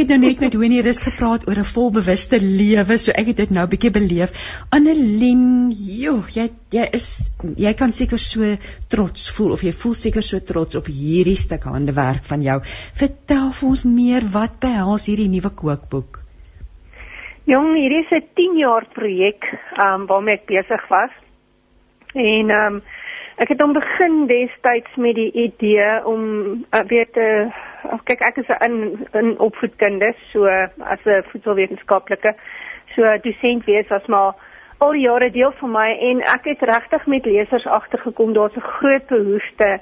[0.00, 3.50] het nou net met Winnie Rus gepraat oor 'n volbewuste lewe, so ek het dit
[3.50, 4.34] nou 'n bietjie beleef.
[4.74, 8.56] Annelien, joh, jy jy is jy kan seker so
[8.88, 12.60] trots voel of jy voel seker so trots op hierdie stuk handewerk van jou.
[12.98, 16.24] Vertel vir ons meer wat behels hierdie nuwe kookboek?
[17.46, 19.44] Jong, hierdie is 'n 10 jaar projek,
[19.78, 21.23] um, waarmee ek besig was.
[22.14, 22.82] En ehm um,
[23.42, 26.22] ek het hom begin destyds met die idee om
[26.70, 27.50] uh, weet te
[27.90, 30.46] uh, kyk ek is 'n in, in opvoedkunde so
[30.78, 32.34] as 'n voedselwetenskaplike
[32.94, 34.34] so dosent wees as maar
[34.78, 39.06] al jare deel van my en ek het regtig met lesers agtergekom daar's 'n groot
[39.06, 39.80] behoefte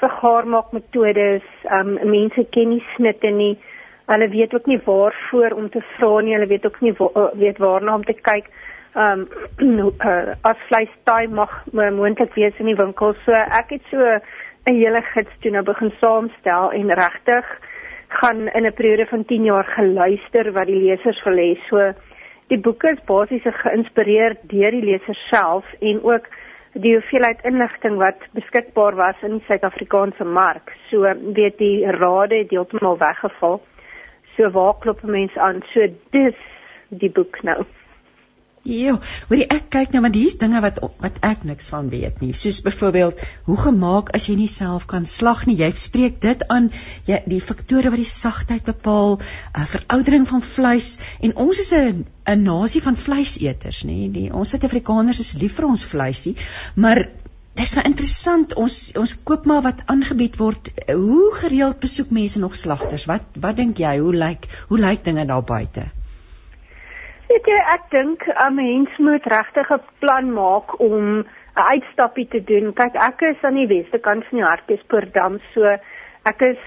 [0.00, 3.58] vir gaarmaakmetodes ehm um, mense ken nie snitte nie.
[4.06, 6.34] Hulle weet ook nie waarvoor om te vra nie.
[6.34, 8.44] Hulle weet ook nie wa uh, weet waarna om te kyk.
[8.44, 9.28] ehm um,
[10.00, 13.14] uh, as vleis taai mag moontlik wees in die winkel.
[13.24, 17.46] So ek het so 'n hele gids toe nou begin saamstel en regtig
[18.08, 21.58] gaan in 'n periode van 10 jaar geluister wat die lesers wil hê.
[21.68, 21.92] So
[22.48, 26.26] die boeke is basies geïnspireer deur die lesers self en ook
[26.72, 30.72] die hoeveelheid inligting wat beskikbaar was in die Suid-Afrikaanse mark.
[30.90, 33.60] So weet die rade het heeltemal weggeval.
[34.36, 35.62] So waar klop mense aan?
[35.72, 36.38] So dis
[36.88, 37.64] die boek nou.
[38.64, 38.94] Ja,
[39.28, 42.30] hoorie ek kyk nou maar hier's dinge wat wat ek niks van weet nie.
[42.32, 45.56] Soos byvoorbeeld hoe gemaak as jy nie self kan slag nie.
[45.58, 46.70] Jy spreek dit aan
[47.04, 52.06] jy die faktore wat die sagtheid bepaal, uh, veroudering van vleis en ons is 'n
[52.24, 54.08] 'n nasie van vleiseters, nê?
[54.14, 56.34] Die ons Suid-Afrikaners is lief vir ons vleisie,
[56.74, 57.02] maar
[57.54, 58.54] dis maar interessant.
[58.54, 60.72] Ons ons koop maar wat aangebied word.
[60.88, 63.04] Hoe gereeld besoek mense nog slagters?
[63.04, 63.98] Wat wat dink jy?
[63.98, 65.84] Hoe lyk hoe lyk dinge daar buite?
[67.28, 71.26] Weet jy, ek dink 'n mens moet regtig 'n plan maak om 'n
[71.72, 72.72] uitstappie te doen.
[72.72, 75.76] Kyk, ek is aan die weste kant van die Hartbeespoortdam, so
[76.24, 76.60] ek is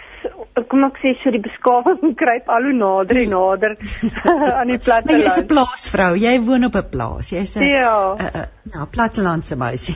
[0.69, 3.77] kom ek sê so die beskawing kruip al hoe nader en nader
[4.59, 5.05] aan die platteland.
[5.05, 6.11] Maar jy is 'n plaasvrou.
[6.15, 7.29] Jy woon op 'n plaas.
[7.29, 9.95] Jy's 'n ja, 'n ja, plattelandse meisie.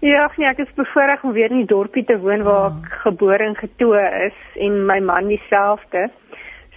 [0.00, 3.00] Ja, nee, ek is bevoorreg om weer in die dorpie te woon waar ek oh.
[3.02, 6.08] gebore en getoe is en my man dieselfde.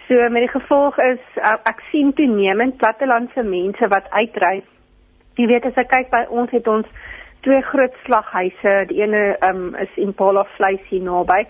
[0.07, 4.61] So met die gevolg is ek sien toenemend plattelandse mense wat uitry.
[5.39, 6.87] Jy weet as ek kyk by ons het ons
[7.43, 8.73] twee groot slaghuise.
[8.91, 11.45] Die ene um, is Impala vleis hier naby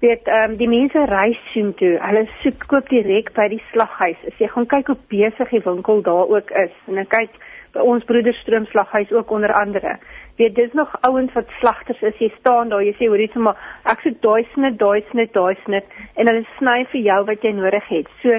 [0.00, 1.94] weet ehm um, die mense reis soen toe.
[2.02, 4.18] Hulle soek koop direk by die slaghuis.
[4.28, 7.38] As jy gaan kyk hoe besig die winkel daar ook is en ek kyk
[7.82, 9.96] ons broederstroom slaghuis ook onder andere.
[10.36, 12.18] Weet dis nog ouens wat slagters is.
[12.18, 15.56] Jy staan daar, jy sê hoor hier's maar ek soek daai snit, daai snit, daai
[15.64, 18.10] snit en hulle sny vir jou wat jy nodig het.
[18.22, 18.38] So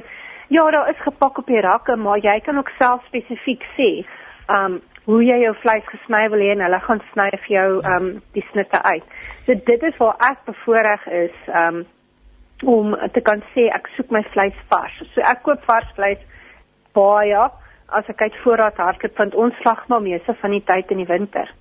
[0.49, 3.91] ja, daar is gepak op die rakke, maar jy kan ook self spesifiek sê,
[4.47, 7.67] ehm um, hoe jy jou vleis gesny wil hê en hulle gaan sny vir jou
[7.93, 9.05] um die snitte uit.
[9.45, 11.85] So dit is waar ek bevoorreg is um
[12.67, 14.97] om te kan sê ek soek my vleis vars.
[15.13, 16.19] So ek koop vars vleis
[16.97, 17.45] baie
[17.87, 21.09] as ek uit voorraad hardloop want ons slag maar meeste van die tyd in die
[21.09, 21.53] winter.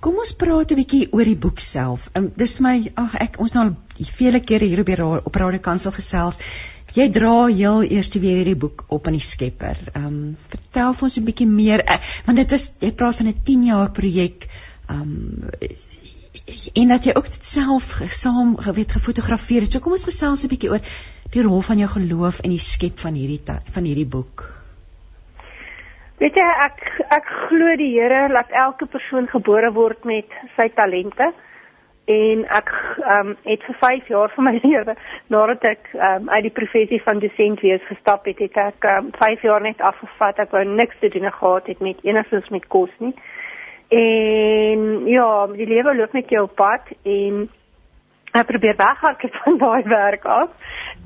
[0.00, 2.08] Kom ons praat 'n bietjie oor die boek self.
[2.16, 3.74] Um, dis my ag ek ons nou al
[4.16, 6.40] vele kere hier op die op Radio Kansel gesels.
[6.94, 9.76] Jy dra heel eers weer hierdie boek op aan die Skepper.
[9.92, 13.28] Ehm um, vertel vir ons 'n bietjie meer uh, want dit is jy praat van
[13.28, 14.48] 'n 10 jaar projek.
[14.88, 15.50] Ehm um,
[16.74, 19.72] en dat jy ook dit self saam geweet gefotografeer het.
[19.72, 20.80] So kom ons gesels 'n bietjie oor
[21.34, 23.42] die rol van jou geloof in die skep van hierdie
[23.74, 24.42] van hierdie boek.
[26.20, 26.82] Weet jy ek
[27.16, 31.30] ek glo die Here laat elke persoon gebore word met sy talente
[32.10, 32.72] en ek
[33.14, 34.96] um, het vir 5 jaar van my lewe
[35.32, 38.88] nadat ek um, uit die professie van dosent wees gestap het, het ek
[39.20, 40.42] 5 um, jaar net afgevat.
[40.42, 43.14] Ek wou niks te doen gehad het met enigsins met kos nie.
[43.90, 47.48] En ja, die lewe loop met jou op pad en
[48.32, 50.50] ek probeer weghardloop van daai werk af.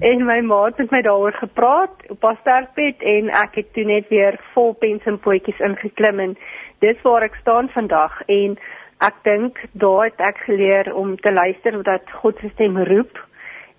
[0.01, 4.09] En my maat het my daaroor gepraat op haar sterkbed en ek het toe net
[4.09, 6.37] weer vol pens en potjies ingeklim en
[6.85, 8.59] dis waar ek staan vandag en
[9.07, 13.19] ek dink daar het ek geleer om te luister wat God se stem roep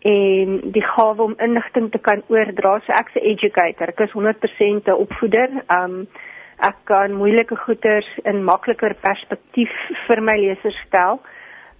[0.05, 2.79] en die gawe om inligting te kan oordra.
[2.85, 3.87] So ek's 'n educator.
[3.89, 5.49] Ek is 100% 'n opvoeder.
[5.69, 6.07] Um
[6.59, 9.71] ek kan moeilike goeters in makliker perspektief
[10.07, 11.19] vir my lesers stel.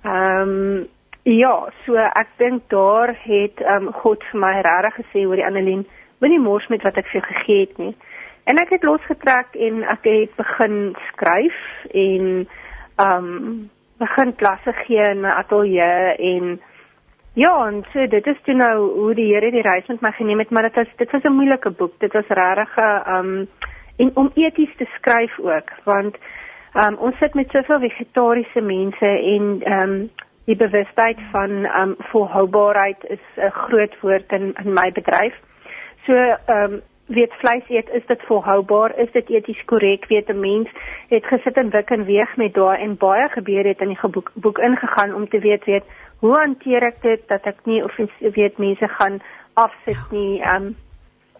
[0.04, 0.88] Um
[1.26, 5.86] ja, so ek dink daar het um God vir my regtig gesê oor die Annelien,
[6.22, 7.96] moenie mors met wat ek vir jou gegee het nie.
[8.46, 11.58] En ek het losgetrek en ek het begin skryf
[11.98, 12.46] en
[13.02, 16.60] um begin klasse gee in my ateljee en
[17.34, 20.44] ja, en so dit is toe nou hoe die Here die reis met my geneem
[20.44, 22.00] het, maar dit was dit was 'n moeilike boek.
[22.00, 23.48] Dit was regtig 'n um
[23.98, 26.18] en om eties te skryf ook, want
[26.86, 30.10] um ons sit met soveel vegetariese mense en um
[30.46, 35.34] die bewustheid van um volhoubaarheid is 'n groot woord in in my bedryf.
[36.06, 36.14] So
[36.48, 38.98] um weet vleis eet is dit volhoubaar?
[38.98, 40.70] Is dit eties korrek weet 'n mens
[41.10, 44.32] het gesit en wik en weeg met daai en baie gebeur het in die boek,
[44.34, 45.84] boek ingegaan om te weet weet
[46.20, 49.22] hoe hanteer ek dit dat ek nie of weet mense gaan
[49.54, 50.76] afsit nie um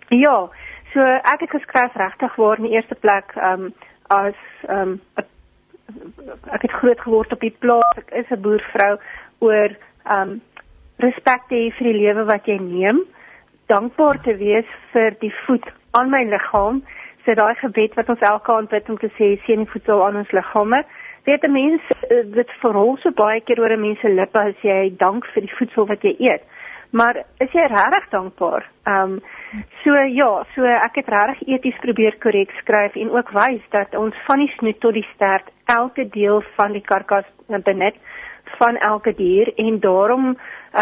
[0.10, 0.50] ja.
[0.94, 3.74] So ek het geskryf regtig waar in die eerste plek um
[4.08, 4.36] as
[4.70, 5.02] um
[6.52, 8.98] ek het groot geword op die plaas ek is 'n boervrou
[9.40, 9.70] oor
[10.18, 10.42] um
[10.98, 13.06] respek te hê vir die lewe wat jy neem
[13.68, 15.66] dankbaar te wees vir die voet
[15.98, 16.84] aan my liggaam.
[17.26, 20.20] So daai gebed wat ons elke aand bid om te sê seën die voedsel aan
[20.22, 20.84] ons liggame.
[21.26, 24.60] Weet 'n mens eh, dit verhol so baie keer oor 'n mens se lippe as
[24.62, 26.44] jy dank vir die voedsel wat jy eet.
[26.92, 28.70] Maar is jy regtig dankbaar?
[28.84, 29.22] Ehm um,
[29.84, 34.16] so ja, so ek het regtig eties probeer korrek skryf en ook wys dat ons
[34.28, 37.96] van die snoet tot die stert elke deel van die karkas benut
[38.58, 40.26] van elke dier en daarom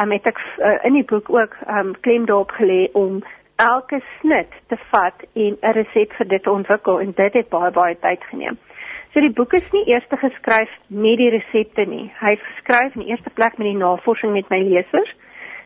[0.02, 3.24] um, het ek uh, in die boek ook um, klem daarop gelê om
[3.56, 7.72] elke snit te vat en 'n resep vir dit te ontwikkel en dit het baie
[7.72, 8.58] baie tyd geneem.
[9.14, 12.12] So die boek is nie eers geskryf met die resepte nie.
[12.20, 15.14] Hy is geskryf in die eerste plek met die navorsing met my lesers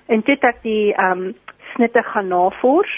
[0.07, 1.34] en dit ek die um
[1.75, 2.93] snitte gaan navors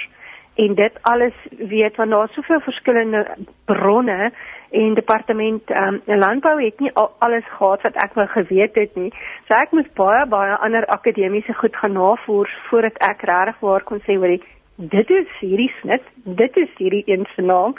[0.60, 3.22] en dit alles weet want daar is soveel verskillende
[3.66, 4.32] bronne
[4.70, 9.10] en departement um, landbou het nie al, alles gehad wat ek wou geweet het nie.
[9.48, 14.04] So ek moes baie baie ander akademiese goed gaan navors voordat ek regtig waar kon
[14.06, 14.36] sê hoor
[14.80, 17.76] dit is hierdie snit, dit is hierdie een se naam.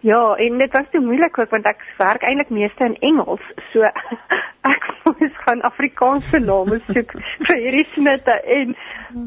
[0.00, 3.44] Ja, en dit was te moeilik ook want ek werk eintlik meeste in Engels.
[3.72, 3.84] So
[4.72, 7.12] ek moes gaan Afrikaanse name soek
[7.44, 8.72] vir hierdie snitte en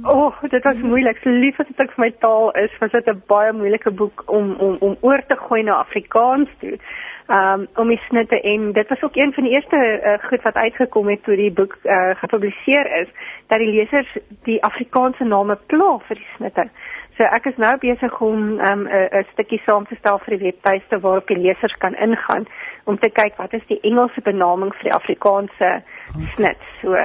[0.02, 1.22] o, oh, dit was moeilik.
[1.22, 4.26] So lief as dit ek vir my taal is, was dit 'n baie moeilike boek
[4.26, 6.78] om om om oor te gooi na Afrikaans toe.
[7.28, 10.56] um om die snitte en dit was ook een van die eerste uh, goed wat
[10.56, 13.08] uitgekom het toe die boek uh, gepubliseer is
[13.48, 16.68] dat die lesers die Afrikaanse name pla vir die snitte.
[17.18, 20.46] So ek is nou besig om 'n um, 'n stukkie saam te stel vir die
[20.46, 22.48] webtuiste waarop die lesers kan ingaan
[22.86, 25.84] om te kyk wat is die Engelse benaming vir die Afrikaanse
[26.32, 26.58] snit.
[26.82, 26.98] So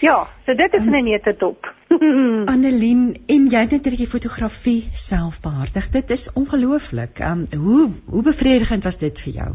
[0.00, 1.74] ja, so dit is 'n nette dop.
[2.54, 5.90] Annelien, en jy het net 'n bietjie fotografie self behartig.
[5.90, 7.18] Dit is ongelooflik.
[7.20, 9.50] Um hoe hoe bevredigend was dit vir jou?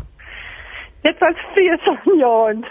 [1.01, 2.67] Dit was vreesend.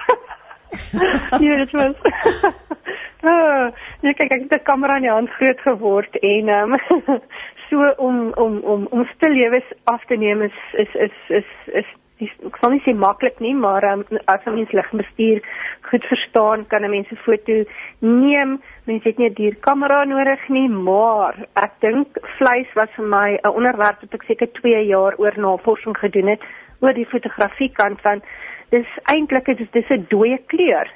[1.40, 1.94] nee, dit was
[3.22, 3.72] Ja,
[4.02, 6.78] kyk ek het 'n kamera in die hand groot geword en um,
[7.68, 11.86] so om om om om stil lewens af te neem is is is is is
[12.18, 15.40] dis ek sal nie sê maklik nie, maar um, as 'n mens ligbestuur
[15.88, 17.64] goed verstaan, kan 'n mens 'n foto
[18.00, 18.60] neem.
[18.86, 23.38] Mens het nie 'n duur kamera nodig nie, maar ek dink vleis was vir my
[23.42, 26.42] 'n onderwerp wat ek seker 2 jaar oor navorsing gedoen het
[26.80, 28.22] oor die fotografie kant van
[28.70, 30.88] dis eintlik dit is 'n dooie kleur.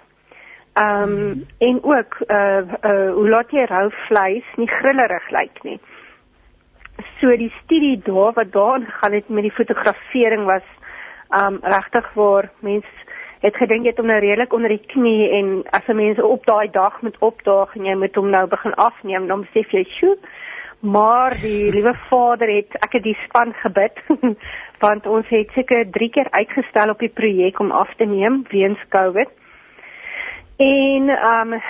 [0.72, 5.80] Ehm um, en ook uh uh hoe laat jy rou vleis nie grillerig lyk nie.
[7.20, 10.66] So die studie daar wat daarin gaan het met die fotografering was
[11.42, 12.84] um regtig waar mens
[13.40, 16.46] het gedink jy het hom nou redelik onder die knie en as 'n mens op
[16.46, 20.16] daai dag moet opdaag en jy moet hom nou begin afneem dan besef jy sjoe
[20.80, 23.96] maar die liewe Vader het ek het die span gebid
[24.84, 28.78] want ons het seker 3 keer uitgestel op die projek om af te neem weens
[28.88, 29.28] Covid
[30.60, 31.60] en um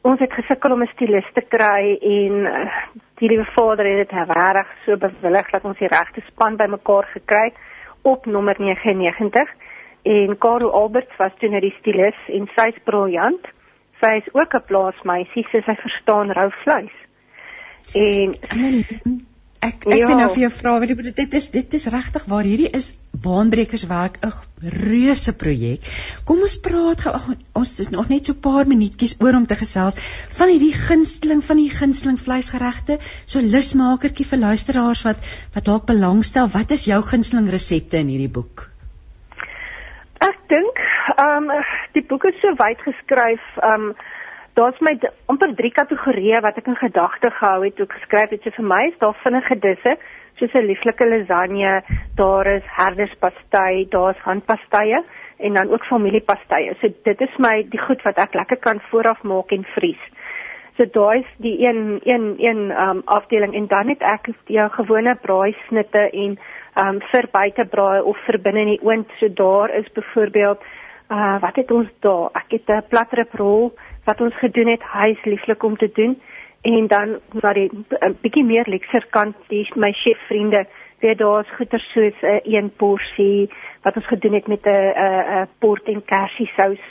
[0.00, 2.72] ons het gesukkel om 'n stylist te kry en uh,
[3.18, 7.44] die liewe Vader het dit regtig so bewillig dat ons die regte span bymekaar gekry
[7.44, 7.56] het
[8.02, 9.50] op nommer 99
[10.02, 13.48] en Karel Alberts was toe net die stilis en sy's briljant.
[14.00, 16.96] Sy is ook 'n plaasmeisie, so sy verstaan rou vleis.
[17.94, 18.34] En
[19.66, 20.08] ek ek ja.
[20.08, 22.92] wil nou vir jou vra, weet jy dit is dit is regtig waar hierdie is
[23.24, 24.32] baanbrekerswerk 'n
[24.86, 25.86] reuse projek.
[26.28, 27.12] Kom ons praat gou
[27.60, 29.98] ons is nog net so 'n paar minuutjies oor om te gesels
[30.38, 35.18] van hierdie gunsteling van die gunsteling vleisgeregte, so lusmakertjie vir luisteraars wat
[35.54, 36.48] wat dalk belangstel.
[36.48, 38.70] Wat is jou gunsteling resepte in hierdie boek?
[40.20, 40.78] Ek dink,
[41.18, 43.96] ehm um, die boek is so wyd geskryf, ehm um,
[44.56, 44.94] daar's my
[45.28, 48.42] amper drie kategorieë wat ek in gedagte gehou het toe ek geskryf het.
[48.42, 49.96] So vir my is daar vinnige disse
[50.38, 51.82] soos 'n lieflike lasagne,
[52.16, 55.04] daar is herderspastei, daar's handpastye
[55.38, 56.74] en dan ook familiepastye.
[56.80, 60.02] So dit is my die goed wat ek lekker kan vooraf maak en vries.
[60.76, 65.14] So daai is die een een een um afdeling en dan het ek die gewone
[65.22, 66.38] braaisnitte en
[66.84, 69.08] um vir buitebraai of vir binne in die oond.
[69.20, 70.60] So daar is byvoorbeeld
[71.10, 72.30] uh wat het ons daar?
[72.34, 73.72] Ek het 'n platrip-rol
[74.06, 76.16] wat ons gedoen het, hy is lieflik om te doen.
[76.62, 80.66] En dan na die 'n bietjie meer lekser kant dis my chef vriende
[81.00, 83.50] weer daar's goeie soos 'n uh, een porsie
[83.82, 86.82] wat ons gedoen het met 'n 'n 'n port en kersie sous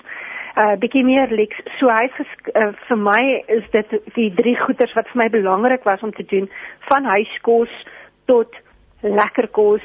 [0.56, 1.58] 'n uh, bietjie meer leks.
[1.80, 2.10] So hy
[2.56, 6.26] uh, vir my is dit die drie goeders wat vir my belangrik was om te
[6.26, 7.70] doen van huiskos
[8.26, 8.56] tot
[9.02, 9.82] lekker kos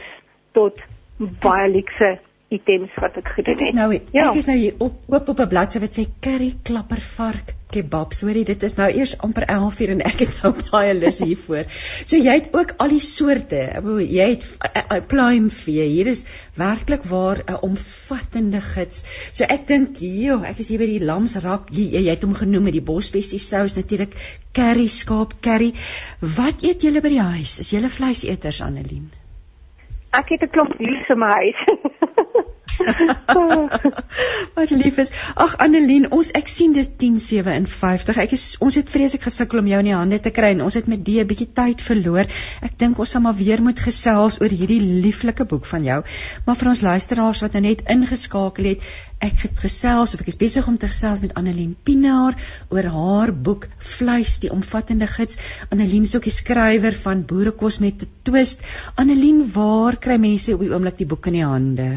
[0.53, 0.83] tot
[1.19, 2.19] baie lekse
[2.51, 3.75] items wat ek gedoen het.
[3.79, 4.29] Nou, ja.
[4.31, 8.15] ek is nou hier op oop op 'n bladsy wat sê curry klapper vark kebab.
[8.19, 11.69] Sorry, dit is nou eers amper 11:00 en ek het nou baie lus hiervoor.
[12.05, 13.61] So jy het ook al die soorte.
[14.03, 15.87] Jy het eh, eh, pluimvee.
[15.93, 16.25] Hier is
[16.59, 19.05] werklik waar 'n omvattende gids.
[19.33, 21.71] So ek dink, joh, ek is hier by die lamsrak.
[21.71, 24.19] Jy, jy het hom genoem met die bosbessie sous natuurlik
[24.53, 25.73] curry skaap curry.
[26.19, 27.61] Wat eet julle by die huis?
[27.61, 29.11] Is julle vleiseters Annelien?
[30.19, 31.61] Ek het 'n klomp vleis in my huis.
[34.57, 35.11] Wat lief is.
[35.35, 38.21] Ag Annelien, ons ek sien dis 10:57.
[38.25, 40.77] Ek is ons het vreeslik gesukkel om jou in die hande te kry en ons
[40.79, 42.27] het met die 'n bietjie tyd verloor.
[42.63, 46.03] Ek dink ons sal maar weer moet gesels oor hierdie lieflike boek van jou.
[46.47, 48.81] Maar vir ons luisteraars wat nou net ingeskakel het,
[49.21, 52.37] ek het gesels of ek is besig om te gesels met Annelien Pinaar
[52.71, 55.39] oor haar boek Vleis, die omvattende gids.
[55.71, 58.61] Annelien is ook die skrywer van Boerekos met 'n twist.
[58.95, 61.91] Annelien, waar kry mense op die oomblik die boek in die hande?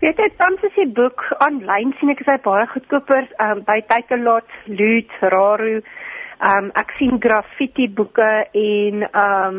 [0.00, 3.82] Weet jy, tans is die boek aanlyn sien ek is hy baie goedkoper um, by
[3.90, 4.46] Takealot,
[4.78, 5.82] Loot, Raru.
[6.50, 9.58] Um ek sien graffiti boeke en um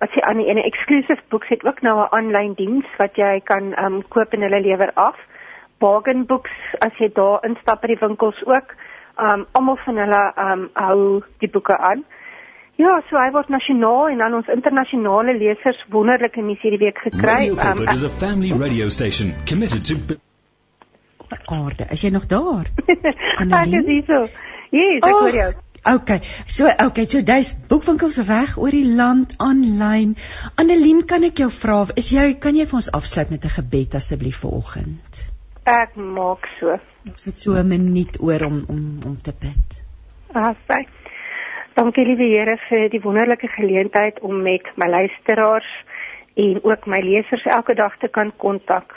[0.00, 3.42] wat sê aan die 'n exclusive books het ook nou 'n aanlyn diens wat jy
[3.44, 5.20] kan um koop en hulle lewer af.
[5.84, 8.72] Bargain books as jy daar instap by die winkels ook.
[9.20, 12.04] Um almal van hulle um hou die boeke aan.
[12.80, 17.50] Ja, so hy word nasionaal en dan ons internasionale lesers wonderlike nuus hierdie week gekry.
[17.52, 20.18] Um, is a family radio station committed to
[21.48, 22.68] Aarde, is jy nog daar?
[22.86, 24.24] Ek is hier so.
[24.72, 25.52] Yes, ek hoor jou.
[25.82, 30.14] Okay, so okay, so dis boekwinkels reg oor die land aanlyn.
[30.60, 33.96] Annelien, kan ek jou vra, is jy kan jy vir ons afsluit met 'n gebed
[33.98, 35.22] asseblief vanoggend?
[35.66, 36.78] Ek maak so.
[37.10, 39.82] Ons het so 'n minuut oor om om om te bid.
[40.32, 40.86] Asai.
[41.72, 45.68] Dankie liewe Here vir die wonderlike geleentheid om met my luisteraars
[46.36, 48.92] en ook my lesers elke dag te kan kontak.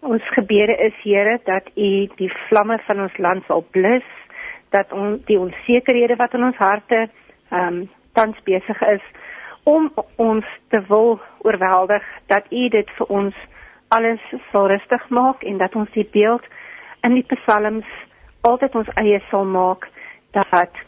[0.00, 1.88] Ons gebede is Here dat U
[2.20, 4.06] die vlamme van ons land sal blus,
[4.70, 7.00] dat ons die onsekerhede wat in ons harte
[7.50, 9.02] ehm um, tans besig is
[9.64, 13.34] om ons te wil oorweldig, dat U dit vir ons
[13.88, 14.22] alles
[14.52, 16.46] sal rustig maak en dat ons die beeld
[17.02, 17.90] in die psalms
[18.46, 19.90] altyd ons eie sal maak
[20.30, 20.82] dat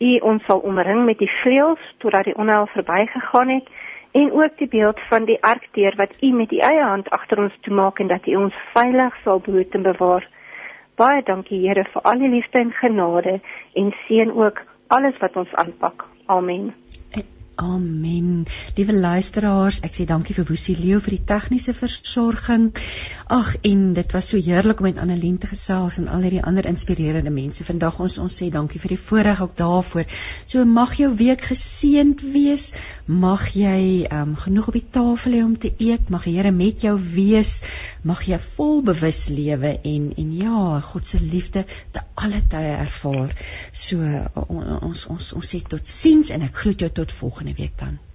[0.00, 3.68] U ons sal omring met die vleuels totdat die onheil verbygegaan het
[4.16, 7.58] en ook die beeld van die arkteer wat U met U eie hand agter ons
[7.60, 10.28] toe maak en dat U ons veilig sal behoed en bewaar.
[10.96, 13.40] Baie dankie Here vir al die liefde en genade
[13.74, 16.04] en seën ook alles wat ons aanpak.
[16.26, 16.72] Amen.
[17.60, 18.46] Amen.
[18.74, 22.70] Liewe luisteraars, ek sê dankie vir Woesie Leo vir die tegniese versorging.
[23.28, 26.64] Ag en dit was so heerlik om met Annelien te gesels en al hierdie ander
[26.70, 27.66] inspirerende mense.
[27.68, 30.08] Vandag ons ons sê dankie vir die voorreg ook daarvoor.
[30.48, 32.70] So mag jou week geseënd wees.
[33.04, 36.08] Mag jy um, genoeg op die tafel hê om te eet.
[36.08, 37.58] Mag die Here met jou wees.
[38.08, 43.36] Mag jy vol bewus lewe en en ja, God se liefde te alle tye ervaar.
[43.76, 47.12] So on, ons ons ons sê totsiens en ek groet jou tot
[47.54, 48.09] volgende week dan.